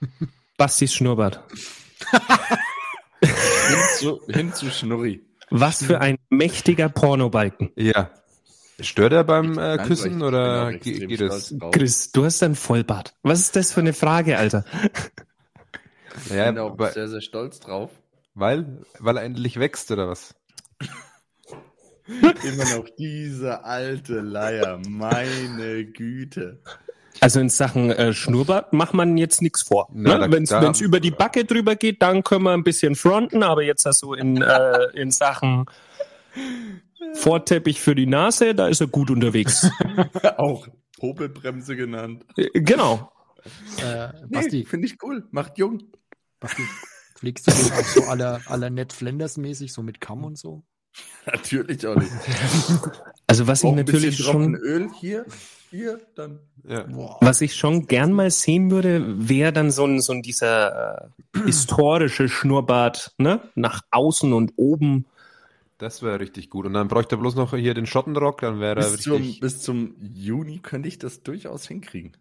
Bastis 0.56 0.94
Schnurrbart 0.94 1.42
hin, 3.20 3.76
zu, 3.96 4.20
hin 4.28 4.52
zu 4.52 4.70
Schnurri. 4.70 5.24
Was 5.50 5.82
für 5.82 6.00
ein 6.00 6.18
mächtiger 6.30 6.88
Pornobalken. 6.88 7.70
Ja. 7.76 8.10
Stört 8.80 9.12
er 9.12 9.24
beim 9.24 9.58
äh, 9.58 9.78
Küssen 9.78 10.22
oder 10.22 10.72
geht, 10.72 11.08
geht 11.08 11.20
es? 11.20 11.54
Chris, 11.72 12.12
du 12.12 12.24
hast 12.24 12.42
ein 12.42 12.54
Vollbart. 12.54 13.14
Was 13.22 13.40
ist 13.40 13.56
das 13.56 13.72
für 13.72 13.80
eine 13.80 13.92
Frage, 13.92 14.38
Alter? 14.38 14.64
Ich 16.26 16.32
ja, 16.32 16.50
bin 16.50 16.58
auch 16.58 16.76
sehr, 16.92 17.06
sehr 17.06 17.20
stolz 17.20 17.60
drauf. 17.60 17.92
Weil? 18.34 18.84
Weil 18.98 19.18
er 19.18 19.22
endlich 19.22 19.58
wächst, 19.60 19.90
oder 19.92 20.08
was? 20.08 20.34
Immer 22.06 22.76
noch 22.76 22.88
diese 22.98 23.64
alte 23.64 24.20
Leier, 24.20 24.80
meine 24.88 25.84
Güte. 25.84 26.60
Also 27.20 27.40
in 27.40 27.48
Sachen 27.48 27.90
äh, 27.90 28.12
Schnurrbart 28.12 28.72
macht 28.72 28.94
man 28.94 29.16
jetzt 29.16 29.42
nichts 29.42 29.62
vor. 29.62 29.88
Ne? 29.92 30.26
Wenn 30.30 30.44
es 30.44 30.80
über 30.80 31.00
die 31.00 31.10
Backe 31.10 31.44
drüber 31.44 31.76
geht, 31.76 32.02
dann 32.02 32.22
können 32.22 32.44
wir 32.44 32.52
ein 32.52 32.64
bisschen 32.64 32.94
fronten, 32.94 33.42
aber 33.42 33.62
jetzt 33.62 33.84
hast 33.86 34.02
du 34.02 34.14
in, 34.14 34.40
äh, 34.40 34.84
in 34.94 35.10
Sachen 35.10 35.66
Vorteppich 37.14 37.80
für 37.80 37.94
die 37.94 38.06
Nase, 38.06 38.54
da 38.54 38.68
ist 38.68 38.80
er 38.80 38.86
gut 38.86 39.10
unterwegs. 39.10 39.68
Auch 40.36 40.68
Popelbremse 40.98 41.76
genannt. 41.76 42.24
Äh, 42.36 42.48
genau. 42.60 43.12
Äh, 43.78 44.08
Basti, 44.28 44.58
nee, 44.58 44.64
finde 44.64 44.86
ich 44.86 45.02
cool. 45.02 45.26
Macht 45.30 45.58
jung. 45.58 45.82
Basti, 46.40 46.62
pflegst 47.16 47.46
du 47.46 47.52
auch 47.52 47.84
so 47.84 48.02
aller 48.04 48.40
aller 48.46 48.70
Ned 48.70 48.92
Flanders 48.92 49.36
mäßig, 49.36 49.72
so 49.72 49.82
mit 49.82 50.00
Kamm 50.00 50.24
und 50.24 50.36
so? 50.36 50.64
Natürlich 51.26 51.86
auch 51.86 51.96
nicht. 51.96 52.10
Also 53.26 53.46
was 53.46 53.62
ich 53.62 53.72
natürlich 53.72 54.16
schon 54.16 54.54
Öl 54.54 54.88
hier 54.98 55.26
hier, 55.70 56.00
dann. 56.14 56.40
Ja. 56.66 56.86
Was 57.20 57.40
ich 57.40 57.54
schon 57.54 57.86
gern 57.86 58.12
mal 58.12 58.30
sehen 58.30 58.70
würde, 58.70 59.28
wäre 59.28 59.52
dann 59.52 59.70
so 59.70 59.84
ein, 59.84 60.00
so 60.00 60.12
ein 60.12 60.22
dieser 60.22 61.10
äh, 61.34 61.40
historische 61.44 62.28
Schnurrbart, 62.28 63.14
ne? 63.18 63.40
Nach 63.54 63.82
außen 63.90 64.32
und 64.32 64.52
oben. 64.56 65.06
Das 65.78 66.02
wäre 66.02 66.20
richtig 66.20 66.50
gut. 66.50 66.66
Und 66.66 66.74
dann 66.74 66.88
bräuchte 66.88 67.14
er 67.14 67.18
bloß 67.18 67.36
noch 67.36 67.54
hier 67.54 67.74
den 67.74 67.86
Schottenrock, 67.86 68.40
dann 68.40 68.60
wäre 68.60 68.80
er 68.80 68.92
richtig. 68.92 69.04
Zum, 69.04 69.40
bis 69.40 69.60
zum 69.60 69.94
Juni 70.00 70.58
könnte 70.58 70.88
ich 70.88 70.98
das 70.98 71.22
durchaus 71.22 71.66
hinkriegen. 71.68 72.16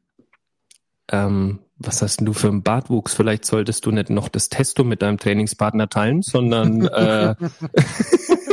Ähm, 1.09 1.59
was 1.77 2.01
hast 2.01 2.19
denn 2.19 2.25
du 2.25 2.33
für 2.33 2.49
einen 2.49 2.63
Bartwuchs? 2.63 3.13
Vielleicht 3.13 3.45
solltest 3.45 3.85
du 3.85 3.91
nicht 3.91 4.09
noch 4.09 4.27
das 4.27 4.49
Testo 4.49 4.83
mit 4.83 5.01
deinem 5.01 5.17
Trainingspartner 5.17 5.89
teilen, 5.89 6.21
sondern 6.21 6.81
äh, 6.87 7.35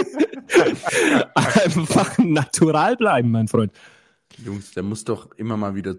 einfach 1.35 2.19
natural 2.19 2.97
bleiben, 2.97 3.31
mein 3.31 3.49
Freund. 3.49 3.73
Jungs, 4.45 4.73
der 4.73 4.83
muss 4.83 5.05
doch 5.05 5.31
immer 5.37 5.57
mal 5.57 5.75
wieder 5.75 5.97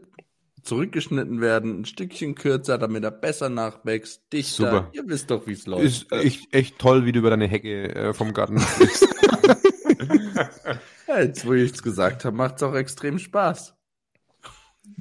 zurückgeschnitten 0.63 1.41
werden, 1.41 1.82
ein 1.82 1.86
Stückchen 1.86 2.36
kürzer, 2.36 2.78
damit 2.78 3.04
er 3.04 3.12
besser 3.12 3.50
nachwächst, 3.50 4.22
dichter. 4.34 4.72
Super. 4.72 4.89
Ihr 4.94 5.08
wisst 5.08 5.30
doch, 5.30 5.46
wie 5.48 5.54
es 5.54 5.68
läuft. 5.68 5.86
Ist 5.86 6.12
echt, 6.12 6.54
echt 6.54 6.80
toll, 6.80 7.06
wie 7.06 7.12
du 7.12 7.20
über 7.20 7.30
deine 7.30 7.48
Hecke 7.48 7.96
äh, 7.96 8.13
vom 8.13 8.34
Garten 8.34 8.60
sprichst. 8.60 9.08
ja, 11.08 11.20
jetzt, 11.20 11.46
wo 11.46 11.54
ich 11.54 11.72
es 11.72 11.84
gesagt 11.84 12.26
habe, 12.26 12.36
macht 12.36 12.56
es 12.58 12.63
auch 12.63 12.74
extrem 12.74 13.20
Spaß. 13.20 13.76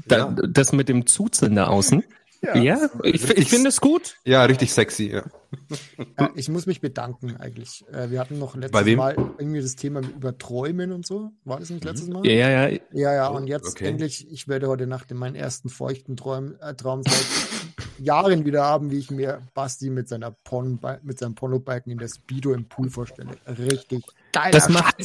Da, 0.06 0.18
ja. 0.18 0.26
Das 0.48 0.72
mit 0.72 0.88
dem 0.88 1.06
Zuzeln 1.06 1.54
da 1.54 1.66
außen. 1.66 2.04
Ja, 2.44 2.56
ja 2.56 2.90
ich, 3.02 3.28
ich 3.30 3.48
finde 3.48 3.68
es 3.68 3.80
gut. 3.80 4.16
Ja, 4.24 4.44
richtig 4.44 4.72
sexy, 4.72 5.10
ja. 5.10 5.24
ja. 6.18 6.30
Ich 6.34 6.48
muss 6.48 6.66
mich 6.66 6.80
bedanken 6.80 7.36
eigentlich. 7.36 7.84
Äh, 7.92 8.10
wir 8.10 8.20
hatten 8.20 8.38
noch 8.38 8.56
letztes 8.56 8.96
Mal 8.96 9.14
irgendwie 9.38 9.60
das 9.60 9.76
Thema 9.76 10.00
über 10.00 10.36
Träumen 10.36 10.92
und 10.92 11.06
so. 11.06 11.30
War 11.44 11.60
das 11.60 11.70
nicht 11.70 11.84
letztes 11.84 12.08
Mal? 12.08 12.26
Ja, 12.26 12.32
ja, 12.32 12.68
ja. 12.68 12.80
Ja, 12.92 13.14
ja, 13.14 13.28
und 13.28 13.46
jetzt 13.46 13.68
okay. 13.68 13.86
endlich, 13.86 14.30
ich 14.30 14.48
werde 14.48 14.68
heute 14.68 14.86
Nacht 14.86 15.10
in 15.10 15.16
meinen 15.16 15.36
ersten 15.36 15.68
feuchten 15.68 16.16
Traum, 16.16 16.54
äh, 16.60 16.74
Traum 16.74 17.02
seit 17.02 17.14
Jahren 17.98 18.44
wieder 18.44 18.64
haben, 18.64 18.90
wie 18.90 18.98
ich 18.98 19.10
mir 19.10 19.42
Basti 19.54 19.90
mit, 19.90 20.08
seiner 20.08 20.30
Pon 20.30 20.80
mit 21.02 21.18
seinem 21.18 21.34
Pornobalken 21.34 21.92
in 21.92 21.98
der 21.98 22.08
Speedo 22.08 22.52
im 22.52 22.68
Pool 22.68 22.90
vorstelle. 22.90 23.30
Richtig 23.46 24.04
geil. 24.32 24.52
Das 24.52 24.68
macht, 24.68 24.96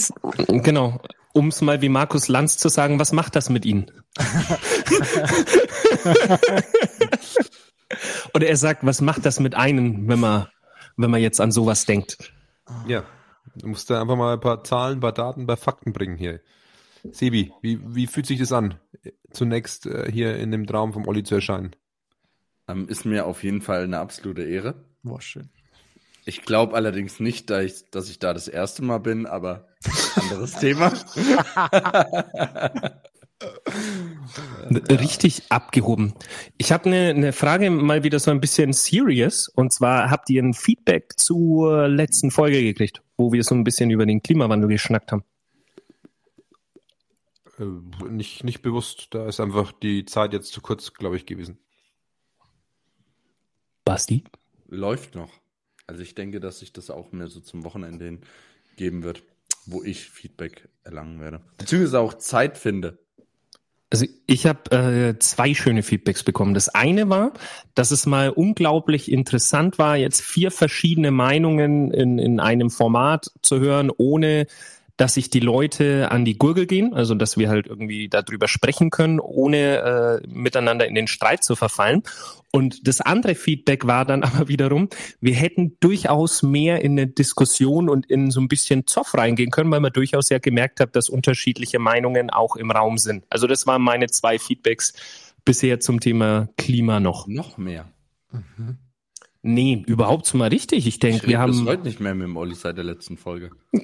genau, 0.48 1.00
um 1.34 1.48
es 1.50 1.62
mal 1.62 1.82
wie 1.82 1.90
Markus 1.90 2.28
Lanz 2.28 2.58
zu 2.58 2.70
sagen, 2.70 3.00
was 3.00 3.12
macht 3.12 3.36
das 3.36 3.50
mit 3.50 3.66
Ihnen? 3.66 3.92
Oder 8.34 8.48
er 8.48 8.58
sagt, 8.58 8.86
was 8.86 9.02
macht 9.02 9.26
das 9.26 9.40
mit 9.40 9.56
einem, 9.56 10.08
wenn 10.08 10.20
man, 10.20 10.48
wenn 10.98 11.10
man 11.12 11.22
jetzt 11.22 11.42
an 11.42 11.52
sowas 11.52 11.86
denkt? 11.86 12.32
Ja, 12.88 13.04
du 13.56 13.68
musst 13.68 13.90
da 13.90 14.02
einfach 14.02 14.16
mal 14.16 14.34
ein 14.34 14.40
paar 14.40 14.64
Zahlen, 14.64 14.98
ein 14.98 15.02
paar 15.02 15.14
Daten, 15.14 15.42
ein 15.42 15.48
paar 15.48 15.58
Fakten 15.58 15.94
bringen 15.94 16.18
hier. 16.18 16.42
Sebi, 17.12 17.52
wie, 17.62 17.80
wie 17.84 18.08
fühlt 18.08 18.26
sich 18.26 18.40
das 18.40 18.52
an, 18.52 18.80
zunächst 19.32 19.86
äh, 19.86 20.12
hier 20.12 20.38
in 20.38 20.52
dem 20.52 20.68
Traum 20.68 20.94
vom 20.94 21.08
Olli 21.08 21.24
zu 21.24 21.36
erscheinen? 21.36 21.76
Ähm, 22.70 22.88
ist 22.88 23.04
mir 23.06 23.26
auf 23.26 23.44
jeden 23.44 23.62
Fall 23.62 23.84
eine 23.84 24.00
absolute 24.00 24.44
Ehre. 24.44 24.76
Boah, 25.02 25.22
schön. 25.22 25.50
Ich 26.26 26.44
glaube 26.44 26.76
allerdings 26.76 27.20
nicht, 27.20 27.50
dass 27.50 27.64
ich, 27.64 27.90
dass 27.90 28.10
ich 28.10 28.20
da 28.20 28.34
das 28.34 28.48
erste 28.48 28.84
Mal 28.84 29.00
bin, 29.00 29.26
aber 29.26 29.68
anderes 30.16 30.54
Thema. 30.60 30.94
Richtig 34.90 35.44
abgehoben. 35.50 36.14
Ich 36.58 36.72
habe 36.72 36.86
eine 36.86 37.14
ne 37.16 37.34
Frage 37.34 37.72
mal 37.72 38.04
wieder 38.04 38.20
so 38.20 38.30
ein 38.30 38.42
bisschen 38.42 38.74
serious. 38.74 39.48
Und 39.48 39.74
zwar 39.74 40.12
habt 40.12 40.30
ihr 40.30 40.44
ein 40.44 40.54
Feedback 40.54 41.14
zur 41.18 41.88
letzten 41.88 42.30
Folge 42.30 42.62
gekriegt, 42.62 43.02
wo 43.18 43.32
wir 43.32 43.44
so 43.44 43.56
ein 43.56 43.64
bisschen 43.64 43.90
über 43.90 44.06
den 44.06 44.22
Klimawandel 44.22 44.70
geschnackt 44.70 45.12
haben? 45.12 45.24
Äh, 47.58 47.64
nicht, 48.10 48.44
nicht 48.44 48.62
bewusst. 48.62 49.08
Da 49.12 49.28
ist 49.28 49.40
einfach 49.40 49.72
die 49.72 50.06
Zeit 50.06 50.34
jetzt 50.34 50.52
zu 50.52 50.62
kurz, 50.62 50.94
glaube 50.94 51.16
ich, 51.16 51.26
gewesen. 51.26 51.58
Basti? 53.90 54.24
Läuft 54.68 55.16
noch. 55.16 55.32
Also 55.88 56.04
ich 56.04 56.14
denke, 56.14 56.40
dass 56.40 56.60
sich 56.60 56.72
das 56.72 56.92
auch 56.92 57.12
mehr 57.12 57.28
so 57.28 57.40
zum 57.40 57.64
Wochenende 57.64 58.06
hin 58.06 58.20
geben 58.76 59.02
wird, 59.02 59.24
wo 59.66 59.82
ich 59.82 60.12
Feedback 60.12 60.70
erlangen 60.84 61.20
werde. 61.20 61.42
Beziehungsweise 61.58 62.00
auch 62.00 62.14
Zeit 62.14 62.60
finde. 62.60 63.00
Also 63.90 64.06
ich 64.28 64.46
habe 64.46 64.70
äh, 64.70 65.18
zwei 65.18 65.56
schöne 65.56 65.82
Feedbacks 65.82 66.22
bekommen. 66.24 66.54
Das 66.54 66.70
eine 66.70 67.10
war, 67.10 67.34
dass 67.74 67.90
es 67.90 68.06
mal 68.06 68.30
unglaublich 68.30 69.12
interessant 69.12 69.80
war, 69.80 69.98
jetzt 69.98 70.22
vier 70.22 70.52
verschiedene 70.52 71.10
Meinungen 71.10 71.92
in, 71.92 72.20
in 72.20 72.40
einem 72.40 72.70
Format 72.70 73.32
zu 73.42 73.60
hören, 73.60 73.90
ohne 73.98 74.46
dass 75.00 75.14
sich 75.14 75.30
die 75.30 75.40
Leute 75.40 76.12
an 76.12 76.26
die 76.26 76.38
Gurgel 76.38 76.66
gehen, 76.66 76.94
also 76.94 77.16
dass 77.16 77.38
wir 77.38 77.48
halt 77.48 77.68
irgendwie 77.68 78.10
darüber 78.10 78.50
sprechen 78.50 78.90
können, 78.90 79.22
ohne 79.22 80.22
äh, 80.24 80.28
miteinander 80.28 80.88
in 80.88 80.94
den 80.94 81.08
Streit 81.08 81.42
zu 81.42 81.56
verfallen. 81.56 82.04
Und 82.52 82.86
das 82.86 83.00
andere 83.00 83.36
Feedback 83.36 83.88
war 83.88 84.04
dann 84.04 84.24
aber 84.26 84.50
wiederum, 84.50 84.90
wir 85.22 85.36
hätten 85.36 85.78
durchaus 85.80 86.44
mehr 86.44 86.82
in 86.82 87.00
eine 87.00 87.08
Diskussion 87.08 87.88
und 87.88 88.08
in 88.08 88.30
so 88.30 88.42
ein 88.42 88.50
bisschen 88.50 88.88
Zoff 88.88 89.14
reingehen 89.16 89.52
können, 89.52 89.72
weil 89.72 89.80
man 89.80 89.94
durchaus 89.94 90.30
ja 90.30 90.40
gemerkt 90.40 90.82
hat, 90.82 90.98
dass 90.98 91.08
unterschiedliche 91.08 91.80
Meinungen 91.80 92.30
auch 92.30 92.58
im 92.58 92.70
Raum 92.70 92.98
sind. 92.98 93.24
Also 93.30 93.48
das 93.48 93.66
waren 93.66 93.82
meine 93.82 94.08
zwei 94.08 94.38
Feedbacks 94.38 94.92
bisher 95.46 95.80
zum 95.80 96.02
Thema 96.02 96.50
Klima 96.58 97.00
noch. 97.00 97.26
Noch 97.26 97.58
mehr. 97.58 97.88
Mhm. 98.34 98.80
Nee, 99.42 99.84
überhaupt 99.88 100.34
mal 100.34 100.50
richtig. 100.50 100.86
Ich 100.86 101.00
denke, 101.00 101.28
wir 101.28 101.40
haben. 101.40 101.66
heute 101.66 101.84
nicht 101.84 102.02
mehr 102.02 102.14
mit 102.14 102.26
dem 102.26 102.36
Olli 102.36 102.56
seit 102.56 102.76
der 102.76 102.84
letzten 102.84 103.16
Folge. 103.16 103.52
ich 103.72 103.82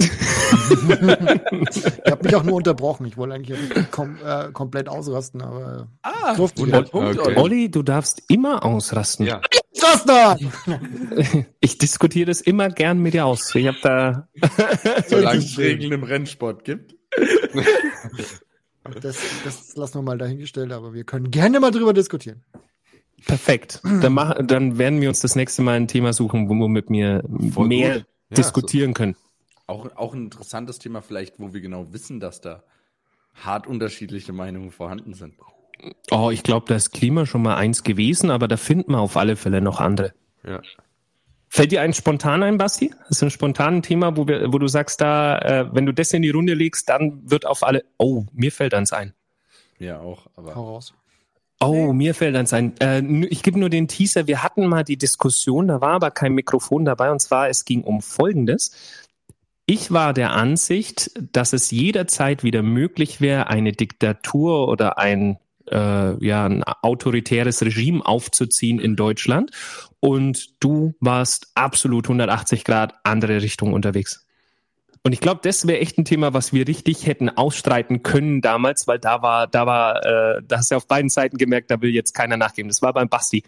habe 2.11 2.23
mich 2.23 2.35
auch 2.35 2.43
nur 2.43 2.55
unterbrochen. 2.55 3.05
Ich 3.05 3.15
wollte 3.15 3.35
eigentlich 3.35 3.57
kom 3.89 4.17
äh, 4.23 4.51
komplett 4.51 4.89
ausrasten, 4.89 5.41
aber. 5.41 5.87
Ah, 6.01 6.35
Olli, 6.37 6.73
okay. 6.91 7.37
Olli, 7.37 7.71
du 7.71 7.83
darfst 7.83 8.23
immer 8.27 8.65
ausrasten. 8.65 9.25
Ja. 9.25 9.39
ich 11.59 11.77
diskutiere 11.77 12.25
das 12.27 12.41
immer 12.41 12.69
gern 12.69 12.99
mit 12.99 13.13
dir 13.13 13.25
aus. 13.25 13.55
Ich 13.55 13.67
habe 13.67 13.77
da. 13.81 14.27
Solange 15.07 15.39
es 15.39 15.57
Regeln 15.57 15.93
im 15.93 16.03
Rennsport 16.03 16.65
gibt. 16.65 16.95
Das, 19.01 19.17
das 19.43 19.75
lassen 19.75 19.95
wir 19.95 20.01
mal 20.01 20.17
dahingestellt, 20.17 20.71
aber 20.73 20.93
wir 20.93 21.05
können 21.05 21.31
gerne 21.31 21.59
mal 21.59 21.71
drüber 21.71 21.93
diskutieren. 21.93 22.43
Perfekt. 23.25 23.81
Dann, 23.83 24.13
mach, 24.13 24.35
dann 24.43 24.77
werden 24.77 25.01
wir 25.01 25.09
uns 25.09 25.19
das 25.19 25.35
nächste 25.35 25.61
Mal 25.61 25.73
ein 25.73 25.87
Thema 25.87 26.13
suchen, 26.13 26.47
wo 26.49 26.53
wir 26.53 26.67
mit 26.67 26.89
mir 26.89 27.23
Voll 27.51 27.67
mehr 27.67 27.97
ja, 27.97 28.03
diskutieren 28.35 28.91
so. 28.91 28.93
können. 28.93 29.15
Auch, 29.67 29.95
auch 29.95 30.13
ein 30.13 30.25
interessantes 30.25 30.77
Thema 30.77 31.01
vielleicht, 31.01 31.39
wo 31.39 31.53
wir 31.53 31.61
genau 31.61 31.91
wissen, 31.91 32.19
dass 32.19 32.41
da 32.41 32.63
hart 33.33 33.67
unterschiedliche 33.67 34.31
Meinungen 34.31 34.71
vorhanden 34.71 35.13
sind. 35.13 35.33
Oh, 36.11 36.29
ich 36.31 36.43
glaube, 36.43 36.67
da 36.67 36.75
ist 36.75 36.91
Klima 36.91 37.25
schon 37.25 37.41
mal 37.41 37.55
eins 37.55 37.83
gewesen, 37.83 38.31
aber 38.31 38.47
da 38.47 38.57
finden 38.57 38.91
wir 38.91 38.99
auf 38.99 39.17
alle 39.17 39.35
Fälle 39.35 39.61
noch 39.61 39.79
andere. 39.79 40.13
Ja. 40.45 40.61
Fällt 41.49 41.71
dir 41.71 41.81
ein 41.81 41.93
spontan 41.93 42.43
ein, 42.43 42.57
Basti? 42.57 42.89
Das 42.89 43.17
ist 43.17 43.23
ein 43.23 43.31
spontanes 43.31 43.87
Thema, 43.87 44.17
wo, 44.17 44.27
wir, 44.27 44.51
wo 44.51 44.59
du 44.59 44.67
sagst, 44.67 45.01
da, 45.01 45.37
äh, 45.39 45.73
wenn 45.73 45.85
du 45.85 45.93
das 45.93 46.11
in 46.13 46.21
die 46.21 46.29
Runde 46.29 46.53
legst, 46.53 46.89
dann 46.89 47.29
wird 47.29 47.45
auf 47.45 47.63
alle. 47.63 47.85
Oh, 47.97 48.25
mir 48.33 48.51
fällt 48.51 48.73
eins 48.73 48.93
ein. 48.93 49.13
Ja, 49.79 49.99
auch, 49.99 50.27
aber. 50.35 50.55
Hau 50.55 50.73
raus. 50.73 50.93
Oh, 51.61 51.93
mir 51.93 52.13
fällt 52.13 52.35
eins 52.35 52.53
ein. 52.53 52.77
Äh, 52.79 53.01
ich 53.27 53.41
gebe 53.41 53.59
nur 53.59 53.69
den 53.69 53.87
Teaser. 53.87 54.27
Wir 54.27 54.43
hatten 54.43 54.67
mal 54.67 54.83
die 54.83 54.97
Diskussion, 54.97 55.67
da 55.67 55.81
war 55.81 55.93
aber 55.93 56.11
kein 56.11 56.33
Mikrofon 56.33 56.85
dabei. 56.85 57.11
Und 57.11 57.21
zwar, 57.21 57.49
es 57.49 57.65
ging 57.65 57.83
um 57.83 58.01
Folgendes. 58.01 58.71
Ich 59.65 59.91
war 59.91 60.13
der 60.13 60.33
Ansicht, 60.33 61.11
dass 61.33 61.53
es 61.53 61.71
jederzeit 61.71 62.43
wieder 62.43 62.61
möglich 62.61 63.19
wäre, 63.19 63.47
eine 63.47 63.71
Diktatur 63.71 64.67
oder 64.67 64.99
ein, 64.99 65.39
äh, 65.71 66.23
ja, 66.23 66.45
ein 66.45 66.63
autoritäres 66.63 67.63
Regime 67.63 68.05
aufzuziehen 68.05 68.79
in 68.79 68.95
Deutschland. 68.95 69.51
Und 69.99 70.61
du 70.63 70.93
warst 70.99 71.51
absolut 71.55 72.05
180 72.05 72.63
Grad 72.63 72.93
andere 73.03 73.41
Richtung 73.41 73.73
unterwegs. 73.73 74.27
Und 75.05 75.11
ich 75.11 75.19
glaube, 75.19 75.39
das 75.43 75.67
wäre 75.67 75.77
echt 75.77 75.99
ein 75.99 76.03
Thema, 76.03 76.33
was 76.33 76.51
wir 76.51 76.67
richtig 76.67 77.05
hätten 77.05 77.29
ausstreiten 77.29 78.01
können 78.01 78.41
damals, 78.41 78.87
weil 78.87 78.97
da 78.97 79.21
war, 79.21 79.45
da 79.45 79.67
war, 79.67 80.03
äh, 80.03 80.41
da 80.43 80.57
hast 80.57 80.71
du 80.71 80.75
auf 80.77 80.87
beiden 80.87 81.11
Seiten 81.11 81.37
gemerkt, 81.37 81.69
da 81.69 81.79
will 81.79 81.91
jetzt 81.91 82.15
keiner 82.15 82.37
nachgeben. 82.37 82.69
Das 82.69 82.81
war 82.81 82.91
beim 82.91 83.07
Basti. 83.07 83.43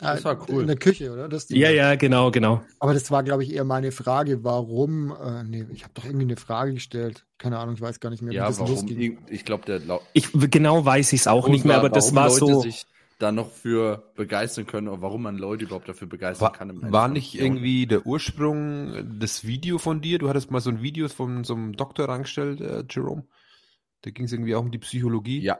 Ah, 0.00 0.14
das 0.14 0.24
war 0.24 0.38
cool. 0.48 0.60
In 0.60 0.68
der 0.68 0.76
Küche, 0.76 1.12
oder? 1.12 1.28
Das 1.28 1.48
ja, 1.48 1.68
ja, 1.70 1.96
genau, 1.96 2.30
genau. 2.30 2.62
Aber 2.78 2.94
das 2.94 3.10
war, 3.10 3.24
glaube 3.24 3.42
ich, 3.42 3.52
eher 3.52 3.64
meine 3.64 3.90
Frage, 3.90 4.44
warum, 4.44 5.10
äh, 5.10 5.42
nee, 5.42 5.66
ich 5.72 5.82
habe 5.82 5.94
doch 5.94 6.04
irgendwie 6.04 6.26
eine 6.26 6.36
Frage 6.36 6.74
gestellt. 6.74 7.24
Keine 7.38 7.58
Ahnung, 7.58 7.74
ich 7.74 7.80
weiß 7.80 7.98
gar 7.98 8.10
nicht 8.10 8.22
mehr, 8.22 8.30
wie 8.30 8.36
ja, 8.36 8.46
das 8.46 8.60
warum, 8.60 8.76
losging. 8.76 9.18
Ich 9.28 9.44
glaube, 9.44 9.64
der 9.64 10.00
Ich 10.12 10.28
genau 10.32 10.84
weiß 10.84 11.12
ich 11.12 11.22
es 11.22 11.26
auch 11.26 11.48
nicht 11.48 11.64
mehr, 11.64 11.76
aber 11.76 11.90
das 11.90 12.14
war 12.14 12.28
Leute 12.28 12.38
so. 12.38 12.60
Sich 12.60 12.86
da 13.18 13.32
noch 13.32 13.50
für 13.50 14.12
begeistern 14.16 14.66
können 14.66 14.88
oder 14.88 15.02
warum 15.02 15.22
man 15.22 15.36
Leute 15.36 15.64
überhaupt 15.64 15.88
dafür 15.88 16.08
begeistern 16.08 16.46
war, 16.46 16.52
kann. 16.52 16.92
war 16.92 17.08
nicht 17.08 17.38
irgendwie 17.38 17.86
der 17.86 18.06
Ursprung 18.06 19.18
das 19.18 19.46
Video 19.46 19.78
von 19.78 20.00
dir? 20.00 20.18
Du 20.18 20.28
hattest 20.28 20.50
mal 20.50 20.60
so 20.60 20.70
ein 20.70 20.82
Video 20.82 21.08
von 21.08 21.44
so 21.44 21.54
einem 21.54 21.76
Doktor 21.76 22.08
rangestellt, 22.08 22.60
äh, 22.60 22.84
Jerome. 22.88 23.24
Da 24.02 24.10
ging 24.10 24.26
es 24.26 24.32
irgendwie 24.32 24.54
auch 24.54 24.62
um 24.62 24.70
die 24.70 24.78
Psychologie. 24.78 25.40
Ja. 25.40 25.58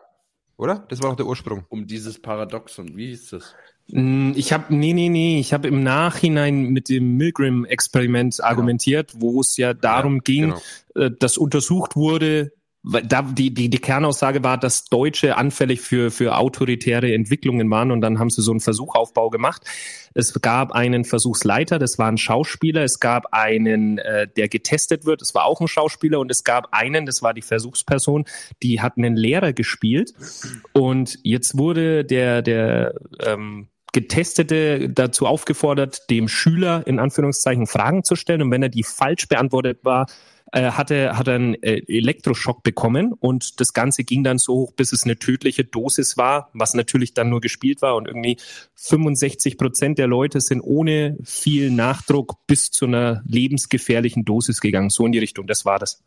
Oder? 0.57 0.85
Das 0.89 1.03
war 1.03 1.11
auch 1.11 1.17
der 1.17 1.27
Ursprung. 1.27 1.65
Um 1.69 1.87
dieses 1.87 2.21
Paradoxon. 2.21 2.97
Wie 2.97 3.09
hieß 3.09 3.31
das? 3.31 3.55
Mm, 3.89 4.33
ich 4.35 4.53
habe 4.53 4.75
nee 4.75 4.93
nee 4.93 5.09
nee, 5.09 5.41
ich 5.41 5.53
habe 5.53 5.69
im 5.69 5.83
Nachhinein 5.83 6.69
mit 6.69 6.89
dem 6.89 7.17
Milgram 7.17 7.65
Experiment 7.65 8.37
genau. 8.37 8.49
argumentiert, 8.49 9.13
wo 9.17 9.41
es 9.41 9.57
ja 9.57 9.75
darum 9.75 10.17
ja, 10.17 10.21
ging, 10.23 10.43
genau. 10.95 11.07
Äh, 11.07 11.11
dass 11.19 11.37
untersucht 11.37 11.97
wurde, 11.97 12.53
da 12.85 13.23
die, 13.23 13.53
die, 13.53 13.71
die 13.71 13.79
Kernaussage 13.79 14.45
war, 14.45 14.59
dass 14.59 14.85
Deutsche 14.85 15.37
anfällig 15.37 15.81
für, 15.81 16.11
für 16.11 16.37
autoritäre 16.37 17.15
Entwicklungen 17.15 17.71
waren 17.71 17.91
und 17.91 18.03
dann 18.03 18.19
haben 18.19 18.29
sie 18.29 18.43
so 18.43 18.51
einen 18.51 18.61
Versuchaufbau 18.61 19.31
gemacht. 19.31 19.63
Es 20.13 20.39
gab 20.43 20.73
einen 20.73 21.05
Versuchsleiter, 21.05 21.79
das 21.79 21.99
war 21.99 22.09
ein 22.09 22.19
Schauspieler, 22.19 22.83
es 22.85 23.01
gab 23.01 23.33
einen, 23.33 23.99
äh, 23.99 24.29
der 24.29 24.49
getestet 24.49 25.07
wird, 25.07 25.23
das 25.23 25.35
war 25.35 25.47
auch 25.47 25.61
ein 25.61 25.69
Schauspieler. 25.69 26.21
Und 26.21 26.31
es 26.31 26.45
gab 26.45 26.69
einen, 26.73 27.07
das 27.07 27.23
war 27.23 27.33
die 27.33 27.43
Versuchsperson, 27.43 28.27
die 28.63 28.83
hat 28.83 28.99
einen 28.99 29.17
Lehrer 29.17 29.55
gespielt. 29.55 30.13
Und 30.73 31.19
jetzt 31.23 31.57
wurde 31.57 32.05
der, 32.05 32.43
der 32.43 32.95
ähm, 33.21 33.69
Getestete 33.93 34.91
dazu 34.91 35.27
aufgefordert, 35.27 36.11
dem 36.11 36.29
Schüler 36.29 36.87
in 36.87 36.99
Anführungszeichen 36.99 37.67
Fragen 37.67 38.05
zu 38.05 38.15
stellen. 38.15 38.43
Und 38.43 38.51
wenn 38.51 38.63
er 38.63 38.69
die 38.69 38.83
falsch 38.83 39.27
beantwortet 39.29 39.81
war, 39.85 40.07
äh, 40.55 40.71
hatte, 40.71 41.19
hat 41.19 41.27
er 41.27 41.35
einen 41.35 41.55
äh, 41.65 41.83
Elektroschock 41.89 42.63
bekommen 42.63 43.13
und 43.13 43.61
das 43.61 43.73
Ganze 43.73 44.05
ging 44.05 44.23
dann 44.23 44.39
so 44.39 44.55
hoch, 44.55 44.73
bis 44.73 44.93
es 44.93 45.03
eine 45.03 45.19
tödliche 45.19 45.65
Dosis 45.65 46.17
war, 46.17 46.49
was 46.53 46.75
natürlich 46.75 47.13
dann 47.13 47.29
nur 47.29 47.41
gespielt 47.41 47.83
war 47.83 47.97
und 47.97 48.07
irgendwie 48.07 48.37
65 48.77 49.59
Prozent 49.59 49.99
der 49.99 50.07
Leute 50.07 50.41
sind 50.41 50.61
ohne 50.61 51.17
viel 51.25 51.73
Nachdruck 51.73 52.47
bis 52.47 52.71
zu 52.71 52.87
einer 52.87 53.23
lebensgefährlichen 53.27 54.25
Dosis 54.25 54.61
gegangen. 54.61 54.91
So 54.91 55.05
in 55.05 55.11
die 55.11 55.19
Richtung, 55.19 55.49
das 55.49 55.65
war 55.65 55.81
das. 55.81 56.05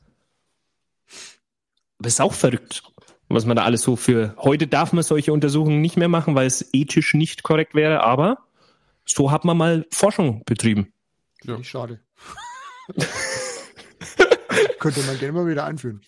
Aber 1.99 2.07
ist 2.07 2.21
auch 2.21 2.33
verrückt, 2.33 2.83
was 3.27 3.45
man 3.45 3.57
da 3.57 3.65
alles 3.65 3.81
so 3.81 3.97
für. 3.97 4.33
Heute 4.37 4.67
darf 4.67 4.93
man 4.93 5.03
solche 5.03 5.33
Untersuchungen 5.33 5.81
nicht 5.81 5.97
mehr 5.97 6.07
machen, 6.07 6.35
weil 6.35 6.47
es 6.47 6.69
ethisch 6.71 7.13
nicht 7.15 7.43
korrekt 7.43 7.75
wäre, 7.75 8.01
aber 8.01 8.37
so 9.03 9.29
hat 9.29 9.43
man 9.43 9.57
mal 9.57 9.85
Forschung 9.91 10.43
betrieben. 10.45 10.93
Ja. 11.43 11.61
Schade. 11.63 11.99
Könnte 14.79 15.01
man 15.01 15.17
gerne 15.19 15.33
mal 15.33 15.47
wieder 15.47 15.65
einführen. 15.65 16.01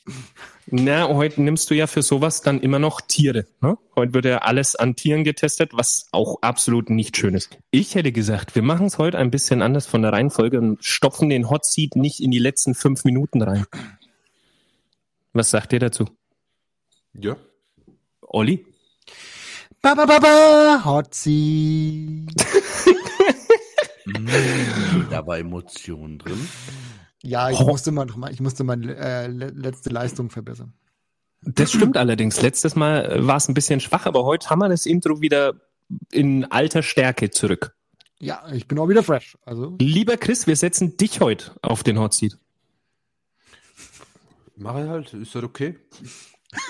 Na, 0.68 1.08
heute 1.08 1.42
nimmst 1.42 1.70
du 1.70 1.76
ja 1.76 1.88
für 1.88 2.02
sowas 2.02 2.42
dann 2.42 2.62
immer 2.62 2.80
noch 2.80 3.02
Tiere. 3.02 3.46
Ne? 3.62 3.78
Heute 3.96 4.14
wird 4.14 4.26
ja 4.26 4.40
alles 4.40 4.76
an 4.76 4.96
Tieren 4.96 5.24
getestet, 5.24 5.72
was 5.74 6.08
auch 6.12 6.38
absolut 6.42 6.90
nicht 6.90 7.18
schön 7.18 7.34
ist. 7.34 7.58
Ich 7.72 7.96
hätte 7.96 8.12
gesagt, 8.12 8.56
wir 8.56 8.62
machen 8.62 8.88
es 8.88 8.98
heute 8.98 9.18
ein 9.18 9.32
bisschen 9.32 9.62
anders 9.62 9.88
von 9.88 10.02
der 10.02 10.14
Reihenfolge 10.14 10.60
und 10.60 10.84
stopfen 10.84 11.30
den 11.30 11.50
Hot 11.50 11.66
Seat 11.66 11.96
nicht 11.96 12.20
in 12.20 12.32
die 12.32 12.40
letzten 12.40 12.76
fünf 12.76 13.04
Minuten 13.04 13.42
rein. 13.42 13.66
Was 15.34 15.50
sagt 15.50 15.74
ihr 15.74 15.80
dazu? 15.80 16.06
Ja. 17.14 17.36
Olli? 18.22 18.66
Ba, 19.82 19.96
ba, 19.96 20.06
ba, 20.06 20.20
ba, 20.20 20.86
Hot 20.86 21.14
Seat. 21.14 22.30
da 25.10 25.26
war 25.26 25.38
Emotion 25.38 26.20
drin. 26.20 26.48
Ja, 27.22 27.50
ich 27.50 27.60
oh. 27.60 27.66
musste 27.66 27.92
mal, 27.92 28.08
ich 28.32 28.40
musste 28.40 28.64
meine 28.64 28.96
äh, 28.96 29.28
letzte 29.28 29.90
Leistung 29.90 30.30
verbessern. 30.30 30.74
Das 31.42 31.72
stimmt 31.72 31.98
allerdings. 31.98 32.42
Letztes 32.42 32.76
Mal 32.76 33.06
äh, 33.06 33.28
war 33.28 33.38
es 33.38 33.48
ein 33.48 33.54
bisschen 33.54 33.80
schwach, 33.80 34.06
aber 34.06 34.24
heute 34.24 34.50
haben 34.50 34.60
wir 34.60 34.70
das 34.70 34.86
Intro 34.86 35.22
wieder 35.22 35.54
in 36.12 36.46
alter 36.46 36.84
Stärke 36.84 37.30
zurück. 37.30 37.76
Ja, 38.20 38.44
ich 38.52 38.68
bin 38.68 38.78
auch 38.80 38.90
wieder 38.90 39.04
fresh. 39.04 39.38
Also. 39.46 39.76
Lieber 39.80 40.18
Chris, 40.18 40.48
wir 40.48 40.56
setzen 40.56 40.98
dich 40.98 41.22
heute 41.22 41.56
auf 41.62 41.84
den 41.84 42.00
Hot 42.00 42.14
Seat. 42.14 42.38
Mach 44.58 44.78
ich 44.78 44.90
halt, 44.90 45.14
ist 45.14 45.36
das 45.36 45.44
okay? 45.44 45.80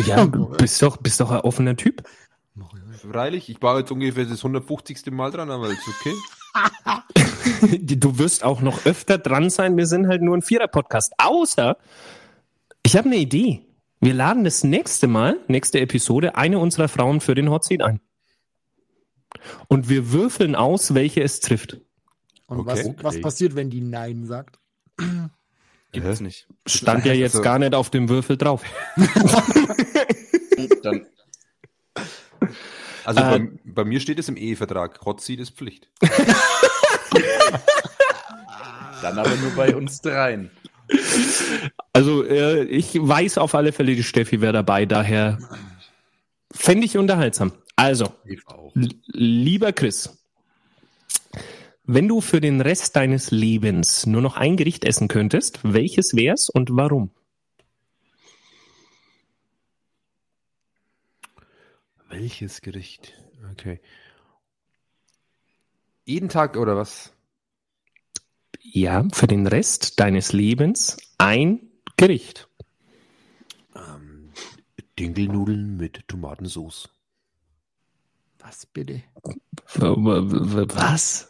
Ja, 0.05 0.25
bist 0.57 0.81
doch, 0.81 0.97
bist 0.97 1.19
doch 1.19 1.31
ein 1.31 1.41
offener 1.41 1.75
Typ. 1.75 2.03
Freilich, 3.11 3.49
ich 3.49 3.61
war 3.61 3.79
jetzt 3.79 3.91
ungefähr 3.91 4.25
das 4.25 4.39
150. 4.39 5.07
Mal 5.11 5.31
dran, 5.31 5.49
aber 5.49 5.69
ist 5.69 5.87
okay. 5.87 6.13
du 7.81 8.17
wirst 8.17 8.43
auch 8.43 8.61
noch 8.61 8.85
öfter 8.85 9.17
dran 9.17 9.49
sein. 9.49 9.77
Wir 9.77 9.85
sind 9.85 10.07
halt 10.07 10.21
nur 10.21 10.37
ein 10.37 10.41
Vierer-Podcast. 10.41 11.13
Außer, 11.17 11.77
ich 12.83 12.95
habe 12.95 13.07
eine 13.07 13.17
Idee. 13.17 13.61
Wir 13.99 14.13
laden 14.13 14.43
das 14.43 14.63
nächste 14.63 15.07
Mal, 15.07 15.39
nächste 15.47 15.79
Episode, 15.79 16.35
eine 16.35 16.59
unserer 16.59 16.87
Frauen 16.87 17.19
für 17.21 17.35
den 17.35 17.49
Hot 17.49 17.65
Seat 17.65 17.81
ein. 17.81 17.99
Und 19.67 19.89
wir 19.89 20.11
würfeln 20.11 20.55
aus, 20.55 20.93
welche 20.93 21.21
es 21.21 21.39
trifft. 21.39 21.77
Und 22.47 22.59
okay. 22.59 22.69
was, 22.69 22.85
okay. 22.85 22.97
was 23.01 23.21
passiert, 23.21 23.55
wenn 23.55 23.69
die 23.69 23.81
Nein 23.81 24.25
sagt? 24.25 24.59
Gibt 25.91 26.05
es 26.05 26.21
nicht. 26.21 26.47
Stand 26.65 27.05
ja 27.05 27.13
jetzt 27.13 27.35
also, 27.35 27.43
gar 27.43 27.59
nicht 27.59 27.73
auf 27.73 27.89
dem 27.89 28.09
Würfel 28.09 28.37
drauf. 28.37 28.63
dann, 30.83 31.05
Also 33.09 33.21
Äh, 33.21 33.39
bei, 33.39 33.49
bei 33.65 33.85
mir 33.85 33.99
steht 33.99 34.19
es 34.19 34.29
im 34.29 34.37
Ehevertrag. 34.37 35.03
Hot 35.03 35.21
Seat 35.21 35.39
ist 35.39 35.57
Pflicht. 35.57 35.89
Dann 39.01 39.17
aber 39.17 39.35
nur 39.35 39.51
bei 39.51 39.75
uns 39.75 40.01
dreien. 40.01 40.51
Also 41.93 42.25
äh, 42.25 42.63
ich 42.63 42.95
weiß 42.95 43.37
auf 43.37 43.55
alle 43.55 43.71
Fälle, 43.71 43.95
die 43.95 44.03
Steffi 44.03 44.41
wäre 44.41 44.53
dabei, 44.53 44.85
daher 44.85 45.37
fände 46.51 46.85
ich 46.85 46.97
unterhaltsam. 46.97 47.51
Also, 47.75 48.13
lieber 49.05 49.71
Chris, 49.71 50.19
wenn 51.85 52.07
du 52.07 52.21
für 52.21 52.41
den 52.41 52.61
Rest 52.61 52.95
deines 52.95 53.31
Lebens 53.31 54.05
nur 54.05 54.21
noch 54.21 54.35
ein 54.35 54.57
Gericht 54.57 54.83
essen 54.83 55.07
könntest, 55.07 55.59
welches 55.63 56.15
wär's 56.15 56.49
und 56.49 56.69
warum? 56.71 57.11
Welches 62.09 62.61
Gericht? 62.61 63.13
Okay. 63.51 63.79
Jeden 66.05 66.27
Tag 66.29 66.57
oder 66.57 66.75
was? 66.75 67.13
Ja, 68.61 69.05
für 69.13 69.27
den 69.27 69.47
Rest 69.47 69.99
deines 69.99 70.33
Lebens 70.33 70.97
ein 71.17 71.61
Gericht. 71.97 72.47
Ähm, 73.75 74.29
Dinkelnudeln 74.97 75.77
mit 75.77 76.07
Tomatensauce. 76.07 76.89
Was 78.39 78.65
bitte? 78.65 79.03
Was? 79.75 81.29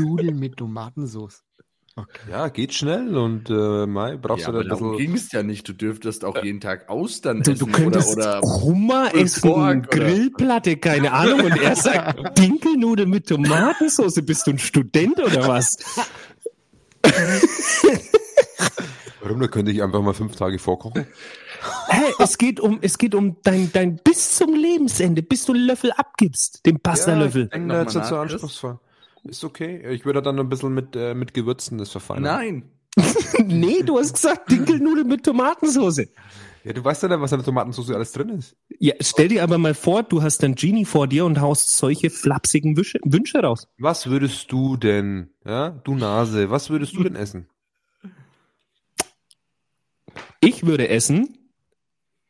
Nudeln 0.00 0.38
mit 0.38 0.56
Tomatensauce. 0.56 1.42
Okay. 1.96 2.18
Ja, 2.28 2.48
geht 2.48 2.74
schnell 2.74 3.16
und 3.16 3.48
äh, 3.50 3.86
Mai, 3.86 4.16
brauchst 4.16 4.46
Ja, 4.46 4.52
du 4.52 4.64
da 4.64 4.74
ein 4.74 4.80
bisschen. 4.80 4.96
ging 4.96 5.14
es 5.14 5.30
ja 5.30 5.44
nicht. 5.44 5.68
Du 5.68 5.72
dürftest 5.74 6.24
auch 6.24 6.42
jeden 6.42 6.60
Tag 6.60 6.88
Austern 6.88 7.42
Du, 7.42 7.52
essen 7.52 7.66
du 7.70 7.72
könntest 7.72 8.16
oder, 8.16 8.40
oder 8.42 8.62
Hummer 8.62 9.14
essen, 9.14 9.42
Pork 9.42 9.76
oder- 9.76 9.88
Grillplatte, 10.04 10.76
keine 10.76 11.12
Ahnung. 11.12 11.42
Und 11.44 11.56
er 11.56 11.76
sagt 11.76 12.36
Dinkelnudeln 12.38 13.08
mit 13.08 13.28
Tomatensauce. 13.28 14.14
Bist 14.26 14.48
du 14.48 14.52
ein 14.52 14.58
Student 14.58 15.20
oder 15.20 15.46
was? 15.46 15.76
Warum? 19.20 19.40
Da 19.40 19.48
könnte 19.48 19.72
ich 19.72 19.82
einfach 19.82 20.02
mal 20.02 20.12
fünf 20.12 20.36
Tage 20.36 20.58
vorkochen. 20.58 21.06
Hey, 21.88 22.12
es 22.18 22.36
geht 22.36 22.60
um, 22.60 22.78
es 22.82 22.98
geht 22.98 23.14
um 23.14 23.36
dein, 23.42 23.72
dein 23.72 23.96
bis 23.96 24.36
zum 24.36 24.54
Lebensende, 24.54 25.22
bis 25.22 25.46
du 25.46 25.54
einen 25.54 25.64
Löffel 25.66 25.92
abgibst, 25.92 26.66
den 26.66 26.78
Pasta-Löffel. 26.78 27.44
ich 27.44 27.50
bin 27.50 27.68
Denk 27.68 27.70
da 27.70 27.78
noch 27.78 27.84
jetzt 27.84 27.94
mal 27.94 28.00
nicht 28.00 28.08
so 28.08 28.14
nach, 28.16 28.22
Chris. 28.22 28.32
anspruchsvoll. 28.32 28.78
Ist 29.24 29.44
okay. 29.44 29.82
Ich 29.90 30.04
würde 30.04 30.20
dann 30.20 30.38
ein 30.38 30.48
bisschen 30.50 30.74
mit, 30.74 30.94
äh, 30.94 31.14
mit 31.14 31.32
Gewürzen 31.32 31.78
das 31.78 31.90
verfeinern. 31.90 32.22
Nein. 32.24 32.62
nee, 33.46 33.82
du 33.82 33.98
hast 33.98 34.14
gesagt 34.14 34.50
Dinkelnudeln 34.50 35.08
mit 35.08 35.24
Tomatensauce. 35.24 36.06
Ja, 36.64 36.72
du 36.72 36.82
weißt 36.82 37.02
ja 37.02 37.10
nicht, 37.10 37.20
was 37.20 37.30
in 37.30 37.38
der 37.38 37.44
Tomatensauce 37.44 37.90
alles 37.90 38.12
drin 38.12 38.30
ist. 38.30 38.56
Ja, 38.78 38.94
stell 39.00 39.28
dir 39.28 39.42
aber 39.42 39.58
mal 39.58 39.74
vor, 39.74 40.02
du 40.02 40.22
hast 40.22 40.42
einen 40.42 40.54
Genie 40.54 40.86
vor 40.86 41.06
dir 41.06 41.26
und 41.26 41.40
haust 41.40 41.76
solche 41.76 42.08
flapsigen 42.08 42.76
Wünsche, 42.76 42.98
Wünsche 43.04 43.38
raus. 43.38 43.68
Was 43.76 44.06
würdest 44.08 44.50
du 44.50 44.78
denn, 44.78 45.28
ja, 45.44 45.70
du 45.70 45.94
Nase, 45.94 46.50
was 46.50 46.70
würdest 46.70 46.96
du 46.96 47.02
denn 47.02 47.16
essen? 47.16 47.48
Ich 50.40 50.64
würde 50.64 50.88
essen 50.88 51.38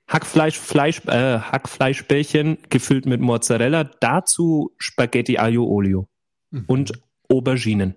Hackfleisch, 0.09 0.59
Fleisch, 0.59 1.01
äh, 1.07 1.39
Hackfleischbällchen 1.39 2.59
gefüllt 2.71 3.07
mit 3.07 3.21
Mozzarella, 3.21 3.85
dazu 3.85 4.73
Spaghetti 4.79 5.39
Aglio 5.39 5.65
Olio 5.65 6.09
und 6.67 6.93
Auberginen. 7.29 7.95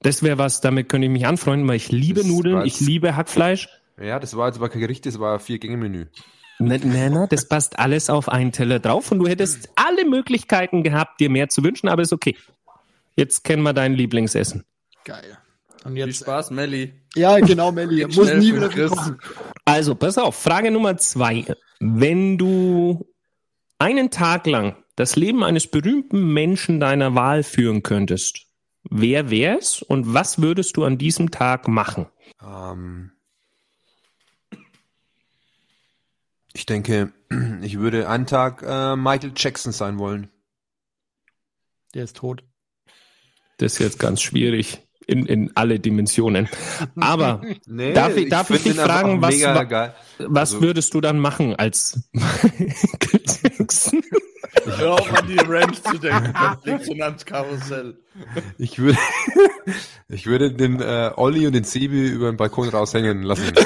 Das 0.00 0.22
wäre 0.22 0.38
was, 0.38 0.60
damit 0.60 0.88
könnte 0.88 1.06
ich 1.06 1.12
mich 1.12 1.26
anfreunden, 1.26 1.66
weil 1.66 1.76
ich 1.76 1.90
liebe 1.90 2.20
Das 2.20 2.28
Nudeln, 2.28 2.66
ich 2.66 2.80
liebe 2.80 3.16
Hackfleisch. 3.16 3.68
Ja, 4.00 4.18
das 4.18 4.36
war 4.36 4.48
jetzt 4.48 4.56
aber 4.56 4.68
kein 4.68 4.80
Gericht, 4.80 5.06
das 5.06 5.18
war 5.18 5.34
ein 5.34 5.40
Vier-Gänge-Menü. 5.40 6.06
Na, 6.58 6.78
na, 6.82 7.10
na, 7.10 7.26
das 7.26 7.48
passt 7.48 7.78
alles 7.78 8.10
auf 8.10 8.28
einen 8.28 8.52
Teller 8.52 8.78
drauf 8.78 9.10
und 9.10 9.18
du 9.18 9.26
hättest 9.26 9.70
alle 9.74 10.04
Möglichkeiten 10.04 10.82
gehabt, 10.82 11.20
dir 11.20 11.30
mehr 11.30 11.48
zu 11.48 11.64
wünschen, 11.64 11.88
aber 11.88 12.02
ist 12.02 12.12
okay. 12.12 12.36
Jetzt 13.16 13.44
kennen 13.44 13.62
wir 13.62 13.72
dein 13.72 13.94
Lieblingsessen. 13.94 14.64
Geil. 15.04 15.38
Und 15.84 15.94
Viel 15.94 16.06
jetzt. 16.06 16.20
Spaß, 16.20 16.50
Melli. 16.50 16.94
Ja, 17.14 17.38
genau, 17.40 17.70
Melli. 17.70 18.06
Muss 18.06 18.32
nie 18.34 18.54
wieder 18.54 18.68
kochen. 18.68 19.18
Also, 19.64 19.94
pass 19.94 20.18
auf, 20.18 20.36
Frage 20.36 20.70
Nummer 20.70 20.96
zwei. 20.96 21.44
Wenn 21.80 22.38
du 22.38 23.06
einen 23.78 24.10
Tag 24.10 24.46
lang 24.46 24.76
das 24.96 25.16
Leben 25.16 25.42
eines 25.44 25.66
berühmten 25.66 26.32
Menschen 26.32 26.80
deiner 26.80 27.14
Wahl 27.14 27.42
führen 27.42 27.82
könntest, 27.82 28.46
wer 28.84 29.30
wär's 29.30 29.82
und 29.82 30.14
was 30.14 30.40
würdest 30.40 30.76
du 30.76 30.84
an 30.84 30.98
diesem 30.98 31.30
Tag 31.30 31.68
machen? 31.68 32.06
Ähm, 32.42 33.10
ich 36.54 36.66
denke, 36.66 37.12
ich 37.62 37.78
würde 37.78 38.08
einen 38.08 38.26
Tag 38.26 38.62
äh, 38.62 38.96
Michael 38.96 39.32
Jackson 39.36 39.72
sein 39.72 39.98
wollen. 39.98 40.30
Der 41.94 42.04
ist 42.04 42.16
tot. 42.16 42.42
Das 43.58 43.74
ist 43.74 43.78
jetzt 43.80 43.98
ganz 43.98 44.20
schwierig 44.22 44.80
in, 45.06 45.26
in 45.26 45.52
alle 45.54 45.78
Dimensionen. 45.78 46.48
Aber 46.96 47.40
Nee, 47.66 47.92
Darf 47.92 48.16
ich- 48.16 48.28
darf 48.28 48.50
ich 48.50 48.60
find 48.62 48.76
dich 48.76 48.82
fragen, 48.84 49.20
was 49.20 49.40
wa- 49.42 49.64
geil. 49.64 49.94
was 50.18 50.52
Also- 50.54 50.62
würdest 50.62 50.94
du 50.94 51.00
dann 51.00 51.18
machen 51.18 51.54
als 51.56 52.00
Michael 52.12 52.72
Jackson? 53.58 54.02
Hör 54.76 54.94
auf 54.94 55.12
an 55.12 55.26
die 55.28 55.36
Ranch 55.38 55.82
zu 55.82 55.98
denken. 55.98 56.32
Konfliktsonanzkarussell. 56.32 57.98
Ich 58.56 58.78
würde, 58.78 58.98
ich 60.08 60.26
würde 60.26 60.52
den 60.52 60.80
äh, 60.80 61.10
Olli 61.16 61.46
und 61.46 61.52
den 61.52 61.64
Sebi 61.64 62.08
über 62.08 62.30
den 62.32 62.36
Balkon 62.36 62.68
raushängen 62.68 63.22
lassen. 63.22 63.52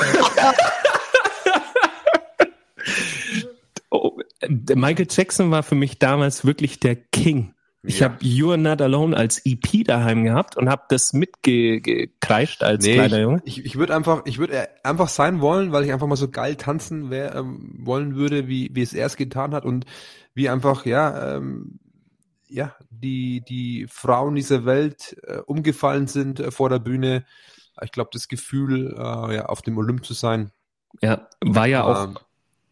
Oh, 3.91 4.18
der 4.43 4.51
Michael 4.75 5.07
Jackson 5.11 5.51
war 5.51 5.62
für 5.62 5.75
mich 5.75 5.99
damals 5.99 6.45
wirklich 6.45 6.81
der 6.81 6.97
King. 6.97 7.55
Ich 7.83 8.01
Ja. 8.01 8.07
habe 8.09 8.19
You're 8.25 8.57
Not 8.57 8.83
Alone 8.83 9.16
als 9.16 9.41
EP 9.47 9.85
daheim 9.85 10.25
gehabt 10.25 10.57
und 10.57 10.69
habe 10.69 10.83
das 10.89 11.12
mitgekreischt 11.12 12.62
als 12.62 12.85
Nee, 12.85 12.95
kleiner 12.95 13.21
Junge. 13.21 13.41
ich, 13.45 13.64
ich 13.64 13.77
würde 13.79 13.95
einfach, 13.95 14.23
ich 14.25 14.39
würde 14.39 14.69
einfach 14.85 15.09
sein 15.09 15.41
wollen, 15.41 15.73
weil 15.73 15.85
ich 15.85 15.93
einfach 15.93 16.07
mal 16.07 16.16
so 16.16 16.29
geil 16.29 16.57
tanzen 16.57 17.11
wär, 17.11 17.35
ähm, 17.37 17.75
wollen 17.79 18.16
würde, 18.16 18.49
wie, 18.49 18.71
wie 18.73 18.83
es 18.83 18.93
er 18.95 19.07
es 19.07 19.16
getan 19.16 19.55
hat 19.55 19.64
und 19.64 19.87
wie 20.35 20.49
einfach, 20.49 20.87
ja, 20.87 21.37
ähm, 21.37 21.79
ja, 22.49 22.75
die, 22.91 23.43
die 23.49 23.87
Frauen 23.89 24.35
dieser 24.35 24.64
Welt 24.64 25.16
äh, 25.27 25.39
umgefallen 25.39 26.07
sind 26.09 26.41
äh, 26.41 26.51
vor 26.51 26.69
der 26.71 26.79
Bühne. 26.79 27.25
Ich 27.83 27.93
glaube, 27.93 28.11
das 28.12 28.27
Gefühl, 28.29 28.95
äh, 28.97 29.37
ja, 29.37 29.47
auf 29.47 29.62
dem 29.62 29.79
Olymp 29.79 30.05
zu 30.05 30.14
sein. 30.14 30.51
Ja, 31.03 31.29
war 31.45 31.66
ja 31.66 31.85
auch 31.85 32.05
ähm, 32.05 32.19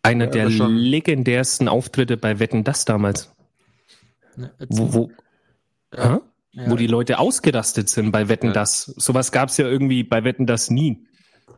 einer 0.07 0.25
ja, 0.27 0.31
der 0.31 0.51
schon. 0.51 0.75
legendärsten 0.77 1.69
Auftritte 1.69 2.17
bei 2.17 2.39
Wetten 2.39 2.65
das 2.65 2.85
damals, 2.85 3.33
Ne, 4.37 4.53
wo, 4.69 4.93
wo, 4.93 5.11
Ja. 5.95 6.21
Wo 6.69 6.77
die 6.77 6.87
Leute 6.87 7.19
ausgerastet 7.19 7.91
sind 7.91 8.13
bei 8.13 8.29
Wetten 8.31 8.55
das. 8.55 8.85
Sowas 8.85 9.31
gab's 9.31 9.59
ja 9.59 9.67
irgendwie 9.67 10.05
bei 10.05 10.25
Wetten 10.25 10.47
das 10.47 10.71
nie. 10.71 11.07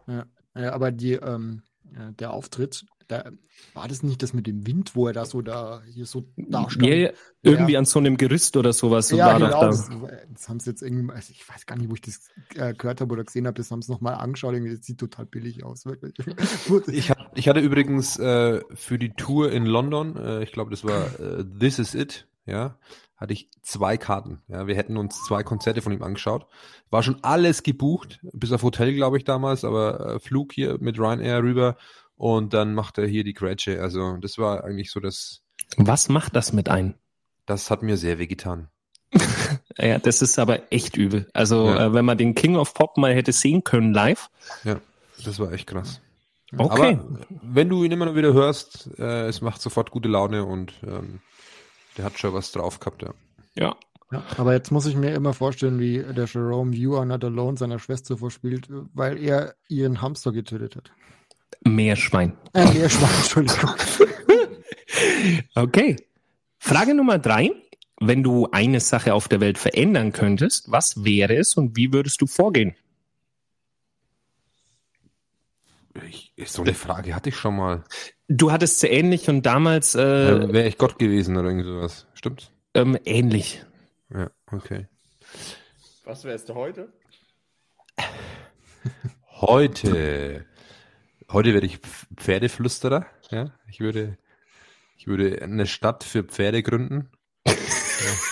ja, 0.08 0.72
aber 0.72 0.90
die, 0.90 1.12
ähm, 1.12 1.62
ja, 1.94 2.10
der 2.12 2.32
Auftritt, 2.32 2.84
da 3.08 3.30
war 3.74 3.88
das 3.88 4.02
nicht 4.02 4.22
das 4.22 4.34
mit 4.34 4.46
dem 4.46 4.66
Wind, 4.66 4.94
wo 4.94 5.06
er 5.06 5.14
da 5.14 5.24
so 5.24 5.40
da 5.40 5.82
hier 5.86 6.04
so 6.04 6.28
da 6.36 6.68
stand. 6.68 6.86
Ja, 6.86 6.94
ja, 6.94 7.10
irgendwie 7.42 7.76
an 7.76 7.86
so 7.86 7.98
einem 7.98 8.18
Gerüst 8.18 8.56
oder 8.56 8.72
sowas 8.74 9.10
ja, 9.10 9.26
war 9.26 9.38
genau. 9.38 9.50
da. 9.50 9.66
Das, 9.66 9.90
das 10.30 10.48
haben 10.48 10.60
sie 10.60 10.70
jetzt 10.70 10.82
irgendwie, 10.82 11.12
also 11.12 11.32
ich 11.32 11.48
weiß 11.48 11.64
gar 11.64 11.76
nicht, 11.76 11.90
wo 11.90 11.94
ich 11.94 12.02
das 12.02 12.28
äh, 12.54 12.74
gehört 12.74 13.00
habe 13.00 13.12
oder 13.12 13.24
gesehen 13.24 13.46
habe, 13.46 13.54
das 13.54 13.70
haben 13.70 13.80
sie 13.80 13.90
nochmal 13.90 14.14
angeschaut. 14.14 14.52
Irgendwie, 14.54 14.76
das 14.76 14.84
sieht 14.84 14.98
total 14.98 15.26
billig 15.26 15.64
aus, 15.64 15.86
wirklich. 15.86 16.14
Ich, 16.88 17.10
hab, 17.10 17.36
ich 17.36 17.48
hatte 17.48 17.60
übrigens 17.60 18.18
äh, 18.18 18.60
für 18.74 18.98
die 18.98 19.10
Tour 19.10 19.50
in 19.52 19.64
London, 19.64 20.16
äh, 20.16 20.42
ich 20.42 20.52
glaube, 20.52 20.70
das 20.70 20.84
war 20.84 21.18
äh, 21.18 21.44
This 21.44 21.78
Is 21.78 21.94
It, 21.94 22.28
ja, 22.46 22.78
hatte 23.16 23.32
ich 23.32 23.50
zwei 23.62 23.96
Karten. 23.96 24.42
Ja, 24.48 24.66
wir 24.66 24.76
hätten 24.76 24.96
uns 24.96 25.24
zwei 25.24 25.42
Konzerte 25.42 25.82
von 25.82 25.92
ihm 25.92 26.02
angeschaut. 26.02 26.46
War 26.90 27.02
schon 27.02 27.18
alles 27.22 27.62
gebucht, 27.62 28.20
bis 28.32 28.52
auf 28.52 28.62
Hotel, 28.62 28.94
glaube 28.94 29.18
ich, 29.18 29.24
damals, 29.24 29.64
aber 29.64 30.14
äh, 30.14 30.20
Flug 30.20 30.52
hier 30.52 30.78
mit 30.80 30.98
Ryanair 30.98 31.42
rüber 31.42 31.76
und 32.18 32.52
dann 32.52 32.74
macht 32.74 32.98
er 32.98 33.06
hier 33.06 33.24
die 33.24 33.32
Grätsche. 33.32 33.80
Also 33.80 34.18
das 34.18 34.36
war 34.36 34.64
eigentlich 34.64 34.90
so 34.90 35.00
das, 35.00 35.40
Was 35.78 36.08
macht 36.10 36.36
das 36.36 36.52
mit 36.52 36.68
einem? 36.68 36.94
das 37.46 37.70
hat 37.70 37.82
mir 37.82 37.96
sehr 37.96 38.18
wehgetan. 38.18 38.68
Ja, 39.80 39.98
das 40.00 40.22
ist 40.22 40.40
aber 40.40 40.72
echt 40.72 40.96
übel. 40.96 41.30
Also, 41.34 41.66
Ja. 41.66 41.86
äh, 41.86 41.92
wenn 41.94 42.04
man 42.04 42.18
den 42.18 42.34
King 42.34 42.56
of 42.56 42.74
Pop 42.74 42.96
mal 42.98 43.14
hätte 43.14 43.30
sehen 43.30 43.62
können 43.62 43.94
live. 43.94 44.28
Ja, 44.64 44.80
das 45.24 45.38
war 45.38 45.52
echt 45.52 45.68
krass. 45.68 46.00
Okay. 46.56 46.98
Aber 46.98 47.18
wenn 47.42 47.68
du 47.68 47.84
ihn 47.84 47.92
immer 47.92 48.06
noch 48.06 48.16
wieder 48.16 48.32
hörst, 48.32 48.90
äh, 48.98 49.28
es 49.28 49.40
macht 49.40 49.62
sofort 49.62 49.92
gute 49.92 50.08
Laune 50.08 50.44
und 50.44 50.72
ähm, 50.82 51.20
der 51.96 52.06
hat 52.06 52.18
schon 52.18 52.34
was 52.34 52.50
drauf 52.50 52.80
gehabt, 52.80 53.02
ja. 53.02 53.14
ja. 53.54 53.76
Ja, 54.10 54.24
aber 54.36 54.52
jetzt 54.54 54.72
muss 54.72 54.86
ich 54.86 54.96
mir 54.96 55.14
immer 55.14 55.32
vorstellen, 55.32 55.78
wie 55.78 56.02
der 56.02 56.24
Jerome 56.24 56.74
You 56.74 56.96
Are 56.96 57.06
Not 57.06 57.22
Alone 57.22 57.56
seiner 57.56 57.78
Schwester 57.78 58.16
vorspielt, 58.16 58.66
weil 58.94 59.16
er 59.22 59.54
ihren 59.68 60.02
Hamster 60.02 60.32
getötet 60.32 60.74
hat. 60.74 60.90
Meerschwein. 61.64 62.36
Äh, 62.52 62.72
der 62.72 62.88
Schwein, 62.88 63.10
Entschuldigung. 63.16 63.70
Okay. 65.54 65.96
Frage 66.58 66.94
Nummer 66.94 67.18
drei. 67.18 67.50
Wenn 68.00 68.22
du 68.22 68.48
eine 68.52 68.80
Sache 68.80 69.12
auf 69.12 69.28
der 69.28 69.40
Welt 69.40 69.58
verändern 69.58 70.12
könntest, 70.12 70.70
was 70.70 71.04
wäre 71.04 71.34
es 71.36 71.56
und 71.56 71.76
wie 71.76 71.92
würdest 71.92 72.20
du 72.22 72.26
vorgehen? 72.26 72.74
Ich, 76.06 76.32
So 76.46 76.62
eine 76.62 76.74
Frage 76.74 77.14
hatte 77.14 77.28
ich 77.30 77.36
schon 77.36 77.56
mal. 77.56 77.84
Du 78.28 78.52
hattest 78.52 78.80
sie 78.80 78.86
ähnlich 78.86 79.28
und 79.28 79.44
damals 79.44 79.94
äh, 79.94 80.00
Äh, 80.30 80.52
Wäre 80.52 80.68
ich 80.68 80.78
Gott 80.78 80.98
gewesen 80.98 81.36
oder 81.36 81.48
irgend 81.48 81.66
sowas. 81.66 82.06
Stimmt's? 82.14 82.50
ähm, 82.74 82.96
ähnlich. 83.04 83.64
Ja, 84.14 84.30
okay. 84.52 84.86
Was 86.04 86.24
wärst 86.24 86.48
du 86.48 86.54
heute? 86.54 86.92
Heute. 89.40 90.46
Heute 91.30 91.52
werde 91.52 91.66
ich 91.66 91.76
Pf- 91.76 92.06
Pferdeflüsterer. 92.16 93.06
Ja, 93.30 93.52
ich 93.68 93.80
würde, 93.80 94.16
ich 94.96 95.06
würde 95.06 95.42
eine 95.42 95.66
Stadt 95.66 96.04
für 96.04 96.24
Pferde 96.24 96.62
gründen. 96.62 97.10
ja, 97.46 97.52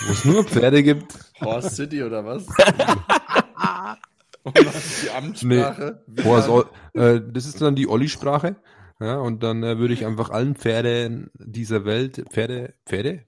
wo 0.07 0.12
es 0.12 0.24
nur 0.24 0.44
Pferde 0.44 0.82
gibt. 0.82 1.14
Horse 1.40 1.70
City 1.70 2.03
oder 2.03 2.24
was? 2.24 2.47
Und 4.42 4.64
was 4.64 4.76
ist 4.76 5.03
die 5.03 5.11
Amtssprache? 5.11 6.05
Wie 6.07 6.22
Boah, 6.22 6.40
so, 6.40 6.64
äh, 6.94 7.20
das 7.20 7.47
ist 7.47 7.61
dann 7.61 7.74
die 7.74 7.88
Olli-Sprache. 7.88 8.57
Ja, 9.01 9.16
und 9.18 9.42
dann 9.42 9.62
äh, 9.62 9.76
würde 9.78 9.92
ich 9.92 10.07
einfach 10.07 10.30
allen 10.30 10.55
Pferden 10.55 11.30
dieser 11.34 11.84
Welt, 11.84 12.24
Pferde, 12.30 12.74
Pferde? 12.86 13.24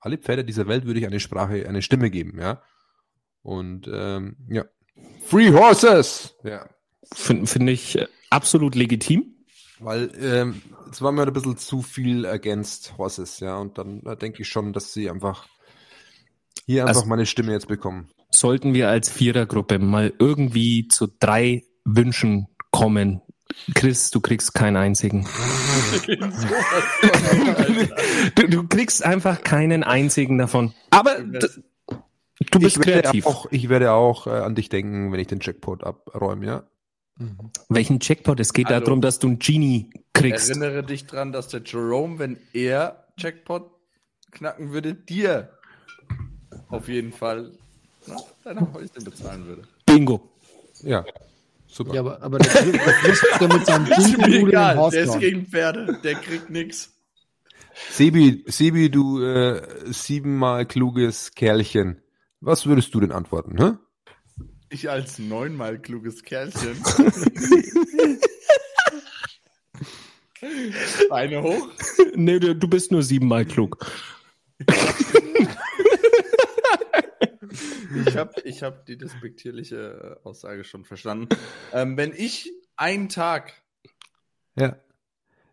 Alle 0.00 0.16
Pferde 0.18 0.44
dieser 0.44 0.66
Welt 0.66 0.84
würde 0.86 0.98
ich 0.98 1.06
eine 1.06 1.20
Sprache, 1.20 1.68
eine 1.68 1.82
Stimme 1.82 2.10
geben, 2.10 2.40
ja. 2.40 2.62
Und 3.42 3.88
ähm, 3.92 4.36
ja. 4.48 4.64
Free 5.26 5.52
Horses! 5.52 6.34
Ja. 6.42 6.66
Finde 7.12 7.46
find 7.46 7.68
ich 7.70 7.98
äh, 7.98 8.08
absolut 8.32 8.74
legitim. 8.74 9.24
Weil 9.78 10.10
ähm, 10.20 10.62
es 10.90 11.00
war 11.02 11.12
mir 11.12 11.22
ein 11.26 11.32
bisschen 11.32 11.56
zu 11.56 11.82
viel 11.82 12.24
against 12.26 12.96
Horses, 12.98 13.40
ja. 13.40 13.56
Und 13.56 13.78
dann 13.78 14.00
äh, 14.06 14.16
denke 14.16 14.42
ich 14.42 14.48
schon, 14.48 14.72
dass 14.72 14.92
sie 14.92 15.10
einfach 15.10 15.46
hier 16.66 16.82
einfach 16.82 16.96
Also- 16.96 17.08
meine 17.08 17.26
Stimme 17.26 17.52
jetzt 17.52 17.68
bekommen. 17.68 18.08
Sollten 18.34 18.72
wir 18.72 18.88
als 18.88 19.10
Vierergruppe 19.10 19.78
mal 19.78 20.12
irgendwie 20.18 20.88
zu 20.88 21.06
drei 21.20 21.64
Wünschen 21.84 22.46
kommen. 22.70 23.20
Chris, 23.74 24.10
du 24.10 24.20
kriegst 24.20 24.54
keinen 24.54 24.76
einzigen. 24.78 25.26
Du, 28.34 28.48
du 28.48 28.66
kriegst 28.66 29.04
einfach 29.04 29.42
keinen 29.42 29.82
einzigen 29.82 30.38
davon. 30.38 30.72
Aber 30.90 31.18
du 31.18 31.38
bist 32.58 32.78
ich 32.78 32.86
werde 32.86 33.02
kreativ. 33.02 33.26
auch, 33.26 33.46
ich 33.50 33.68
werde 33.68 33.92
auch 33.92 34.26
äh, 34.26 34.30
an 34.30 34.54
dich 34.54 34.68
denken, 34.68 35.12
wenn 35.12 35.20
ich 35.20 35.26
den 35.26 35.40
Jackpot 35.40 35.84
abräume, 35.84 36.46
ja. 36.46 36.62
Mhm. 37.22 37.50
Welchen 37.68 37.98
Jackpot? 38.00 38.40
Es 38.40 38.52
geht 38.52 38.66
Hallo. 38.66 38.84
darum, 38.84 39.00
dass 39.00 39.18
du 39.18 39.28
einen 39.28 39.38
Genie 39.38 39.90
kriegst. 40.12 40.50
Erinnere 40.50 40.82
dich 40.82 41.06
dran, 41.06 41.32
dass 41.32 41.48
der 41.48 41.62
Jerome, 41.64 42.18
wenn 42.18 42.38
er 42.52 43.06
Jackpot 43.16 43.70
knacken 44.30 44.72
würde, 44.72 44.94
dir 44.94 45.50
auf 46.68 46.88
jeden 46.88 47.12
Fall 47.12 47.52
na, 48.06 48.16
deine 48.44 48.72
Häuschen 48.72 49.04
bezahlen 49.04 49.46
würde. 49.46 49.62
Bingo. 49.86 50.30
Ja. 50.82 51.04
Super. 51.66 51.94
Ja, 51.94 52.00
aber, 52.00 52.22
aber 52.22 52.38
der 52.38 52.50
Chris, 52.50 53.20
der 53.40 53.48
der 53.48 53.56
mit 53.56 53.66
seinem 53.66 53.84
Pinkelrudel 53.86 54.40
im 54.40 54.50
der 54.50 54.76
Haus 54.76 54.94
ist 54.94 55.18
gegen 55.20 55.46
Pferde, 55.46 55.98
der 56.04 56.16
kriegt 56.16 56.50
nix. 56.50 56.92
Sebi, 57.90 58.44
Sebi, 58.46 58.90
du 58.90 59.22
äh, 59.22 59.62
siebenmal 59.86 60.66
kluges 60.66 61.34
Kerlchen. 61.34 62.02
Was 62.40 62.66
würdest 62.66 62.94
du 62.94 63.00
denn 63.00 63.12
antworten, 63.12 63.56
hä? 63.58 63.72
Ich 64.72 64.88
als 64.88 65.18
neunmal 65.18 65.78
kluges 65.78 66.22
Kerlchen. 66.22 66.76
Beine 71.08 71.42
hoch. 71.42 71.68
Nee, 72.14 72.38
du, 72.38 72.54
du 72.56 72.68
bist 72.68 72.90
nur 72.90 73.02
siebenmal 73.02 73.44
klug. 73.44 73.76
Ich 78.06 78.16
habe 78.16 78.32
ich 78.44 78.62
hab 78.62 78.86
die 78.86 78.96
despektierliche 78.96 80.18
äh, 80.24 80.26
Aussage 80.28 80.64
schon 80.64 80.84
verstanden. 80.84 81.28
Ähm, 81.72 81.96
wenn 81.96 82.12
ich 82.16 82.50
einen 82.76 83.08
Tag, 83.08 83.52
Ja. 84.56 84.76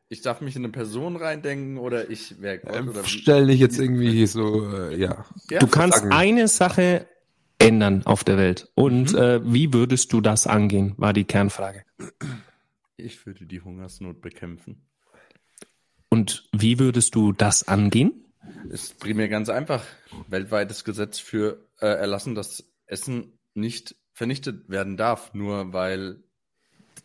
ich 0.08 0.22
darf 0.22 0.40
mich 0.42 0.56
in 0.56 0.64
eine 0.64 0.72
Person 0.72 1.18
reindenken 1.18 1.78
oder 1.78 2.10
ich 2.10 2.42
wäre 2.42 2.60
Gott 2.60 2.76
Ähm, 2.76 2.90
oder 2.90 3.04
stell 3.04 3.48
dich 3.48 3.60
jetzt 3.60 3.78
irgendwie 3.80 4.26
so, 4.28 4.66
äh, 4.74 4.96
ja. 4.96 5.26
Ja, 5.52 5.60
Du 5.60 5.68
kannst 5.68 6.00
sagen. 6.00 6.14
eine 6.14 6.48
Sache 6.48 7.06
ändern 7.60 8.06
auf 8.06 8.24
der 8.24 8.38
Welt. 8.38 8.72
Und 8.76 9.14
Mhm. 9.14 9.20
äh, 9.20 9.54
wie 9.54 9.74
würdest 9.74 10.12
du 10.14 10.22
das 10.22 10.48
angehen, 10.48 10.94
war 10.98 11.14
die 11.14 11.26
Kernfrage. 11.26 11.84
ich 12.98 13.26
würde 13.26 13.46
die 13.46 13.62
Hungersnot 13.62 14.22
bekämpfen. 14.22 14.86
Und 16.10 16.50
wie 16.52 16.80
würdest 16.80 17.16
du 17.16 17.32
das 17.34 17.68
angehen? 17.68 18.26
Ist 18.70 19.00
primär 19.00 19.30
ganz 19.30 19.50
einfach. 19.50 19.84
Weltweites 20.28 20.84
Gesetz 20.84 21.20
für 21.20 21.68
äh, 21.80 21.86
erlassen, 21.88 22.34
dass 22.36 22.64
Essen 22.88 23.38
nicht 23.54 23.96
vernichtet 24.14 24.68
werden 24.70 24.98
darf, 24.98 25.34
nur 25.34 25.72
weil 25.72 26.24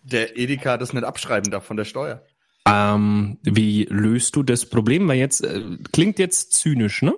der 0.03 0.37
Edeka 0.39 0.79
das 0.79 0.93
nicht 0.93 1.05
abschreiben 1.05 1.51
darf 1.51 1.65
von 1.65 1.77
der 1.77 1.85
Steuer. 1.85 2.25
Ähm, 2.67 3.39
wie 3.43 3.85
löst 3.85 4.37
du 4.37 4.43
das 4.43 4.67
Problem? 4.67 5.07
Weil 5.07 5.19
jetzt 5.19 5.45
äh, 5.45 5.63
klingt 5.93 6.19
jetzt 6.19 6.53
zynisch, 6.53 7.03
ne? 7.03 7.15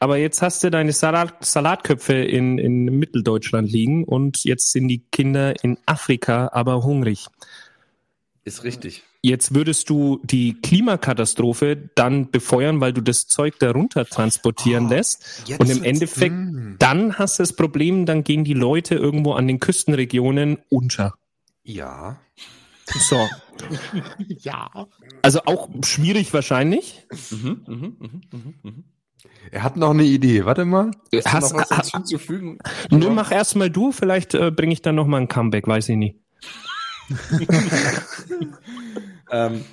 Aber 0.00 0.16
jetzt 0.16 0.40
hast 0.40 0.64
du 0.64 0.70
deine 0.70 0.92
Salat 0.92 1.44
Salatköpfe 1.44 2.14
in, 2.14 2.58
in 2.58 2.84
Mitteldeutschland 2.86 3.70
liegen 3.70 4.04
und 4.04 4.42
jetzt 4.44 4.72
sind 4.72 4.88
die 4.88 5.04
Kinder 5.12 5.62
in 5.62 5.76
Afrika 5.86 6.48
aber 6.52 6.82
hungrig. 6.82 7.26
Ist 8.44 8.64
richtig. 8.64 9.02
Jetzt 9.22 9.54
würdest 9.54 9.90
du 9.90 10.18
die 10.24 10.54
Klimakatastrophe 10.62 11.90
dann 11.94 12.30
befeuern, 12.30 12.80
weil 12.80 12.94
du 12.94 13.02
das 13.02 13.26
Zeug 13.26 13.58
darunter 13.58 14.06
transportieren 14.06 14.88
lässt. 14.88 15.42
jetzt 15.46 15.60
Und 15.60 15.68
im 15.68 15.84
Endeffekt, 15.84 16.34
Mm. 16.34 16.76
dann 16.78 17.18
hast 17.18 17.38
du 17.38 17.42
das 17.42 17.52
Problem, 17.52 18.06
dann 18.06 18.24
gehen 18.24 18.44
die 18.44 18.54
Leute 18.54 18.94
irgendwo 18.94 19.34
an 19.34 19.46
den 19.46 19.60
Küstenregionen 19.60 20.56
unter. 20.70 21.14
Ja. 21.62 22.18
So. 22.86 23.28
Ja. 24.38 24.86
Also 25.20 25.42
auch 25.44 25.68
schwierig 25.84 26.32
wahrscheinlich. 26.32 27.06
Mhm, 27.30 27.62
mhm, 27.66 27.96
mhm, 27.98 28.20
mhm, 28.32 28.54
mhm. 28.62 28.84
Er 29.50 29.62
hat 29.62 29.76
noch 29.76 29.90
eine 29.90 30.04
Idee. 30.04 30.44
Warte 30.44 30.64
mal. 30.64 30.90
Hast, 31.14 31.32
Hast, 31.32 31.52
du 31.52 31.56
noch 31.56 31.70
was 31.70 31.78
hast, 31.78 31.92
hinzuzufügen? 31.92 32.58
nö, 32.90 33.10
mach 33.10 33.30
erst 33.32 33.56
mal 33.56 33.70
du, 33.70 33.92
vielleicht 33.92 34.34
äh, 34.34 34.50
bringe 34.50 34.72
ich 34.72 34.82
dann 34.82 34.94
noch 34.94 35.06
mal 35.06 35.18
ein 35.20 35.28
Comeback, 35.28 35.66
weiß 35.66 35.88
ich 35.90 35.96
nicht. 35.96 36.16
Ähm, 39.32 39.64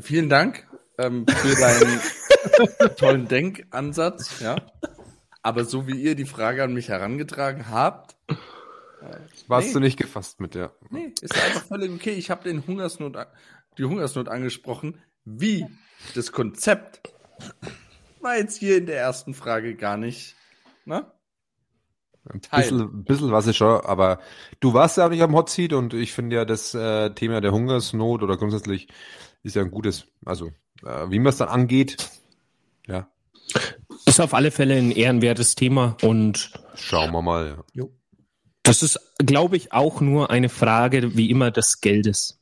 vielen 0.00 0.30
Dank 0.30 0.66
ähm, 0.98 1.26
für 1.28 1.54
deinen 1.54 2.00
tollen 2.96 3.28
Denkansatz, 3.28 4.40
ja. 4.40 4.56
Aber 5.42 5.66
so 5.66 5.86
wie 5.86 6.00
ihr 6.00 6.14
die 6.14 6.24
Frage 6.24 6.64
an 6.64 6.72
mich 6.72 6.88
herangetragen 6.88 7.68
habt, 7.68 8.16
Warst 9.48 9.66
Nee. 9.68 9.72
du 9.74 9.80
nicht 9.80 9.98
gefasst 9.98 10.40
mit 10.40 10.54
der? 10.54 10.72
nee, 10.88 11.12
ist 11.20 11.34
einfach 11.34 11.66
völlig 11.66 11.90
okay. 11.92 12.12
Ich 12.12 12.30
habe 12.30 12.42
den 12.44 12.66
Hungersnot, 12.66 13.18
die 13.76 13.84
Hungersnot 13.84 14.28
angesprochen. 14.28 14.98
Wie 15.26 15.66
das 16.14 16.32
Konzept 16.32 17.12
war 18.20 18.36
jetzt 18.36 18.56
hier 18.58 18.78
in 18.78 18.86
der 18.86 18.98
ersten 18.98 19.34
Frage 19.34 19.74
gar 19.74 19.96
nicht. 19.96 20.34
Ne? 20.84 21.06
Ein 22.28 22.40
Teil. 22.40 22.62
bisschen, 22.62 23.04
bisschen 23.04 23.32
was 23.32 23.46
ich 23.46 23.56
schon, 23.56 23.80
aber 23.84 24.18
du 24.60 24.72
warst 24.72 24.96
ja 24.96 25.06
auch 25.06 25.10
nicht 25.10 25.22
am 25.22 25.34
Hot 25.34 25.50
Seat 25.50 25.72
und 25.74 25.92
ich 25.92 26.12
finde 26.12 26.36
ja 26.36 26.44
das 26.44 26.74
äh, 26.74 27.10
Thema 27.10 27.40
der 27.40 27.52
Hungersnot 27.52 28.22
oder 28.22 28.36
grundsätzlich 28.38 28.88
ist 29.42 29.56
ja 29.56 29.62
ein 29.62 29.70
gutes, 29.70 30.06
also 30.24 30.50
äh, 30.84 31.10
wie 31.10 31.18
man 31.18 31.30
es 31.30 31.36
dann 31.36 31.48
angeht, 31.48 32.10
ja, 32.86 33.08
Ist 34.06 34.20
auf 34.20 34.34
alle 34.34 34.50
Fälle 34.50 34.76
ein 34.76 34.90
ehrenwertes 34.90 35.54
Thema 35.54 35.96
und 36.02 36.50
schauen 36.74 37.12
wir 37.12 37.22
mal. 37.22 37.64
Ja. 37.72 37.84
das 38.62 38.82
ist, 38.82 38.98
glaube 39.18 39.56
ich, 39.56 39.72
auch 39.72 40.00
nur 40.00 40.30
eine 40.30 40.48
Frage, 40.48 41.16
wie 41.16 41.30
immer, 41.30 41.50
des 41.50 41.80
Geldes. 41.80 42.40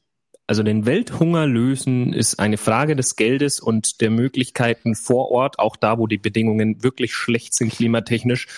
Also 0.53 0.62
den 0.62 0.84
Welthunger 0.84 1.46
lösen 1.46 2.12
ist 2.12 2.38
eine 2.38 2.59
Frage 2.59 2.94
des 2.94 3.16
Geldes 3.16 3.59
und 3.59 4.03
der 4.03 4.11
Möglichkeiten 4.11 4.94
vor 4.94 5.30
Ort, 5.30 5.59
auch 5.59 5.76
da, 5.76 5.96
wo 5.96 6.07
die 6.07 6.18
Bedingungen 6.18 6.82
wirklich 6.82 7.14
schlecht 7.14 7.55
sind, 7.55 7.72
klimatechnisch, 7.72 8.48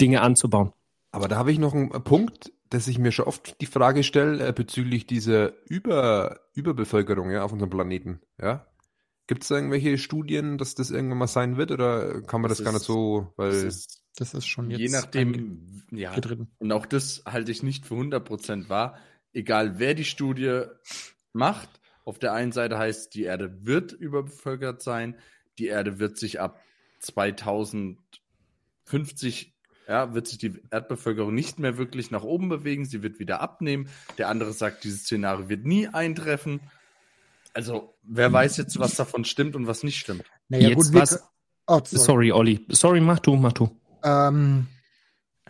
Dinge 0.00 0.20
anzubauen. 0.22 0.72
Aber 1.12 1.28
da 1.28 1.36
habe 1.36 1.52
ich 1.52 1.60
noch 1.60 1.72
einen 1.72 1.90
Punkt, 1.90 2.50
dass 2.70 2.88
ich 2.88 2.98
mir 2.98 3.12
schon 3.12 3.26
oft 3.26 3.60
die 3.60 3.66
Frage 3.66 4.02
stelle 4.02 4.48
äh, 4.48 4.52
bezüglich 4.52 5.06
dieser 5.06 5.52
Über, 5.68 6.40
Überbevölkerung 6.54 7.30
ja, 7.30 7.44
auf 7.44 7.52
unserem 7.52 7.70
Planeten. 7.70 8.20
Ja? 8.42 8.66
Gibt 9.28 9.44
es 9.44 9.48
da 9.48 9.54
irgendwelche 9.54 9.96
Studien, 9.96 10.58
dass 10.58 10.74
das 10.74 10.90
irgendwann 10.90 11.18
mal 11.18 11.28
sein 11.28 11.56
wird 11.56 11.70
oder 11.70 12.20
kann 12.22 12.40
man 12.40 12.48
das, 12.48 12.58
Das 12.58 12.64
gar 12.64 12.72
nicht 12.72 12.84
so, 12.84 13.32
weil 13.36 13.52
Das 13.52 13.62
ist 13.62 14.02
Das 14.16 14.34
ist 14.34 14.46
schon 14.46 14.72
jetzt 14.72 14.80
je 14.80 14.88
nachdem, 14.88 15.84
ja, 15.92 16.08
eingetreten. 16.10 16.48
und 16.58 16.72
auch 16.72 16.86
das 16.86 17.22
halte 17.24 17.52
ich 17.52 17.62
nicht 17.62 17.86
für 17.86 17.94
100% 17.94 18.68
wahr. 18.68 18.98
Egal 19.32 19.78
wer 19.78 19.94
die 19.94 20.04
Studie 20.04 20.62
macht, 21.34 21.68
auf 22.04 22.18
der 22.18 22.32
einen 22.32 22.52
Seite 22.52 22.78
heißt, 22.78 23.14
die 23.14 23.24
Erde 23.24 23.66
wird 23.66 23.92
überbevölkert 23.92 24.82
sein, 24.82 25.16
die 25.58 25.66
Erde 25.66 25.98
wird 25.98 26.16
sich 26.18 26.40
ab 26.40 26.60
2050 27.00 29.52
ja, 29.86 30.14
wird 30.14 30.26
sich 30.26 30.38
die 30.38 30.62
Erdbevölkerung 30.70 31.34
nicht 31.34 31.58
mehr 31.58 31.76
wirklich 31.76 32.10
nach 32.10 32.22
oben 32.22 32.48
bewegen, 32.48 32.86
sie 32.86 33.02
wird 33.02 33.18
wieder 33.18 33.42
abnehmen. 33.42 33.90
Der 34.16 34.28
andere 34.28 34.54
sagt, 34.54 34.82
dieses 34.84 35.02
Szenario 35.02 35.50
wird 35.50 35.66
nie 35.66 35.88
eintreffen. 35.88 36.60
Also, 37.52 37.94
wer 38.02 38.32
weiß 38.32 38.56
jetzt, 38.56 38.78
was 38.78 38.96
davon 38.96 39.26
stimmt 39.26 39.54
und 39.54 39.66
was 39.66 39.82
nicht 39.82 39.98
stimmt. 39.98 40.24
Naja, 40.48 40.70
Jetzt 40.70 40.92
gut, 40.92 41.02
was- 41.02 41.22
oh, 41.66 41.80
sorry. 41.84 42.04
Sorry, 42.04 42.32
Olli. 42.32 42.64
Sorry, 42.70 43.00
mach 43.00 43.18
du, 43.18 43.36
mach 43.36 43.52
du. 43.52 43.78
Ähm, 44.02 44.68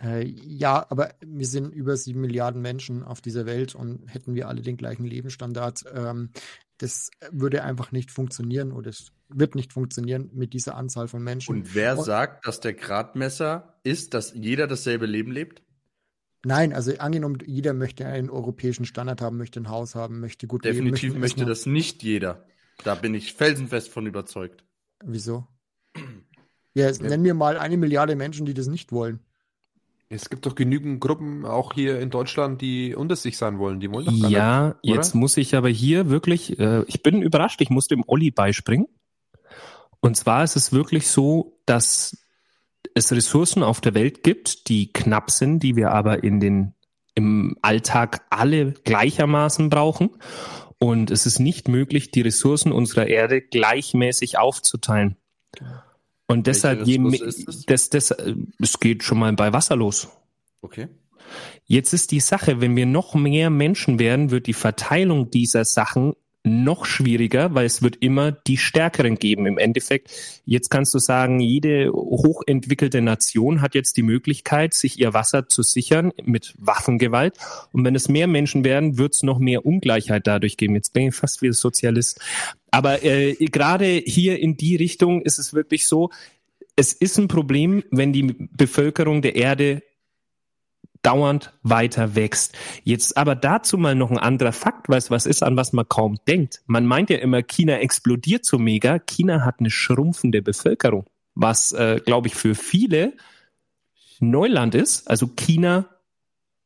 Äh, 0.01 0.25
ja, 0.25 0.85
aber 0.89 1.15
wir 1.21 1.47
sind 1.47 1.73
über 1.73 1.95
sieben 1.95 2.21
Milliarden 2.21 2.61
Menschen 2.61 3.03
auf 3.03 3.21
dieser 3.21 3.45
Welt 3.45 3.75
und 3.75 4.07
hätten 4.07 4.35
wir 4.35 4.49
alle 4.49 4.61
den 4.61 4.77
gleichen 4.77 5.05
Lebensstandard, 5.05 5.85
ähm, 5.93 6.31
das 6.77 7.11
würde 7.31 7.63
einfach 7.63 7.91
nicht 7.93 8.11
funktionieren 8.11 8.73
oder 8.73 8.89
es 8.89 9.11
wird 9.29 9.55
nicht 9.55 9.71
funktionieren 9.71 10.29
mit 10.33 10.53
dieser 10.53 10.75
Anzahl 10.75 11.07
von 11.07 11.23
Menschen. 11.23 11.55
Und 11.55 11.75
wer 11.75 11.97
und, 11.97 12.03
sagt, 12.03 12.45
dass 12.45 12.59
der 12.59 12.73
Gradmesser 12.73 13.79
ist, 13.83 14.13
dass 14.13 14.33
jeder 14.33 14.67
dasselbe 14.67 15.05
Leben 15.05 15.31
lebt? 15.31 15.63
Nein, 16.43 16.73
also 16.73 16.95
angenommen, 16.97 17.39
jeder 17.45 17.73
möchte 17.73 18.05
einen 18.05 18.29
europäischen 18.29 18.85
Standard 18.85 19.21
haben, 19.21 19.37
möchte 19.37 19.59
ein 19.59 19.69
Haus 19.69 19.95
haben, 19.95 20.19
möchte 20.19 20.45
gut 20.45 20.63
Definitiv 20.63 20.83
leben. 20.83 20.95
Definitiv 20.95 21.21
möchte 21.21 21.45
das 21.45 21.65
nicht 21.65 22.03
jeder. 22.03 22.45
Da 22.83 22.93
bin 22.93 23.15
ich 23.15 23.33
felsenfest 23.33 23.89
von 23.89 24.05
überzeugt. 24.05 24.63
Wieso? 25.03 25.47
Ja, 26.73 26.89
ja, 26.89 27.01
nennen 27.01 27.23
wir 27.23 27.33
mal 27.33 27.57
eine 27.57 27.77
Milliarde 27.77 28.15
Menschen, 28.15 28.45
die 28.45 28.53
das 28.53 28.67
nicht 28.67 28.91
wollen. 28.91 29.21
Es 30.07 30.29
gibt 30.29 30.45
doch 30.45 30.53
genügend 30.53 31.01
Gruppen 31.01 31.45
auch 31.45 31.73
hier 31.73 31.99
in 31.99 32.11
Deutschland, 32.11 32.61
die 32.61 32.93
unter 32.95 33.15
sich 33.15 33.37
sein 33.37 33.57
wollen. 33.57 33.79
Die 33.79 33.91
wollen 33.91 34.05
doch 34.05 34.19
gar 34.21 34.29
Ja, 34.29 34.67
nicht, 34.67 34.95
jetzt 34.95 35.15
muss 35.15 35.35
ich 35.37 35.55
aber 35.55 35.69
hier 35.69 36.09
wirklich, 36.09 36.59
äh, 36.59 36.83
ich 36.87 37.01
bin 37.01 37.21
überrascht, 37.21 37.61
ich 37.61 37.71
musste 37.71 37.95
dem 37.95 38.03
Olli 38.05 38.29
beispringen. 38.29 38.87
Und 39.99 40.15
zwar 40.15 40.43
ist 40.43 40.55
es 40.55 40.71
wirklich 40.71 41.07
so, 41.07 41.59
dass 41.65 42.17
es 42.93 43.11
Ressourcen 43.11 43.63
auf 43.63 43.81
der 43.81 43.95
Welt 43.95 44.21
gibt, 44.21 44.69
die 44.69 44.93
knapp 44.93 45.31
sind, 45.31 45.61
die 45.61 45.75
wir 45.75 45.91
aber 45.91 46.23
in 46.23 46.39
den, 46.39 46.75
im 47.15 47.57
Alltag 47.63 48.25
alle 48.29 48.73
gleichermaßen 48.73 49.69
brauchen. 49.69 50.11
Und 50.77 51.09
es 51.09 51.25
ist 51.25 51.39
nicht 51.39 51.67
möglich, 51.67 52.11
die 52.11 52.21
Ressourcen 52.21 52.71
unserer 52.71 53.07
Erde 53.07 53.41
gleichmäßig 53.41 54.37
aufzuteilen. 54.37 55.17
Und 56.27 56.47
deshalb, 56.47 56.87
je 56.87 56.97
mehr, 56.97 57.19
das, 57.67 57.89
das, 57.89 58.11
es 58.59 58.79
geht 58.79 59.03
schon 59.03 59.19
mal 59.19 59.33
bei 59.33 59.53
Wasser 59.53 59.75
los. 59.75 60.09
Okay. 60.61 60.87
Jetzt 61.65 61.93
ist 61.93 62.11
die 62.11 62.19
Sache, 62.19 62.61
wenn 62.61 62.75
wir 62.75 62.85
noch 62.85 63.15
mehr 63.15 63.49
Menschen 63.49 63.99
werden, 63.99 64.31
wird 64.31 64.47
die 64.47 64.53
Verteilung 64.53 65.29
dieser 65.29 65.65
Sachen 65.65 66.13
noch 66.45 66.85
schwieriger, 66.85 67.53
weil 67.55 67.65
es 67.65 67.81
wird 67.81 67.97
immer 67.97 68.31
die 68.31 68.57
Stärkeren 68.57 69.15
geben. 69.15 69.45
Im 69.45 69.57
Endeffekt, 69.57 70.11
jetzt 70.45 70.69
kannst 70.69 70.93
du 70.93 70.99
sagen, 70.99 71.39
jede 71.39 71.91
hochentwickelte 71.91 73.01
Nation 73.01 73.61
hat 73.61 73.75
jetzt 73.75 73.97
die 73.97 74.03
Möglichkeit, 74.03 74.73
sich 74.73 74.99
ihr 74.99 75.13
Wasser 75.13 75.47
zu 75.47 75.63
sichern 75.63 76.11
mit 76.23 76.53
Waffengewalt. 76.57 77.37
Und 77.71 77.83
wenn 77.83 77.95
es 77.95 78.09
mehr 78.09 78.27
Menschen 78.27 78.63
werden, 78.63 78.97
wird 78.97 79.15
es 79.15 79.23
noch 79.23 79.39
mehr 79.39 79.65
Ungleichheit 79.65 80.27
dadurch 80.27 80.57
geben. 80.57 80.75
Jetzt 80.75 80.93
bin 80.93 81.07
ich 81.07 81.15
fast 81.15 81.41
wie 81.41 81.51
Sozialist. 81.51 82.21
Aber 82.71 83.03
äh, 83.03 83.33
gerade 83.35 83.85
hier 83.85 84.39
in 84.39 84.57
die 84.57 84.75
Richtung 84.75 85.21
ist 85.21 85.39
es 85.39 85.53
wirklich 85.53 85.87
so, 85.87 86.09
es 86.75 86.93
ist 86.93 87.17
ein 87.17 87.27
Problem, 87.27 87.83
wenn 87.89 88.13
die 88.13 88.35
Bevölkerung 88.37 89.21
der 89.21 89.35
Erde 89.35 89.81
dauernd 91.05 91.53
weiter 91.61 92.15
wächst. 92.15 92.57
Jetzt 92.83 93.15
aber 93.17 93.35
dazu 93.35 93.77
mal 93.77 93.95
noch 93.95 94.11
ein 94.11 94.17
anderer 94.17 94.51
Fakt, 94.51 94.89
weißt 94.89 95.11
was 95.11 95.25
ist, 95.25 95.43
an 95.43 95.55
was 95.55 95.71
man 95.71 95.87
kaum 95.87 96.17
denkt. 96.27 96.61
Man 96.65 96.85
meint 96.85 97.09
ja 97.09 97.17
immer, 97.17 97.43
China 97.43 97.77
explodiert 97.77 98.45
so 98.45 98.57
mega. 98.57 98.99
China 98.99 99.45
hat 99.45 99.59
eine 99.59 99.69
schrumpfende 99.69 100.41
Bevölkerung, 100.41 101.05
was, 101.35 101.71
äh, 101.73 102.01
glaube 102.03 102.27
ich, 102.27 102.35
für 102.35 102.55
viele 102.55 103.13
Neuland 104.19 104.73
ist. 104.73 105.07
Also 105.09 105.27
China 105.27 105.85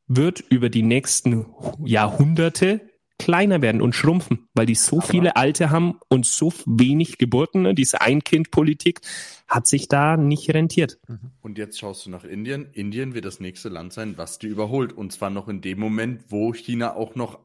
wird 0.06 0.40
über 0.40 0.70
die 0.70 0.82
nächsten 0.82 1.46
Jahrhunderte 1.84 2.89
kleiner 3.20 3.60
werden 3.60 3.82
und 3.82 3.94
schrumpfen, 3.94 4.48
weil 4.54 4.64
die 4.64 4.74
so 4.74 5.00
viele 5.00 5.36
Alte 5.36 5.70
haben 5.70 6.00
und 6.08 6.24
so 6.24 6.52
wenig 6.64 7.18
Geburten. 7.18 7.62
Ne? 7.62 7.74
Diese 7.74 8.00
Ein-Kind-Politik 8.00 9.02
hat 9.46 9.66
sich 9.66 9.88
da 9.88 10.16
nicht 10.16 10.48
rentiert. 10.54 10.98
Mhm. 11.06 11.32
Und 11.42 11.58
jetzt 11.58 11.78
schaust 11.78 12.06
du 12.06 12.10
nach 12.10 12.24
Indien. 12.24 12.70
Indien 12.72 13.14
wird 13.14 13.26
das 13.26 13.38
nächste 13.38 13.68
Land 13.68 13.92
sein, 13.92 14.16
was 14.16 14.38
die 14.38 14.46
überholt. 14.46 14.94
Und 14.94 15.12
zwar 15.12 15.28
noch 15.28 15.48
in 15.48 15.60
dem 15.60 15.78
Moment, 15.78 16.24
wo 16.28 16.54
China 16.54 16.94
auch 16.96 17.14
noch 17.14 17.38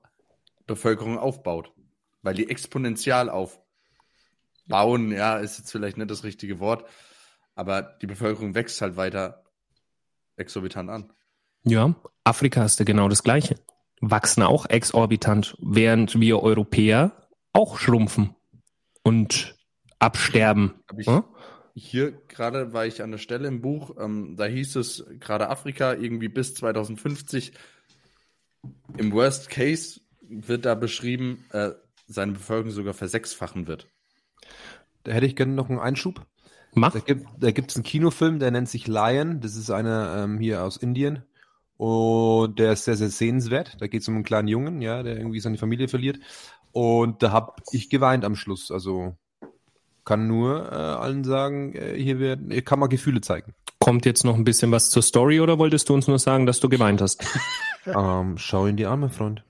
Bevölkerung 0.66 1.18
aufbaut. 1.18 1.74
Weil 2.22 2.36
die 2.36 2.50
exponentiell 2.50 3.30
aufbauen, 3.30 5.12
ja, 5.12 5.38
ist 5.38 5.58
jetzt 5.58 5.72
vielleicht 5.72 5.98
nicht 5.98 6.10
das 6.10 6.24
richtige 6.24 6.60
Wort, 6.60 6.86
aber 7.54 7.82
die 7.82 8.08
Bevölkerung 8.08 8.56
wächst 8.56 8.82
halt 8.82 8.96
weiter 8.96 9.44
exorbitant 10.38 10.90
an. 10.90 11.14
Ja, 11.66 11.94
Afrika 12.24 12.64
ist 12.64 12.80
ja 12.80 12.86
genau 12.86 13.10
das 13.10 13.24
Gleiche 13.24 13.58
wachsen 14.10 14.43
auch 14.43 14.66
exorbitant, 14.68 15.58
während 15.60 16.20
wir 16.20 16.41
Europäer 16.41 17.28
auch 17.53 17.80
schrumpfen 17.80 18.36
und 19.03 19.56
absterben. 19.99 20.76
Ich, 20.97 21.08
hm? 21.08 21.24
Hier 21.74 22.12
gerade 22.28 22.74
war 22.74 22.86
ich 22.86 23.01
an 23.01 23.12
der 23.12 23.18
Stelle 23.18 23.47
im 23.47 23.62
Buch, 23.62 23.95
ähm, 23.99 24.36
da 24.38 24.45
hieß 24.45 24.78
es 24.78 25.06
gerade 25.20 25.49
Afrika 25.49 25.93
irgendwie 25.93 26.30
bis 26.30 26.53
2050. 26.56 27.53
Im 28.97 29.12
Worst 29.12 29.49
Case 29.49 29.99
wird 30.22 30.66
da 30.66 30.76
beschrieben, 30.76 31.45
äh, 31.51 31.72
seine 32.08 32.34
Bevölkerung 32.34 32.72
sogar 32.72 32.93
versechsfachen 32.93 33.68
wird. 33.68 33.88
Da 35.03 35.12
hätte 35.12 35.26
ich 35.26 35.36
gerne 35.36 35.53
noch 35.53 35.70
einen 35.70 35.80
Einschub. 35.80 36.26
Mach. 36.74 36.93
Da 36.93 37.51
gibt 37.51 37.72
es 37.72 37.76
einen 37.78 37.84
Kinofilm, 37.84 38.39
der 38.39 38.51
nennt 38.51 38.70
sich 38.70 38.88
Lion. 38.88 39.39
Das 39.39 39.56
ist 39.56 39.70
einer 39.70 40.24
ähm, 40.24 40.39
hier 40.39 40.64
aus 40.64 40.78
Indien. 40.78 41.24
Und 41.78 42.58
der 42.58 42.74
ist 42.74 42.86
sehr, 42.86 42.96
sehr 42.96 43.10
sehenswert. 43.10 43.78
Da 43.80 43.88
geht 43.88 44.02
es 44.02 44.08
um 44.08 44.16
einen 44.16 44.24
kleinen 44.24 44.48
Jungen, 44.48 44.82
ja, 44.82 45.04
der 45.04 45.18
irgendwie 45.18 45.40
seine 45.40 45.58
Familie 45.58 45.88
verliert. 45.88 46.20
Und 46.72 47.24
da 47.24 47.32
habe 47.32 47.54
ich 47.72 47.90
geweint 47.90 48.26
am 48.26 48.36
Schluss. 48.36 48.72
Also 48.72 49.16
kann 50.06 50.28
nur 50.28 50.72
äh, 50.72 50.76
allen 50.76 51.24
sagen, 51.24 51.74
äh, 51.74 51.96
hier 51.98 52.20
werden, 52.20 52.52
hier 52.52 52.62
kann 52.62 52.80
man 52.80 52.90
Gefühle 52.90 53.22
zeigen. 53.22 53.54
Kommt 53.80 54.06
jetzt 54.06 54.24
noch 54.24 54.36
ein 54.36 54.44
bisschen 54.44 54.72
was 54.72 54.90
zur 54.90 55.02
Story 55.02 55.42
oder 55.42 55.60
wolltest 55.60 55.90
du 55.90 55.94
uns 55.94 56.08
nur 56.08 56.20
sagen, 56.20 56.46
dass 56.46 56.60
du 56.60 56.70
geweint 56.70 57.02
hast? 57.02 57.26
ähm, 57.86 58.38
schau 58.38 58.68
in 58.68 58.78
die 58.78 58.86
Arme, 58.86 59.10
Freund. 59.10 59.44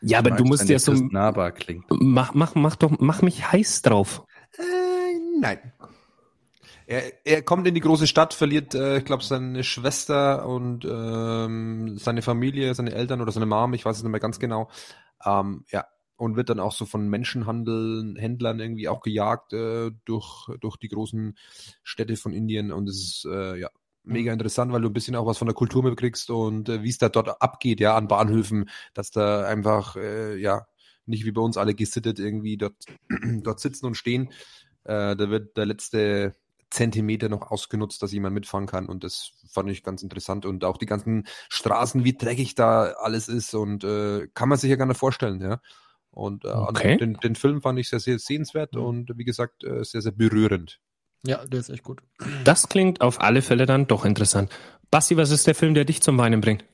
Ja, 0.00 0.18
aber 0.18 0.32
du 0.32 0.44
musst 0.44 0.68
ja 0.68 0.78
so. 0.78 0.92
Nahbar 0.92 1.52
klingt. 1.52 1.86
Mach, 1.88 2.34
mach, 2.34 2.54
mach 2.54 2.76
doch, 2.76 2.92
mach 2.98 3.22
mich 3.22 3.50
heiß 3.50 3.82
drauf. 3.82 4.22
Äh, 4.58 4.62
nein. 5.40 5.58
Er, 6.86 7.12
er 7.24 7.42
kommt 7.42 7.66
in 7.66 7.74
die 7.74 7.80
große 7.80 8.06
Stadt, 8.06 8.34
verliert, 8.34 8.74
äh, 8.74 8.98
ich 8.98 9.04
glaube, 9.04 9.24
seine 9.24 9.64
Schwester 9.64 10.46
und 10.46 10.84
ähm, 10.84 11.96
seine 11.98 12.22
Familie, 12.22 12.74
seine 12.74 12.92
Eltern 12.92 13.20
oder 13.20 13.32
seine 13.32 13.46
Mom, 13.46 13.74
ich 13.74 13.84
weiß 13.84 13.96
es 13.96 14.02
nicht 14.02 14.10
mehr 14.10 14.20
ganz 14.20 14.38
genau. 14.38 14.68
Ähm, 15.24 15.64
ja, 15.70 15.86
und 16.16 16.36
wird 16.36 16.48
dann 16.50 16.60
auch 16.60 16.72
so 16.72 16.86
von 16.86 17.08
Menschenhandeln, 17.08 18.16
Händlern 18.16 18.60
irgendwie 18.60 18.88
auch 18.88 19.00
gejagt 19.00 19.52
äh, 19.52 19.90
durch, 20.04 20.48
durch 20.60 20.76
die 20.76 20.88
großen 20.88 21.36
Städte 21.82 22.16
von 22.16 22.32
Indien. 22.32 22.72
Und 22.72 22.88
es 22.88 22.96
ist 22.96 23.26
äh, 23.30 23.56
ja 23.56 23.70
mega 24.04 24.32
interessant, 24.32 24.72
weil 24.72 24.82
du 24.82 24.88
ein 24.88 24.92
bisschen 24.92 25.16
auch 25.16 25.26
was 25.26 25.38
von 25.38 25.46
der 25.46 25.54
Kultur 25.54 25.82
mitkriegst 25.82 26.30
und 26.30 26.68
äh, 26.68 26.82
wie 26.82 26.90
es 26.90 26.98
da 26.98 27.08
dort 27.08 27.40
abgeht, 27.40 27.80
ja, 27.80 27.96
an 27.96 28.08
Bahnhöfen, 28.08 28.68
dass 28.92 29.10
da 29.10 29.44
einfach, 29.46 29.96
äh, 29.96 30.36
ja, 30.36 30.66
nicht 31.06 31.24
wie 31.24 31.32
bei 31.32 31.40
uns 31.40 31.56
alle 31.56 31.74
gesittet 31.74 32.18
irgendwie 32.18 32.56
dort, 32.56 32.76
dort 33.42 33.60
sitzen 33.60 33.86
und 33.86 33.96
stehen. 33.96 34.30
Äh, 34.84 35.16
da 35.16 35.30
wird 35.30 35.56
der 35.56 35.66
letzte 35.66 36.34
Zentimeter 36.70 37.28
noch 37.28 37.50
ausgenutzt, 37.50 38.02
dass 38.02 38.12
jemand 38.12 38.34
mitfahren 38.34 38.66
kann. 38.66 38.86
Und 38.86 39.04
das 39.04 39.32
fand 39.50 39.70
ich 39.70 39.82
ganz 39.82 40.02
interessant. 40.02 40.46
Und 40.46 40.64
auch 40.64 40.76
die 40.76 40.86
ganzen 40.86 41.26
Straßen, 41.48 42.04
wie 42.04 42.16
dreckig 42.16 42.54
da 42.54 42.92
alles 42.98 43.28
ist. 43.28 43.54
Und 43.54 43.84
äh, 43.84 44.28
kann 44.34 44.48
man 44.48 44.58
sich 44.58 44.70
ja 44.70 44.76
gar 44.76 44.86
nicht 44.86 44.98
vorstellen, 44.98 45.40
ja. 45.40 45.60
Und 46.10 46.44
äh, 46.44 46.48
okay. 46.48 46.96
den, 46.96 47.14
den, 47.14 47.34
Film 47.34 47.60
fand 47.60 47.78
ich 47.78 47.88
sehr, 47.88 47.98
sehr 47.98 48.20
sehenswert 48.20 48.74
mhm. 48.74 48.82
und 48.82 49.18
wie 49.18 49.24
gesagt, 49.24 49.64
äh, 49.64 49.84
sehr, 49.84 50.00
sehr 50.00 50.12
berührend. 50.12 50.80
Ja, 51.26 51.44
der 51.44 51.58
ist 51.58 51.70
echt 51.70 51.82
gut. 51.82 52.02
Das 52.44 52.68
klingt 52.68 53.00
auf 53.00 53.20
alle 53.20 53.42
Fälle 53.42 53.66
dann 53.66 53.88
doch 53.88 54.04
interessant. 54.04 54.52
Basti, 54.90 55.16
was 55.16 55.32
ist 55.32 55.46
der 55.48 55.56
Film, 55.56 55.74
der 55.74 55.84
dich 55.84 56.02
zum 56.02 56.16
Weinen 56.18 56.40
bringt? 56.40 56.64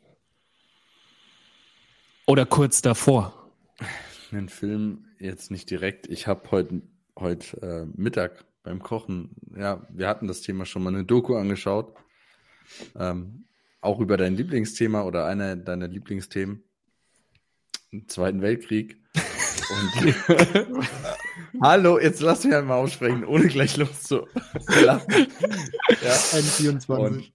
Oder 2.27 2.45
kurz 2.45 2.83
davor? 2.83 3.33
Ein 4.31 4.51
Film 4.51 5.07
jetzt 5.19 5.51
nicht 5.51 5.71
direkt. 5.71 6.07
Ich 6.09 6.27
habe 6.27 6.51
heute 6.51 6.83
heut, 7.19 7.55
äh, 7.63 7.87
Mittag 7.95 8.45
beim 8.71 8.83
Kochen, 8.83 9.35
ja, 9.57 9.85
wir 9.91 10.07
hatten 10.07 10.29
das 10.29 10.43
Thema 10.43 10.65
schon 10.65 10.85
mal 10.85 10.95
eine 10.95 11.05
Doku 11.05 11.35
angeschaut. 11.35 11.93
Ähm, 12.97 13.47
auch 13.81 13.99
über 13.99 14.17
dein 14.17 14.37
Lieblingsthema 14.37 15.03
oder 15.03 15.27
einer 15.27 15.57
deiner 15.57 15.89
Lieblingsthemen. 15.89 16.63
Im 17.91 18.09
Zweiten 18.09 18.43
Weltkrieg. 18.43 19.03
Und 19.71 20.15
Hallo, 21.61 21.99
jetzt 21.99 22.21
lass 22.21 22.45
mich 22.45 22.55
einmal 22.55 22.79
aussprechen, 22.79 23.25
ohne 23.25 23.49
gleich 23.49 23.77
loszulachen. 23.77 24.29
ja. 25.09 26.15
N24. 26.15 26.89
Und, 26.91 27.33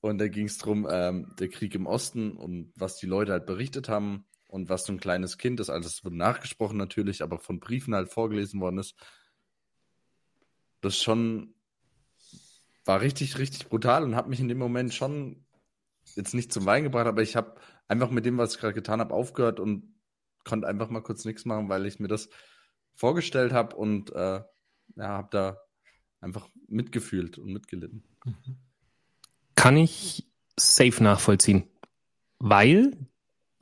und 0.00 0.18
da 0.18 0.28
ging 0.28 0.46
es 0.46 0.58
darum, 0.58 0.86
ähm, 0.88 1.34
der 1.40 1.48
Krieg 1.48 1.74
im 1.74 1.86
Osten 1.86 2.36
und 2.36 2.72
was 2.76 2.98
die 2.98 3.06
Leute 3.06 3.32
halt 3.32 3.46
berichtet 3.46 3.88
haben 3.88 4.26
und 4.46 4.68
was 4.68 4.84
so 4.84 4.92
ein 4.92 5.00
kleines 5.00 5.38
Kind 5.38 5.58
ist. 5.58 5.70
Also 5.70 5.88
es 5.88 6.04
wurde 6.04 6.16
nachgesprochen 6.16 6.76
natürlich, 6.76 7.22
aber 7.22 7.40
von 7.40 7.58
Briefen 7.58 7.96
halt 7.96 8.12
vorgelesen 8.12 8.60
worden 8.60 8.78
ist 8.78 8.94
das 10.86 11.02
schon 11.02 11.54
war 12.84 13.00
richtig, 13.00 13.38
richtig 13.38 13.68
brutal 13.68 14.04
und 14.04 14.14
hat 14.14 14.28
mich 14.28 14.40
in 14.40 14.48
dem 14.48 14.58
Moment 14.58 14.94
schon 14.94 15.44
jetzt 16.14 16.34
nicht 16.34 16.52
zum 16.52 16.66
Wein 16.66 16.84
gebracht, 16.84 17.06
aber 17.06 17.22
ich 17.22 17.36
habe 17.36 17.56
einfach 17.88 18.10
mit 18.10 18.24
dem, 18.24 18.38
was 18.38 18.54
ich 18.54 18.60
gerade 18.60 18.74
getan 18.74 19.00
habe, 19.00 19.12
aufgehört 19.12 19.60
und 19.60 19.94
konnte 20.44 20.68
einfach 20.68 20.88
mal 20.88 21.02
kurz 21.02 21.24
nichts 21.24 21.44
machen, 21.44 21.68
weil 21.68 21.84
ich 21.86 21.98
mir 21.98 22.08
das 22.08 22.28
vorgestellt 22.94 23.52
habe 23.52 23.76
und 23.76 24.12
äh, 24.12 24.40
ja, 24.96 25.08
habe 25.08 25.28
da 25.30 25.58
einfach 26.20 26.48
mitgefühlt 26.68 27.38
und 27.38 27.52
mitgelitten. 27.52 28.04
Kann 29.56 29.76
ich 29.76 30.26
safe 30.56 31.02
nachvollziehen. 31.02 31.64
Weil, 32.38 32.92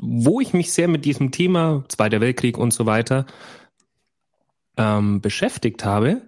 wo 0.01 0.41
ich 0.41 0.53
mich 0.53 0.73
sehr 0.73 0.89
mit 0.89 1.05
diesem 1.05 1.31
Thema 1.31 1.85
Zweiter 1.89 2.21
Weltkrieg 2.21 2.59
und 2.59 2.73
so 2.73 2.87
weiter 2.87 3.27
ähm, 4.77 5.21
beschäftigt 5.21 5.85
habe, 5.85 6.23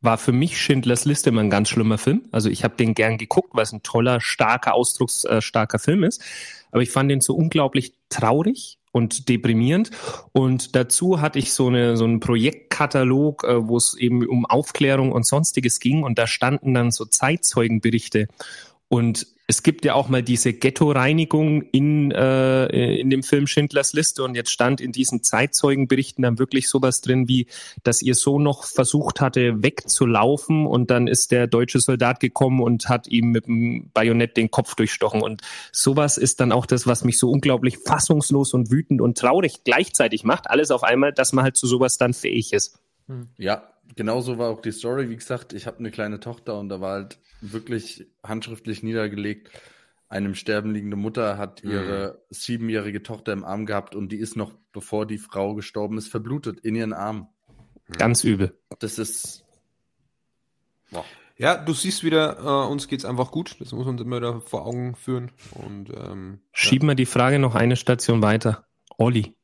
war 0.00 0.18
für 0.18 0.32
mich 0.32 0.60
Schindlers 0.60 1.04
Liste 1.04 1.30
immer 1.30 1.40
ein 1.40 1.50
ganz 1.50 1.68
schlimmer 1.68 1.98
Film. 1.98 2.22
Also 2.30 2.50
ich 2.50 2.64
habe 2.64 2.76
den 2.76 2.94
gern 2.94 3.18
geguckt, 3.18 3.50
weil 3.52 3.64
es 3.64 3.72
ein 3.72 3.82
toller, 3.82 4.20
starker, 4.20 4.74
ausdrucksstarker 4.74 5.78
Film 5.78 6.04
ist. 6.04 6.22
Aber 6.70 6.82
ich 6.82 6.90
fand 6.90 7.10
den 7.10 7.20
so 7.20 7.34
unglaublich 7.34 7.94
traurig 8.08 8.78
und 8.92 9.28
deprimierend. 9.28 9.90
Und 10.32 10.76
dazu 10.76 11.20
hatte 11.20 11.38
ich 11.38 11.52
so, 11.52 11.68
eine, 11.68 11.96
so 11.96 12.04
einen 12.04 12.20
Projektkatalog, 12.20 13.44
äh, 13.44 13.68
wo 13.68 13.76
es 13.76 13.94
eben 13.94 14.26
um 14.26 14.46
Aufklärung 14.46 15.12
und 15.12 15.26
sonstiges 15.26 15.80
ging. 15.80 16.02
Und 16.02 16.18
da 16.18 16.26
standen 16.26 16.74
dann 16.74 16.90
so 16.90 17.04
Zeitzeugenberichte. 17.04 18.28
Und 18.88 19.26
es 19.50 19.62
gibt 19.62 19.86
ja 19.86 19.94
auch 19.94 20.08
mal 20.08 20.22
diese 20.22 20.52
Ghetto-Reinigung 20.52 21.62
in, 21.72 22.10
äh, 22.10 22.66
in 23.00 23.08
dem 23.08 23.22
Film 23.22 23.46
Schindlers 23.46 23.94
Liste 23.94 24.22
und 24.22 24.34
jetzt 24.34 24.50
stand 24.50 24.80
in 24.80 24.92
diesen 24.92 25.22
Zeitzeugenberichten 25.22 26.22
dann 26.22 26.38
wirklich 26.38 26.68
sowas 26.68 27.00
drin, 27.00 27.28
wie, 27.28 27.46
dass 27.82 28.02
ihr 28.02 28.14
Sohn 28.14 28.42
noch 28.42 28.64
versucht 28.64 29.22
hatte, 29.22 29.62
wegzulaufen 29.62 30.66
und 30.66 30.90
dann 30.90 31.06
ist 31.06 31.32
der 31.32 31.46
deutsche 31.46 31.80
Soldat 31.80 32.20
gekommen 32.20 32.60
und 32.60 32.90
hat 32.90 33.08
ihm 33.08 33.30
mit 33.30 33.46
dem 33.46 33.90
Bajonett 33.94 34.36
den 34.36 34.50
Kopf 34.50 34.74
durchstochen 34.74 35.22
und 35.22 35.40
sowas 35.72 36.18
ist 36.18 36.40
dann 36.40 36.52
auch 36.52 36.66
das, 36.66 36.86
was 36.86 37.04
mich 37.04 37.18
so 37.18 37.30
unglaublich 37.30 37.78
fassungslos 37.78 38.52
und 38.52 38.70
wütend 38.70 39.00
und 39.00 39.16
traurig 39.16 39.64
gleichzeitig 39.64 40.24
macht. 40.24 40.50
Alles 40.50 40.70
auf 40.70 40.82
einmal, 40.82 41.14
dass 41.14 41.32
man 41.32 41.44
halt 41.44 41.56
zu 41.56 41.66
sowas 41.66 41.96
dann 41.96 42.12
fähig 42.12 42.52
ist. 42.52 42.78
Ja, 43.38 43.62
genauso 43.96 44.38
war 44.38 44.50
auch 44.50 44.60
die 44.60 44.72
Story. 44.72 45.08
Wie 45.10 45.16
gesagt, 45.16 45.52
ich 45.52 45.66
habe 45.66 45.78
eine 45.78 45.90
kleine 45.90 46.20
Tochter 46.20 46.58
und 46.58 46.68
da 46.68 46.80
war 46.80 46.92
halt 46.92 47.18
wirklich 47.40 48.06
handschriftlich 48.22 48.82
niedergelegt. 48.82 49.50
Einem 50.08 50.34
sterben 50.34 50.72
liegende 50.72 50.96
Mutter 50.96 51.36
hat 51.36 51.62
ihre 51.62 52.12
mhm. 52.12 52.34
siebenjährige 52.34 53.02
Tochter 53.02 53.32
im 53.32 53.44
Arm 53.44 53.66
gehabt 53.66 53.94
und 53.94 54.10
die 54.10 54.16
ist 54.16 54.36
noch, 54.36 54.54
bevor 54.72 55.06
die 55.06 55.18
Frau 55.18 55.54
gestorben 55.54 55.98
ist, 55.98 56.08
verblutet 56.08 56.60
in 56.60 56.74
ihren 56.74 56.94
Arm. 56.94 57.28
Ganz 57.96 58.24
übel. 58.24 58.58
Das 58.78 58.98
ist. 58.98 59.44
Boah. 60.90 61.04
Ja, 61.36 61.56
du 61.56 61.72
siehst 61.72 62.02
wieder, 62.02 62.38
äh, 62.38 62.70
uns 62.70 62.88
geht's 62.88 63.04
einfach 63.04 63.30
gut. 63.30 63.56
Das 63.60 63.72
muss 63.72 63.86
man 63.86 63.98
immer 63.98 64.16
wieder 64.16 64.40
vor 64.40 64.66
Augen 64.66 64.96
führen. 64.96 65.30
Und 65.52 65.90
ähm, 65.90 66.40
schieben 66.52 66.88
ja. 66.88 66.92
wir 66.92 66.96
die 66.96 67.06
Frage 67.06 67.38
noch 67.38 67.54
eine 67.54 67.76
Station 67.76 68.22
weiter. 68.22 68.66
Olli. 68.96 69.37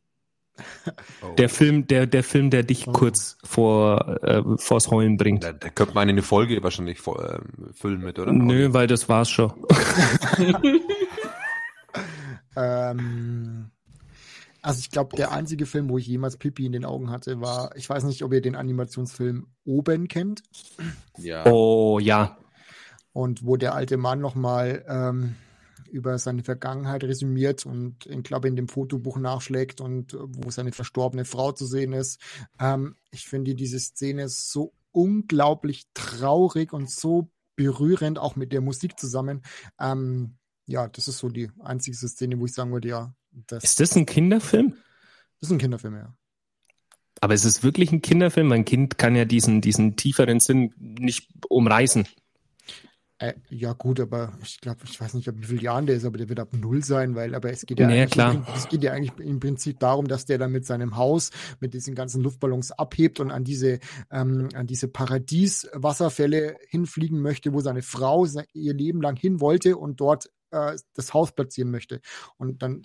Oh. 1.22 1.34
Der 1.36 1.48
Film, 1.48 1.86
der, 1.86 2.06
der 2.06 2.22
Film, 2.22 2.50
der 2.50 2.62
dich 2.62 2.86
oh. 2.86 2.92
kurz 2.92 3.36
vor 3.42 4.22
äh, 4.22 4.42
vors 4.56 4.90
Heulen 4.90 5.16
bringt. 5.16 5.42
Da, 5.42 5.52
da 5.52 5.68
könnte 5.70 5.94
man 5.94 6.08
eine 6.08 6.22
Folge 6.22 6.62
wahrscheinlich 6.62 7.00
vor, 7.00 7.22
äh, 7.22 7.40
füllen 7.72 8.00
mit, 8.00 8.18
oder? 8.18 8.32
Nö, 8.32 8.72
weil 8.72 8.86
das 8.86 9.08
war's 9.08 9.30
schon. 9.30 9.52
ähm, 12.56 13.70
also 14.62 14.78
ich 14.80 14.90
glaube, 14.90 15.16
der 15.16 15.32
einzige 15.32 15.66
Film, 15.66 15.88
wo 15.90 15.98
ich 15.98 16.06
jemals 16.06 16.36
Pipi 16.36 16.64
in 16.66 16.72
den 16.72 16.84
Augen 16.84 17.10
hatte, 17.10 17.40
war, 17.40 17.74
ich 17.76 17.88
weiß 17.88 18.04
nicht, 18.04 18.22
ob 18.22 18.32
ihr 18.32 18.40
den 18.40 18.56
Animationsfilm 18.56 19.46
Oben 19.64 20.08
kennt. 20.08 20.42
Ja. 21.18 21.44
Oh 21.46 21.98
ja. 21.98 22.38
Und 23.12 23.44
wo 23.44 23.56
der 23.56 23.74
alte 23.74 23.96
Mann 23.96 24.20
nochmal 24.20 24.84
ähm, 24.88 25.36
über 25.88 26.18
seine 26.18 26.42
Vergangenheit 26.42 27.04
resümiert 27.04 27.66
und 27.66 28.06
ich 28.06 28.22
glaube 28.22 28.48
in 28.48 28.56
dem 28.56 28.68
Fotobuch 28.68 29.18
nachschlägt 29.18 29.80
und 29.80 30.14
äh, 30.14 30.18
wo 30.20 30.50
seine 30.50 30.72
verstorbene 30.72 31.24
Frau 31.24 31.52
zu 31.52 31.66
sehen 31.66 31.92
ist. 31.92 32.20
Ähm, 32.58 32.96
ich 33.10 33.26
finde 33.26 33.54
diese 33.54 33.78
Szene 33.78 34.28
so 34.28 34.72
unglaublich 34.92 35.86
traurig 35.94 36.72
und 36.72 36.90
so 36.90 37.30
berührend, 37.56 38.18
auch 38.18 38.36
mit 38.36 38.52
der 38.52 38.60
Musik 38.60 38.98
zusammen. 38.98 39.42
Ähm, 39.78 40.36
ja, 40.66 40.88
das 40.88 41.08
ist 41.08 41.18
so 41.18 41.28
die 41.28 41.50
einzige 41.60 41.96
Szene, 41.96 42.38
wo 42.38 42.46
ich 42.46 42.52
sagen 42.52 42.72
würde, 42.72 42.88
ja. 42.88 43.14
Das 43.46 43.64
ist 43.64 43.80
das 43.80 43.96
ein 43.96 44.06
Kinderfilm? 44.06 44.76
Das 45.40 45.48
ist 45.48 45.52
ein 45.52 45.58
Kinderfilm, 45.58 45.96
ja. 45.96 46.16
Aber 47.20 47.34
es 47.34 47.44
ist 47.44 47.62
wirklich 47.62 47.90
ein 47.92 48.02
Kinderfilm. 48.02 48.48
Mein 48.48 48.64
Kind 48.64 48.98
kann 48.98 49.16
ja 49.16 49.24
diesen, 49.24 49.60
diesen 49.60 49.96
tieferen 49.96 50.40
Sinn 50.40 50.74
nicht 50.78 51.28
umreißen. 51.48 52.06
Äh, 53.18 53.34
ja, 53.48 53.72
gut, 53.74 54.00
aber 54.00 54.36
ich 54.42 54.60
glaube, 54.60 54.80
ich 54.84 55.00
weiß 55.00 55.14
nicht, 55.14 55.30
wie 55.32 55.46
viele 55.46 55.62
Jahren 55.62 55.86
der 55.86 55.96
ist, 55.96 56.04
aber 56.04 56.18
der 56.18 56.28
wird 56.28 56.40
ab 56.40 56.48
null 56.52 56.82
sein, 56.82 57.14
weil, 57.14 57.34
aber 57.36 57.50
es 57.50 57.64
geht 57.64 57.78
ja, 57.78 57.86
nee, 57.86 58.06
klar. 58.06 58.44
es 58.56 58.68
geht 58.68 58.82
ja 58.82 58.92
eigentlich 58.92 59.24
im 59.24 59.38
Prinzip 59.38 59.78
darum, 59.78 60.08
dass 60.08 60.26
der 60.26 60.38
dann 60.38 60.50
mit 60.50 60.66
seinem 60.66 60.96
Haus, 60.96 61.30
mit 61.60 61.74
diesen 61.74 61.94
ganzen 61.94 62.22
Luftballons 62.22 62.72
abhebt 62.72 63.20
und 63.20 63.30
an 63.30 63.44
diese, 63.44 63.78
ähm, 64.10 64.48
an 64.54 64.66
diese 64.66 64.88
Paradieswasserfälle 64.88 66.56
hinfliegen 66.68 67.20
möchte, 67.20 67.52
wo 67.52 67.60
seine 67.60 67.82
Frau 67.82 68.26
ihr 68.52 68.74
Leben 68.74 69.00
lang 69.00 69.16
hin 69.16 69.40
wollte 69.40 69.76
und 69.76 70.00
dort 70.00 70.30
äh, 70.50 70.76
das 70.94 71.14
Haus 71.14 71.32
platzieren 71.32 71.70
möchte. 71.70 72.00
Und 72.36 72.62
dann 72.62 72.82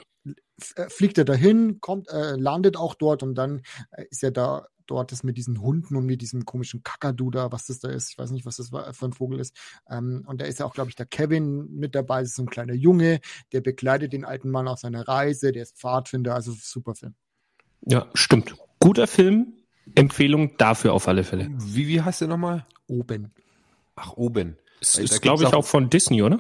äh, 0.76 0.90
fliegt 0.90 1.18
er 1.18 1.26
dahin, 1.26 1.80
kommt, 1.82 2.08
äh, 2.10 2.36
landet 2.36 2.78
auch 2.78 2.94
dort 2.94 3.24
und 3.24 3.34
dann 3.36 3.62
äh, 3.92 4.06
ist 4.10 4.24
er 4.24 4.32
da 4.32 4.68
dort 4.90 5.12
ist 5.12 5.24
mit 5.24 5.38
diesen 5.38 5.62
Hunden 5.62 5.96
und 5.96 6.06
mit 6.06 6.22
diesem 6.22 6.46
komischen 6.46 6.84
Kakadu 6.84 7.30
da, 7.30 7.52
was 7.52 7.66
das 7.68 7.80
da 7.80 7.90
ist. 7.90 8.10
Ich 8.12 8.18
weiß 8.18 8.32
nicht, 8.32 8.46
was 8.46 8.58
das 8.58 8.70
für 8.70 9.06
ein 9.06 9.14
Vogel 9.14 9.40
ist. 9.40 9.56
Ähm, 9.90 10.24
und 10.28 10.42
da 10.42 10.46
ist 10.46 10.60
ja 10.60 10.66
auch, 10.66 10.74
glaube 10.74 10.90
ich, 10.90 10.96
der 10.96 11.06
Kevin 11.06 11.70
mit 11.72 11.96
dabei. 11.96 12.22
Das 12.22 12.30
ist 12.30 12.36
so 12.36 12.44
ein 12.44 12.50
kleiner 12.50 12.74
Junge, 12.74 13.20
der 13.52 13.62
begleitet 13.62 14.14
den 14.14 14.26
alten 14.26 14.50
Mann 14.50 14.68
auf 14.68 14.80
seiner 14.80 15.08
Reise. 15.08 15.52
Der 15.52 15.64
ist 15.64 15.78
Pfadfinder, 15.78 16.34
also 16.34 16.54
super 16.60 16.96
Film. 16.96 17.14
Ja, 17.86 18.10
stimmt. 18.14 18.56
Guter 18.80 19.08
Film. 19.08 19.54
Empfehlung 19.96 20.56
dafür 20.58 20.94
auf 20.94 21.08
alle 21.08 21.24
Fälle. 21.24 21.50
Wie, 21.58 21.88
wie 21.88 22.02
heißt 22.02 22.22
der 22.22 22.28
nochmal? 22.28 22.66
Oben. 22.88 23.32
Ach, 23.96 24.14
Oben. 24.14 24.58
Das 24.80 24.98
ist, 24.98 25.22
glaube 25.22 25.44
ich, 25.44 25.50
auch, 25.50 25.54
auch 25.54 25.66
von 25.66 25.90
Disney, 25.90 26.22
oder? 26.22 26.40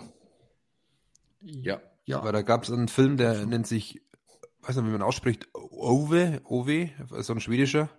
Ja. 1.42 1.82
Ja. 2.06 2.20
Aber 2.20 2.32
da 2.32 2.42
gab 2.42 2.64
es 2.64 2.72
einen 2.72 2.88
Film, 2.88 3.18
der 3.18 3.46
nennt 3.46 3.68
sich, 3.68 4.02
weiß 4.62 4.76
nicht, 4.76 4.86
wie 4.86 4.92
man 4.92 5.02
ausspricht, 5.02 5.48
Ove, 5.54 6.42
Ove, 6.44 6.90
so 7.20 7.34
ein 7.34 7.40
schwedischer 7.40 7.90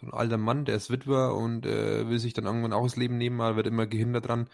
so 0.00 0.06
ein 0.06 0.12
alter 0.12 0.38
Mann, 0.38 0.64
der 0.64 0.76
ist 0.76 0.90
Witwer 0.90 1.34
und 1.34 1.66
äh, 1.66 2.08
will 2.08 2.18
sich 2.18 2.32
dann 2.32 2.46
irgendwann 2.46 2.72
auch 2.72 2.84
das 2.84 2.96
Leben 2.96 3.18
nehmen, 3.18 3.40
aber 3.40 3.56
wird 3.56 3.66
immer 3.66 3.86
gehindert 3.86 4.28
dran. 4.28 4.48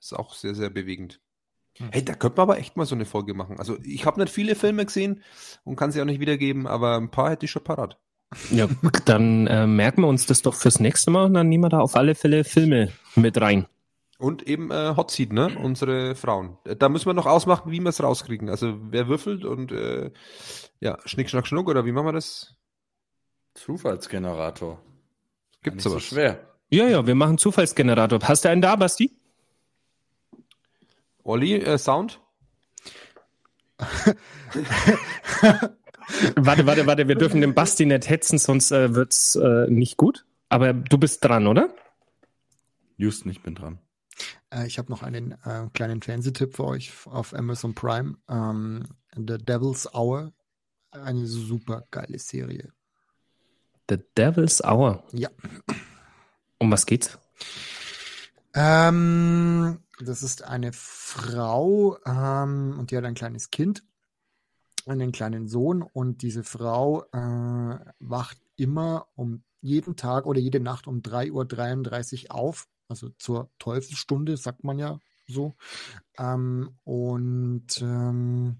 Ist 0.00 0.14
auch 0.14 0.34
sehr, 0.34 0.54
sehr 0.54 0.70
bewegend. 0.70 1.20
Hm. 1.78 1.90
Hey, 1.92 2.04
da 2.04 2.14
könnte 2.14 2.38
man 2.38 2.50
aber 2.50 2.58
echt 2.58 2.76
mal 2.76 2.86
so 2.86 2.94
eine 2.94 3.04
Folge 3.04 3.34
machen. 3.34 3.58
Also 3.58 3.78
ich 3.84 4.04
habe 4.06 4.20
nicht 4.20 4.32
viele 4.32 4.54
Filme 4.54 4.84
gesehen 4.84 5.22
und 5.64 5.76
kann 5.76 5.92
sie 5.92 6.00
auch 6.00 6.06
nicht 6.06 6.20
wiedergeben, 6.20 6.66
aber 6.66 6.96
ein 6.96 7.10
paar 7.10 7.30
hätte 7.30 7.44
ich 7.46 7.50
schon 7.50 7.64
parat. 7.64 7.98
Ja, 8.50 8.68
dann 9.04 9.46
äh, 9.46 9.66
merken 9.66 10.02
wir 10.02 10.08
uns 10.08 10.26
das 10.26 10.42
doch 10.42 10.54
fürs 10.54 10.80
nächste 10.80 11.10
Mal 11.10 11.26
und 11.26 11.34
dann 11.34 11.48
nehmen 11.48 11.64
wir 11.64 11.68
da 11.68 11.80
auf 11.80 11.96
alle 11.96 12.14
Fälle 12.14 12.44
Filme 12.44 12.92
mit 13.16 13.40
rein. 13.40 13.66
Und 14.18 14.46
eben 14.46 14.70
äh, 14.70 14.94
Hot 14.96 15.10
Seat, 15.10 15.32
ne? 15.32 15.56
Unsere 15.58 16.14
Frauen. 16.14 16.58
Da 16.64 16.90
müssen 16.90 17.06
wir 17.06 17.14
noch 17.14 17.26
ausmachen, 17.26 17.72
wie 17.72 17.80
wir 17.80 17.88
es 17.88 18.02
rauskriegen. 18.02 18.50
Also 18.50 18.76
wer 18.90 19.08
würfelt 19.08 19.44
und 19.44 19.72
äh, 19.72 20.10
ja, 20.78 20.98
Schnick, 21.06 21.30
Schnack, 21.30 21.46
Schnuck 21.46 21.68
oder 21.68 21.86
wie 21.86 21.92
machen 21.92 22.08
wir 22.08 22.12
das? 22.12 22.54
Zufallsgenerator. 23.54 24.80
Gibt's 25.62 25.84
sowas? 25.84 26.02
So 26.04 26.14
schwer. 26.14 26.46
Ja, 26.70 26.86
ja, 26.88 27.06
wir 27.06 27.14
machen 27.14 27.38
Zufallsgenerator. 27.38 28.20
Hast 28.22 28.44
du 28.44 28.48
einen 28.48 28.62
da, 28.62 28.76
Basti? 28.76 29.10
Olli, 31.24 31.56
äh, 31.56 31.78
Sound? 31.78 32.20
warte, 36.36 36.66
warte, 36.66 36.86
warte, 36.86 37.08
wir 37.08 37.14
dürfen 37.14 37.40
den 37.40 37.54
Basti 37.54 37.86
nicht 37.86 38.08
hetzen, 38.08 38.38
sonst 38.38 38.70
äh, 38.72 38.94
wird's 38.94 39.36
äh, 39.36 39.66
nicht 39.68 39.96
gut. 39.96 40.26
Aber 40.48 40.72
du 40.72 40.98
bist 40.98 41.24
dran, 41.24 41.46
oder? 41.46 41.74
Houston, 42.96 43.30
ich 43.30 43.42
bin 43.42 43.54
dran. 43.54 43.78
Äh, 44.50 44.66
ich 44.66 44.78
habe 44.78 44.90
noch 44.90 45.02
einen 45.02 45.32
äh, 45.44 45.68
kleinen 45.72 46.02
Fernsehtipp 46.02 46.56
für 46.56 46.64
euch 46.64 46.92
auf 47.06 47.34
Amazon 47.34 47.74
Prime. 47.74 48.16
Ähm, 48.28 48.86
The 49.14 49.38
Devil's 49.38 49.92
Hour. 49.94 50.32
Eine 50.90 51.26
super 51.26 51.84
geile 51.90 52.18
Serie. 52.18 52.72
The 53.90 53.98
Devil's 54.16 54.62
Hour. 54.62 55.02
Ja. 55.12 55.28
Um 56.58 56.70
was 56.70 56.86
geht's? 56.86 57.18
Ähm, 58.54 59.80
das 59.98 60.22
ist 60.22 60.44
eine 60.44 60.72
Frau 60.72 61.98
ähm, 62.06 62.76
und 62.78 62.90
die 62.90 62.96
hat 62.96 63.04
ein 63.04 63.14
kleines 63.14 63.50
Kind, 63.50 63.82
einen 64.86 65.10
kleinen 65.10 65.48
Sohn 65.48 65.82
und 65.82 66.22
diese 66.22 66.44
Frau 66.44 67.04
äh, 67.12 67.78
wacht 67.98 68.38
immer 68.56 69.08
um 69.16 69.42
jeden 69.60 69.96
Tag 69.96 70.26
oder 70.26 70.38
jede 70.38 70.60
Nacht 70.60 70.86
um 70.86 71.00
3.33 71.00 72.24
Uhr 72.26 72.34
auf, 72.34 72.68
also 72.88 73.08
zur 73.18 73.50
Teufelsstunde, 73.58 74.36
sagt 74.36 74.62
man 74.62 74.78
ja 74.78 75.00
so. 75.26 75.54
Ähm, 76.16 76.76
und 76.84 77.82
ähm, 77.82 78.58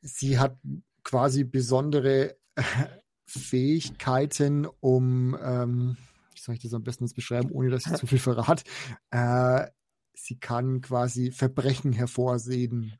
sie 0.00 0.38
hat 0.38 0.58
quasi 1.04 1.44
besondere 1.44 2.36
Fähigkeiten, 3.38 4.66
um, 4.80 5.36
ähm, 5.42 5.96
wie 6.34 6.40
soll 6.40 6.54
ich 6.54 6.62
das 6.62 6.74
am 6.74 6.82
besten 6.82 7.04
jetzt 7.04 7.14
beschreiben, 7.14 7.50
ohne 7.52 7.70
dass 7.70 7.86
ich 7.86 7.94
zu 7.94 8.06
viel 8.06 8.18
verrate, 8.18 8.64
äh, 9.10 9.66
sie 10.14 10.38
kann 10.38 10.80
quasi 10.80 11.30
Verbrechen 11.30 11.92
hervorsehen. 11.92 12.94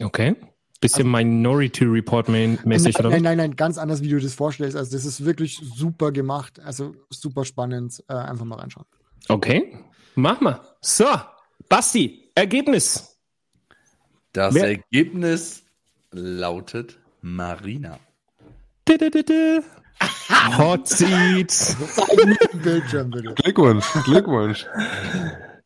Okay. 0.00 0.36
Bisschen 0.80 1.14
also, 1.14 1.24
Minority 1.24 1.84
Report 1.84 2.28
mäßig, 2.28 2.98
oder? 2.98 3.08
Nein, 3.10 3.22
nein, 3.22 3.38
nein, 3.38 3.56
ganz 3.56 3.78
anders, 3.78 4.02
wie 4.02 4.08
du 4.08 4.20
das 4.20 4.34
vorstellst. 4.34 4.76
Also, 4.76 4.94
das 4.94 5.06
ist 5.06 5.24
wirklich 5.24 5.56
super 5.56 6.12
gemacht. 6.12 6.60
Also, 6.60 6.94
super 7.08 7.46
spannend. 7.46 8.04
Äh, 8.08 8.14
einfach 8.14 8.44
mal 8.44 8.58
reinschauen. 8.58 8.86
Okay. 9.28 9.78
Mach 10.16 10.40
mal. 10.40 10.60
So, 10.82 11.06
Basti, 11.68 12.30
Ergebnis. 12.34 13.18
Das 14.32 14.54
Wer- 14.54 14.68
Ergebnis 14.68 15.64
lautet 16.10 16.98
Marina. 17.22 17.98
Hot 20.58 20.88
Seat. 20.88 21.50
Zeig 21.50 22.24
mir 22.26 22.34
den 22.36 22.60
Bildschirm 22.62 23.10
bitte. 23.10 23.34
Glückwunsch, 23.34 23.86
Glückwunsch. 24.04 24.66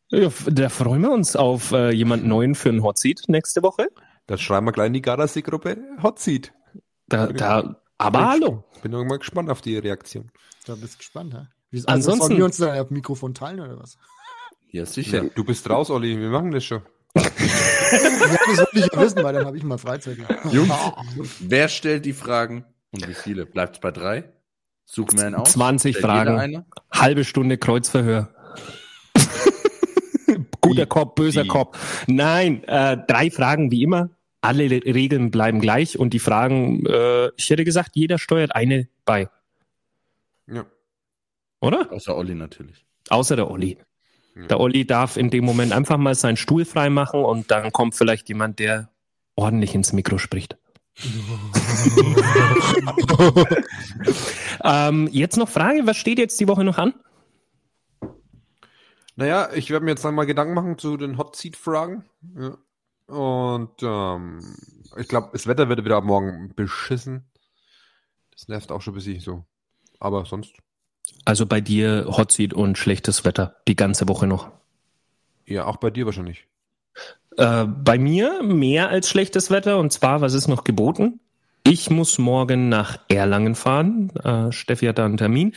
Ja, 0.09 0.29
da 0.47 0.69
freuen 0.69 1.01
wir 1.01 1.11
uns 1.11 1.35
auf 1.35 1.71
äh, 1.71 1.91
jemand 1.91 2.25
Neuen 2.25 2.55
für 2.55 2.69
ein 2.69 2.83
Hot 2.83 2.97
Seat 2.97 3.23
nächste 3.27 3.63
Woche. 3.63 3.87
Das 4.27 4.41
schreiben 4.41 4.65
wir 4.67 4.71
gleich 4.71 4.87
in 4.87 4.93
die 4.93 5.01
Gardasee-Gruppe 5.01 5.77
Hot 6.03 6.19
Seat. 6.19 6.53
Da, 7.07 7.27
da, 7.27 7.81
aber 7.97 8.27
hallo. 8.29 8.63
Bin 8.81 8.93
irgendwann 8.93 9.19
gespannt 9.19 9.49
auf 9.49 9.61
die 9.61 9.77
Reaktion. 9.77 10.31
Da 10.65 10.75
bist 10.75 10.95
du 10.95 10.97
gespannt, 10.99 11.33
hä? 11.33 11.47
Wie, 11.69 11.83
Ansonsten- 11.87 12.27
Sollen 12.27 12.37
wir 12.37 12.45
uns 12.45 12.57
dann 12.57 12.77
auf 12.77 12.89
Mikrofon 12.89 13.33
teilen 13.33 13.59
oder 13.61 13.79
was? 13.79 13.97
Ja, 14.69 14.85
sicher. 14.85 15.23
Du 15.35 15.43
bist 15.43 15.69
raus, 15.69 15.89
Olli. 15.89 16.19
Wir 16.19 16.29
machen 16.29 16.51
das 16.51 16.63
schon. 16.63 16.81
Ja, 17.91 18.37
das 18.47 18.57
wollte 18.59 18.79
ich 18.79 18.93
ja 18.93 19.01
wissen, 19.01 19.23
weil 19.23 19.33
dann 19.33 19.45
habe 19.45 19.57
ich 19.57 19.63
mal 19.63 19.77
Freizeit. 19.77 20.17
Jungs, 20.51 20.71
wer 21.41 21.67
stellt 21.67 22.05
die 22.05 22.13
Fragen 22.13 22.63
und 22.91 23.07
wie 23.07 23.13
viele? 23.13 23.45
Bleibt 23.45 23.75
es 23.75 23.79
bei 23.81 23.91
drei? 23.91 24.25
Suchen 24.85 25.17
wir 25.19 25.25
einen 25.27 25.35
aus? 25.35 25.53
20 25.53 25.95
Stellt 25.97 26.05
Fragen. 26.05 26.65
Halbe 26.91 27.23
Stunde 27.23 27.57
Kreuzverhör. 27.57 28.33
Guter 30.61 30.85
Kopf, 30.85 31.15
böser? 31.15 31.45
Kopf. 31.45 32.03
Nein, 32.07 32.63
äh, 32.65 32.97
drei 33.07 33.31
Fragen 33.31 33.71
wie 33.71 33.83
immer. 33.83 34.09
Alle 34.41 34.67
Le- 34.67 34.83
Regeln 34.85 35.29
bleiben 35.31 35.59
gleich 35.61 35.97
und 35.99 36.13
die 36.13 36.19
Fragen, 36.19 36.85
äh, 36.85 37.27
ich 37.37 37.49
hätte 37.49 37.63
gesagt, 37.63 37.91
jeder 37.95 38.17
steuert 38.17 38.55
eine 38.55 38.87
bei, 39.05 39.29
Ja. 40.47 40.65
oder? 41.59 41.91
Außer 41.91 42.15
Olli 42.15 42.33
natürlich. 42.35 42.85
Außer 43.09 43.35
der 43.35 43.51
Olli. 43.51 43.77
Ja. 44.35 44.47
Der 44.47 44.59
Olli 44.59 44.85
darf 44.85 45.17
in 45.17 45.29
dem 45.29 45.43
Moment 45.45 45.73
einfach 45.73 45.97
mal 45.97 46.15
seinen 46.15 46.37
Stuhl 46.37 46.65
frei 46.65 46.89
machen 46.89 47.23
und 47.23 47.51
dann 47.51 47.71
kommt 47.71 47.93
vielleicht 47.95 48.29
jemand, 48.29 48.59
der 48.59 48.89
ordentlich 49.35 49.75
ins 49.75 49.93
Mikro 49.93 50.17
spricht. 50.17 50.57
Ähm, 54.63 55.09
jetzt 55.11 55.37
noch 55.37 55.49
Frage, 55.49 55.85
was 55.85 55.97
steht 55.97 56.19
jetzt 56.19 56.39
die 56.39 56.47
Woche 56.47 56.63
noch 56.63 56.77
an? 56.77 56.93
Naja, 59.15 59.49
ich 59.53 59.69
werde 59.69 59.85
mir 59.85 59.91
jetzt 59.91 60.05
einmal 60.05 60.25
Gedanken 60.25 60.53
machen 60.53 60.77
zu 60.77 60.97
den 60.97 61.17
Hot 61.17 61.35
Seat-Fragen. 61.35 62.05
Ja. 62.37 62.57
Und 63.07 63.83
ähm, 63.83 64.39
ich 64.97 65.07
glaube, 65.07 65.29
das 65.33 65.47
Wetter 65.47 65.67
wird 65.69 65.83
wieder 65.83 65.97
ab 65.97 66.05
morgen 66.05 66.53
beschissen. 66.55 67.25
Das 68.31 68.47
nervt 68.47 68.71
auch 68.71 68.81
schon 68.81 68.93
ein 68.93 68.95
bisschen 68.95 69.19
so. 69.19 69.45
Aber 69.99 70.25
sonst, 70.25 70.55
Also 71.25 71.45
bei 71.45 71.61
dir 71.61 72.05
Hot 72.07 72.31
Seat 72.31 72.53
und 72.53 72.77
schlechtes 72.77 73.25
Wetter 73.25 73.57
die 73.67 73.75
ganze 73.75 74.07
Woche 74.07 74.27
noch. 74.27 74.51
ja, 75.45 75.65
auch 75.65 75.77
bei 75.77 75.89
dir 75.89 76.05
wahrscheinlich. 76.05 76.47
Äh, 77.37 77.65
bei 77.65 77.97
mir 77.97 78.43
mehr 78.43 78.89
als 78.89 79.09
schlechtes 79.09 79.51
Wetter 79.51 79.79
und 79.79 79.91
zwar, 79.91 80.21
was 80.21 80.33
ist 80.33 80.47
noch 80.47 80.63
geboten? 80.63 81.19
Ich 81.63 81.89
muss 81.89 82.17
morgen 82.17 82.69
nach 82.69 82.97
Erlangen 83.07 83.55
fahren. 83.55 84.09
Äh, 84.23 84.51
Steffi 84.51 84.87
hat 84.87 84.97
da 84.97 85.05
einen 85.05 85.17
Termin. 85.17 85.53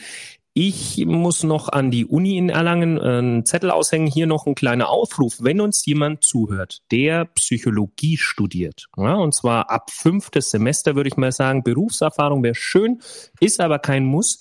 Ich 0.57 1.05
muss 1.05 1.43
noch 1.43 1.67
an 1.67 1.91
die 1.91 2.05
Uni 2.05 2.37
in 2.37 2.47
Erlangen 2.47 2.97
äh, 2.97 3.17
einen 3.17 3.45
Zettel 3.45 3.71
aushängen. 3.71 4.07
Hier 4.07 4.25
noch 4.25 4.45
ein 4.45 4.55
kleiner 4.55 4.87
Aufruf. 4.87 5.37
Wenn 5.39 5.59
uns 5.59 5.85
jemand 5.85 6.23
zuhört, 6.23 6.81
der 6.91 7.25
Psychologie 7.25 8.15
studiert, 8.15 8.85
ja, 8.95 9.15
und 9.15 9.35
zwar 9.35 9.69
ab 9.69 9.91
fünftes 9.91 10.51
Semester, 10.51 10.95
würde 10.95 11.09
ich 11.09 11.17
mal 11.17 11.33
sagen, 11.33 11.63
Berufserfahrung 11.63 12.41
wäre 12.41 12.55
schön, 12.55 13.01
ist 13.41 13.59
aber 13.59 13.79
kein 13.79 14.05
Muss. 14.05 14.39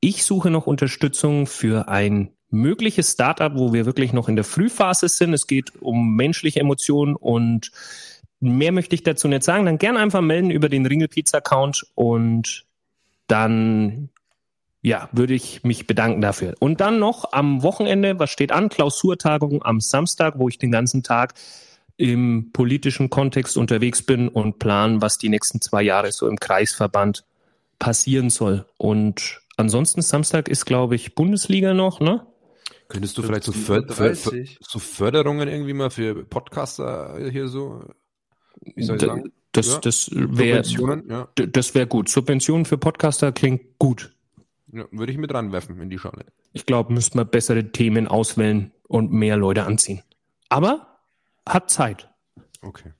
Ich 0.00 0.24
suche 0.24 0.50
noch 0.50 0.66
Unterstützung 0.66 1.46
für 1.46 1.88
ein 1.88 2.34
mögliches 2.54 3.12
Startup, 3.12 3.54
wo 3.54 3.72
wir 3.72 3.86
wirklich 3.86 4.12
noch 4.12 4.28
in 4.28 4.36
der 4.36 4.44
Frühphase 4.44 5.08
sind. 5.08 5.34
Es 5.34 5.46
geht 5.46 5.72
um 5.80 6.16
menschliche 6.16 6.60
Emotionen 6.60 7.16
und 7.16 7.70
mehr 8.40 8.72
möchte 8.72 8.94
ich 8.94 9.02
dazu 9.02 9.28
nicht 9.28 9.42
sagen. 9.42 9.66
Dann 9.66 9.78
gerne 9.78 9.98
einfach 9.98 10.20
melden 10.20 10.50
über 10.50 10.68
den 10.68 10.86
Ringelpizza-Account 10.86 11.86
und 11.94 12.64
dann 13.26 14.10
ja, 14.82 15.08
würde 15.12 15.32
ich 15.32 15.64
mich 15.64 15.86
bedanken 15.86 16.20
dafür. 16.20 16.54
Und 16.60 16.82
dann 16.82 16.98
noch 16.98 17.32
am 17.32 17.62
Wochenende, 17.62 18.18
was 18.18 18.30
steht 18.30 18.52
an? 18.52 18.68
Klausurtagung 18.68 19.64
am 19.64 19.80
Samstag, 19.80 20.38
wo 20.38 20.48
ich 20.48 20.58
den 20.58 20.70
ganzen 20.70 21.02
Tag 21.02 21.32
im 21.96 22.50
politischen 22.52 23.08
Kontext 23.08 23.56
unterwegs 23.56 24.02
bin 24.02 24.28
und 24.28 24.58
plan, 24.58 25.00
was 25.00 25.16
die 25.16 25.30
nächsten 25.30 25.62
zwei 25.62 25.82
Jahre 25.82 26.12
so 26.12 26.28
im 26.28 26.38
Kreisverband 26.38 27.24
passieren 27.78 28.28
soll. 28.28 28.66
Und 28.76 29.40
ansonsten 29.56 30.02
Samstag 30.02 30.48
ist, 30.48 30.66
glaube 30.66 30.96
ich, 30.96 31.14
Bundesliga 31.14 31.72
noch, 31.72 32.00
ne? 32.00 32.26
Könntest 32.94 33.18
du 33.18 33.22
vielleicht 33.22 33.42
so, 33.44 33.50
För 33.52 33.82
För 33.88 34.14
För 34.14 34.30
30. 34.30 34.58
so 34.60 34.78
Förderungen 34.78 35.48
irgendwie 35.48 35.74
mal 35.74 35.90
für 35.90 36.24
Podcaster 36.24 37.28
hier 37.30 37.48
so, 37.48 37.82
wie 38.76 38.84
soll 38.84 38.96
ich 38.96 39.00
D- 39.02 39.06
sagen? 39.06 39.32
Das, 39.52 39.66
Ja. 39.66 39.78
das 39.80 40.10
wäre 40.12 40.62
Subventionen? 40.64 41.10
Ja, 41.10 41.28
das 41.34 41.74
wäre 41.74 41.86
gut. 41.88 42.08
Subventionen 42.08 42.64
für 42.64 42.78
Podcaster 42.78 43.32
klingt 43.32 43.78
gut. 43.78 44.14
ja, 44.72 44.84
würde 44.92 45.10
ich 45.12 45.18
mit 45.18 45.32
ranwerfen 45.34 45.80
in 45.80 45.90
die 45.90 45.98
Schale. 45.98 46.24
Ich 46.52 46.66
glaube, 46.66 46.92
müsste 46.92 47.16
man 47.16 47.28
bessere 47.28 47.70
Themen 47.72 48.06
auswählen 48.08 48.72
und 48.88 49.12
mehr 49.12 49.36
Leute 49.36 49.64
anziehen. 49.64 50.02
Aber 50.48 51.00
hat 51.48 51.70
Zeit. 51.70 52.08
Okay. 52.62 52.92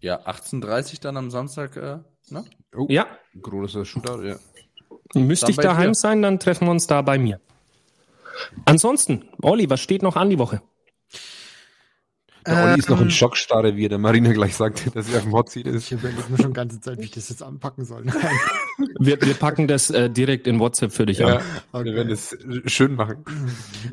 Ja, 0.00 0.20
18.30 0.26 1.00
dann 1.00 1.16
am 1.16 1.30
Samstag, 1.30 1.76
äh, 1.76 1.98
ne? 2.30 2.44
Oh, 2.76 2.86
Ja, 2.88 3.06
großer 3.40 3.84
Shootout, 3.84 4.22
ja. 4.22 4.36
müsste 5.14 5.46
Dann 5.46 5.50
ich 5.50 5.56
daheim 5.56 5.90
dir. 5.90 5.94
sein, 5.94 6.22
dann 6.22 6.38
treffen 6.38 6.66
wir 6.68 6.70
uns 6.70 6.86
da 6.86 7.02
bei 7.02 7.18
mir. 7.18 7.40
Ansonsten, 8.64 9.24
Olli, 9.42 9.68
was 9.70 9.80
steht 9.80 10.02
noch 10.02 10.16
an 10.16 10.30
die 10.30 10.38
Woche? 10.38 10.62
Der 12.46 12.62
Olli 12.64 12.78
ist 12.78 12.88
noch 12.88 12.98
in 12.98 13.04
Ähm, 13.04 13.10
Schockstarre, 13.10 13.76
wie 13.76 13.84
er 13.86 13.88
der 13.90 13.98
Marina 13.98 14.32
gleich 14.32 14.56
sagt, 14.56 14.94
dass 14.96 15.10
er 15.10 15.18
auf 15.18 15.24
dem 15.24 15.32
Hot 15.32 15.50
Seat 15.50 15.66
Ich 15.66 15.74
ist. 15.74 15.90
überlege 15.92 16.22
mir 16.30 16.38
schon 16.38 16.46
die 16.52 16.54
ganze 16.54 16.80
Zeit, 16.80 16.98
wie 16.98 17.04
ich 17.04 17.10
das 17.10 17.28
jetzt 17.28 17.42
anpacken 17.42 17.84
soll. 17.84 18.06
Wir, 19.00 19.20
wir 19.20 19.34
packen 19.34 19.66
das 19.66 19.90
äh, 19.90 20.08
direkt 20.08 20.46
in 20.46 20.60
WhatsApp 20.60 20.92
für 20.92 21.04
dich 21.04 21.18
Ja, 21.18 21.38
an. 21.38 21.42
wir 21.72 21.80
Okay. 21.80 21.94
werden 21.94 22.12
es 22.12 22.36
schön 22.66 22.94
machen. 22.94 23.24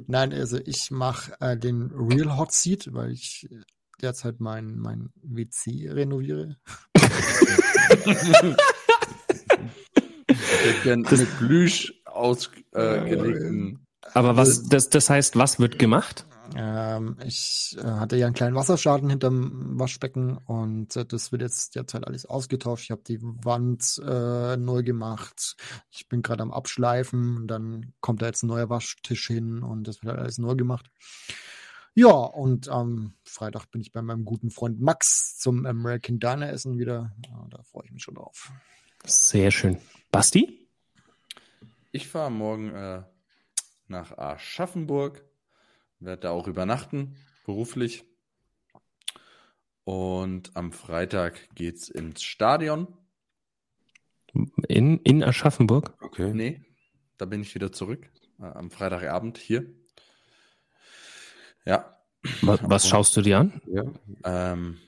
Nein, 0.08 0.32
also 0.32 0.60
ich 0.64 0.92
mache 0.92 1.34
äh, 1.40 1.58
den 1.58 1.92
Real 1.92 2.38
Hot 2.38 2.52
Seat, 2.52 2.94
weil 2.94 3.12
ich 3.12 3.48
derzeit 4.02 4.40
mein, 4.40 4.78
mein 4.78 5.10
WC 5.24 5.90
renoviere. 5.90 6.58
Ich 10.28 10.38
hätte 10.62 10.82
gern 10.84 11.02
mit 11.02 11.38
Plüsch 11.40 11.94
ausgelegten. 12.06 13.85
Aber 14.16 14.38
was, 14.38 14.64
das, 14.64 14.90
das 14.90 15.10
heißt, 15.10 15.36
was 15.36 15.60
wird 15.60 15.78
gemacht? 15.78 16.26
Ähm, 16.56 17.18
ich 17.26 17.76
äh, 17.78 17.84
hatte 17.84 18.16
ja 18.16 18.28
einen 18.28 18.36
kleinen 18.36 18.56
Wasserschaden 18.56 19.10
hinterm 19.10 19.78
Waschbecken 19.78 20.38
und 20.38 20.96
äh, 20.96 21.06
das 21.06 21.34
wird 21.34 21.42
jetzt 21.42 21.76
derzeit 21.76 22.08
alles 22.08 22.26
ausgetauscht. 22.26 22.86
Ich 22.86 22.92
habe 22.92 23.02
die 23.06 23.20
Wand 23.22 24.02
äh, 24.08 24.56
neu 24.56 24.84
gemacht. 24.84 25.58
Ich 25.92 26.08
bin 26.08 26.22
gerade 26.22 26.44
am 26.44 26.54
Abschleifen. 26.54 27.36
Und 27.36 27.48
dann 27.48 27.94
kommt 28.00 28.22
da 28.22 28.28
jetzt 28.28 28.44
ein 28.44 28.48
neuer 28.48 28.70
Waschtisch 28.70 29.28
hin 29.28 29.62
und 29.64 29.86
das 29.86 30.02
wird 30.02 30.14
halt 30.14 30.22
alles 30.22 30.38
neu 30.38 30.56
gemacht. 30.56 30.90
Ja, 31.94 32.12
und 32.12 32.70
am 32.70 33.16
Freitag 33.26 33.70
bin 33.72 33.82
ich 33.82 33.92
bei 33.92 34.02
meinem 34.02 34.24
guten 34.24 34.50
Freund 34.50 34.80
Max 34.80 35.38
zum 35.38 35.66
American 35.66 36.20
Diner 36.20 36.50
Essen 36.50 36.78
wieder. 36.78 37.12
Ja, 37.28 37.48
da 37.50 37.64
freue 37.64 37.84
ich 37.86 37.92
mich 37.92 38.04
schon 38.04 38.16
drauf. 38.16 38.50
Sehr 39.06 39.52
schön. 39.52 39.78
Basti? 40.10 40.70
Ich 41.92 42.08
fahre 42.08 42.32
morgen 42.32 42.74
äh, 42.74 43.04
nach 43.88 44.18
Aschaffenburg, 44.18 45.24
werde 46.00 46.22
da 46.22 46.32
auch 46.32 46.48
übernachten, 46.48 47.16
beruflich. 47.46 48.06
Und 49.84 50.56
am 50.56 50.72
Freitag 50.72 51.54
geht's 51.56 51.90
ins 51.90 52.24
Stadion. 52.24 52.88
In, 54.68 55.00
in 55.00 55.24
Aschaffenburg? 55.24 55.94
Okay. 56.02 56.34
Nee, 56.34 56.62
da 57.18 57.26
bin 57.26 57.42
ich 57.42 57.54
wieder 57.56 57.72
zurück. 57.72 58.10
Äh, 58.40 58.46
am 58.46 58.72
Freitagabend 58.72 59.38
hier. 59.38 59.66
Ja. 61.66 61.96
Was, 62.42 62.60
was 62.64 62.88
schaust 62.90 63.16
du 63.16 63.22
dir 63.22 63.38
an? 63.40 63.62
Ja. 63.68 63.84
Ähm, 64.24 64.80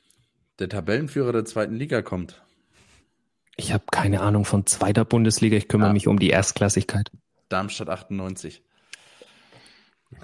der 0.59 0.69
Tabellenführer 0.69 1.31
der 1.31 1.45
zweiten 1.45 1.75
Liga 1.75 2.01
kommt. 2.01 2.41
Ich 3.55 3.71
habe 3.73 3.85
keine 3.91 4.21
Ahnung 4.21 4.45
von 4.45 4.65
zweiter 4.65 5.05
Bundesliga. 5.05 5.55
Ich 5.57 5.67
kümmere 5.67 5.89
Ja. 5.89 5.93
mich 5.93 6.07
um 6.07 6.19
die 6.19 6.29
Erstklassigkeit. 6.31 7.11
Darmstadt 7.49 7.89
98. 7.89 8.63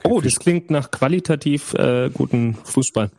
Oh, 0.04 0.22
das 0.22 0.40
klingt 0.40 0.70
nach 0.70 0.92
qualitativ 0.92 1.74
äh, 1.74 2.10
guten 2.14 2.56
Fußball. 2.56 3.12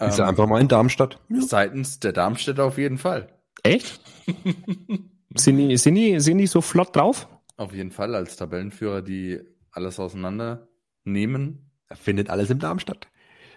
Ist 0.00 0.18
er 0.18 0.28
einfach 0.28 0.46
mal 0.46 0.60
in 0.60 0.68
Darmstadt? 0.68 1.20
Seitens 1.40 2.00
der 2.00 2.12
Darmstädter 2.12 2.64
auf 2.64 2.78
jeden 2.78 2.98
Fall. 2.98 3.28
Echt? 3.62 4.00
sind, 5.34 5.56
die, 5.58 5.76
sind, 5.76 5.94
die, 5.94 6.20
sind 6.20 6.38
die 6.38 6.46
so 6.46 6.60
flott 6.60 6.96
drauf? 6.96 7.28
Auf 7.56 7.74
jeden 7.74 7.90
Fall 7.90 8.14
als 8.14 8.36
Tabellenführer, 8.36 9.02
die 9.02 9.40
alles 9.70 10.00
auseinander 10.00 10.68
nehmen. 11.04 11.70
Er 11.88 11.96
findet 11.96 12.30
alles 12.30 12.50
in 12.50 12.58
Darmstadt. 12.58 13.08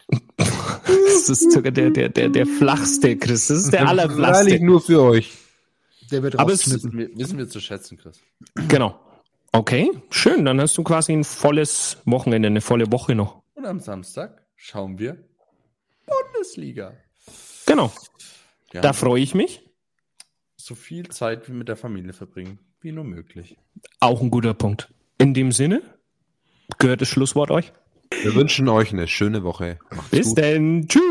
Das 0.08 1.30
ist 1.30 1.52
sogar 1.52 1.72
der, 1.72 1.90
der, 1.90 2.10
der, 2.10 2.30
der 2.30 2.46
flachste, 2.46 3.18
Chris. 3.18 3.48
Das 3.48 3.58
ist 3.58 3.74
der 3.74 3.82
Freilich 3.82 4.04
allerflachste. 4.04 4.64
nur 4.64 4.82
für 4.82 5.02
euch. 5.02 5.38
Der 6.12 6.24
wird 6.24 6.40
Aber 6.40 6.54
es 6.54 6.70
wissen 6.70 7.38
wir 7.38 7.50
zu 7.50 7.60
schätzen, 7.60 7.98
Chris. 7.98 8.22
Genau. 8.68 9.00
Okay, 9.58 9.90
schön. 10.12 10.46
Dann 10.46 10.62
hast 10.62 10.78
du 10.78 10.84
quasi 10.84 11.14
ein 11.14 11.24
volles 11.24 11.98
Wochenende, 12.06 12.48
eine 12.48 12.62
volle 12.62 12.92
Woche 12.92 13.16
noch. 13.16 13.42
Und 13.56 13.66
am 13.66 13.80
Samstag 13.80 14.44
schauen 14.56 15.00
wir 15.00 15.18
Bundesliga. 16.06 16.94
Genau, 17.66 17.92
Ja, 18.72 18.82
da 18.82 18.94
freue 18.94 19.22
ich 19.22 19.34
mich. 19.34 19.62
so 20.56 20.76
viel 20.76 21.08
Zeit 21.10 21.48
wie 21.50 21.54
mit 21.54 21.68
der 21.68 21.76
Familie 21.76 22.14
verbringen, 22.14 22.60
wie 22.82 22.92
nur 22.92 23.04
möglich. 23.04 23.58
Auch 24.00 24.22
ein 24.22 24.30
guter 24.30 24.54
Punkt. 24.54 24.94
In 25.18 25.34
dem 25.34 25.52
Sinne, 25.52 25.82
gehört 26.78 27.02
das 27.02 27.08
Schlusswort 27.10 27.50
euch. 27.52 27.74
Wir 28.22 28.36
wünschen 28.36 28.70
euch 28.70 28.94
eine 28.94 29.08
schöne 29.08 29.44
Woche. 29.44 29.80
Macht's 29.90 30.10
Bis 30.12 30.28
gut. 30.28 30.38
denn. 30.38 30.88
Tschüss. 30.88 31.02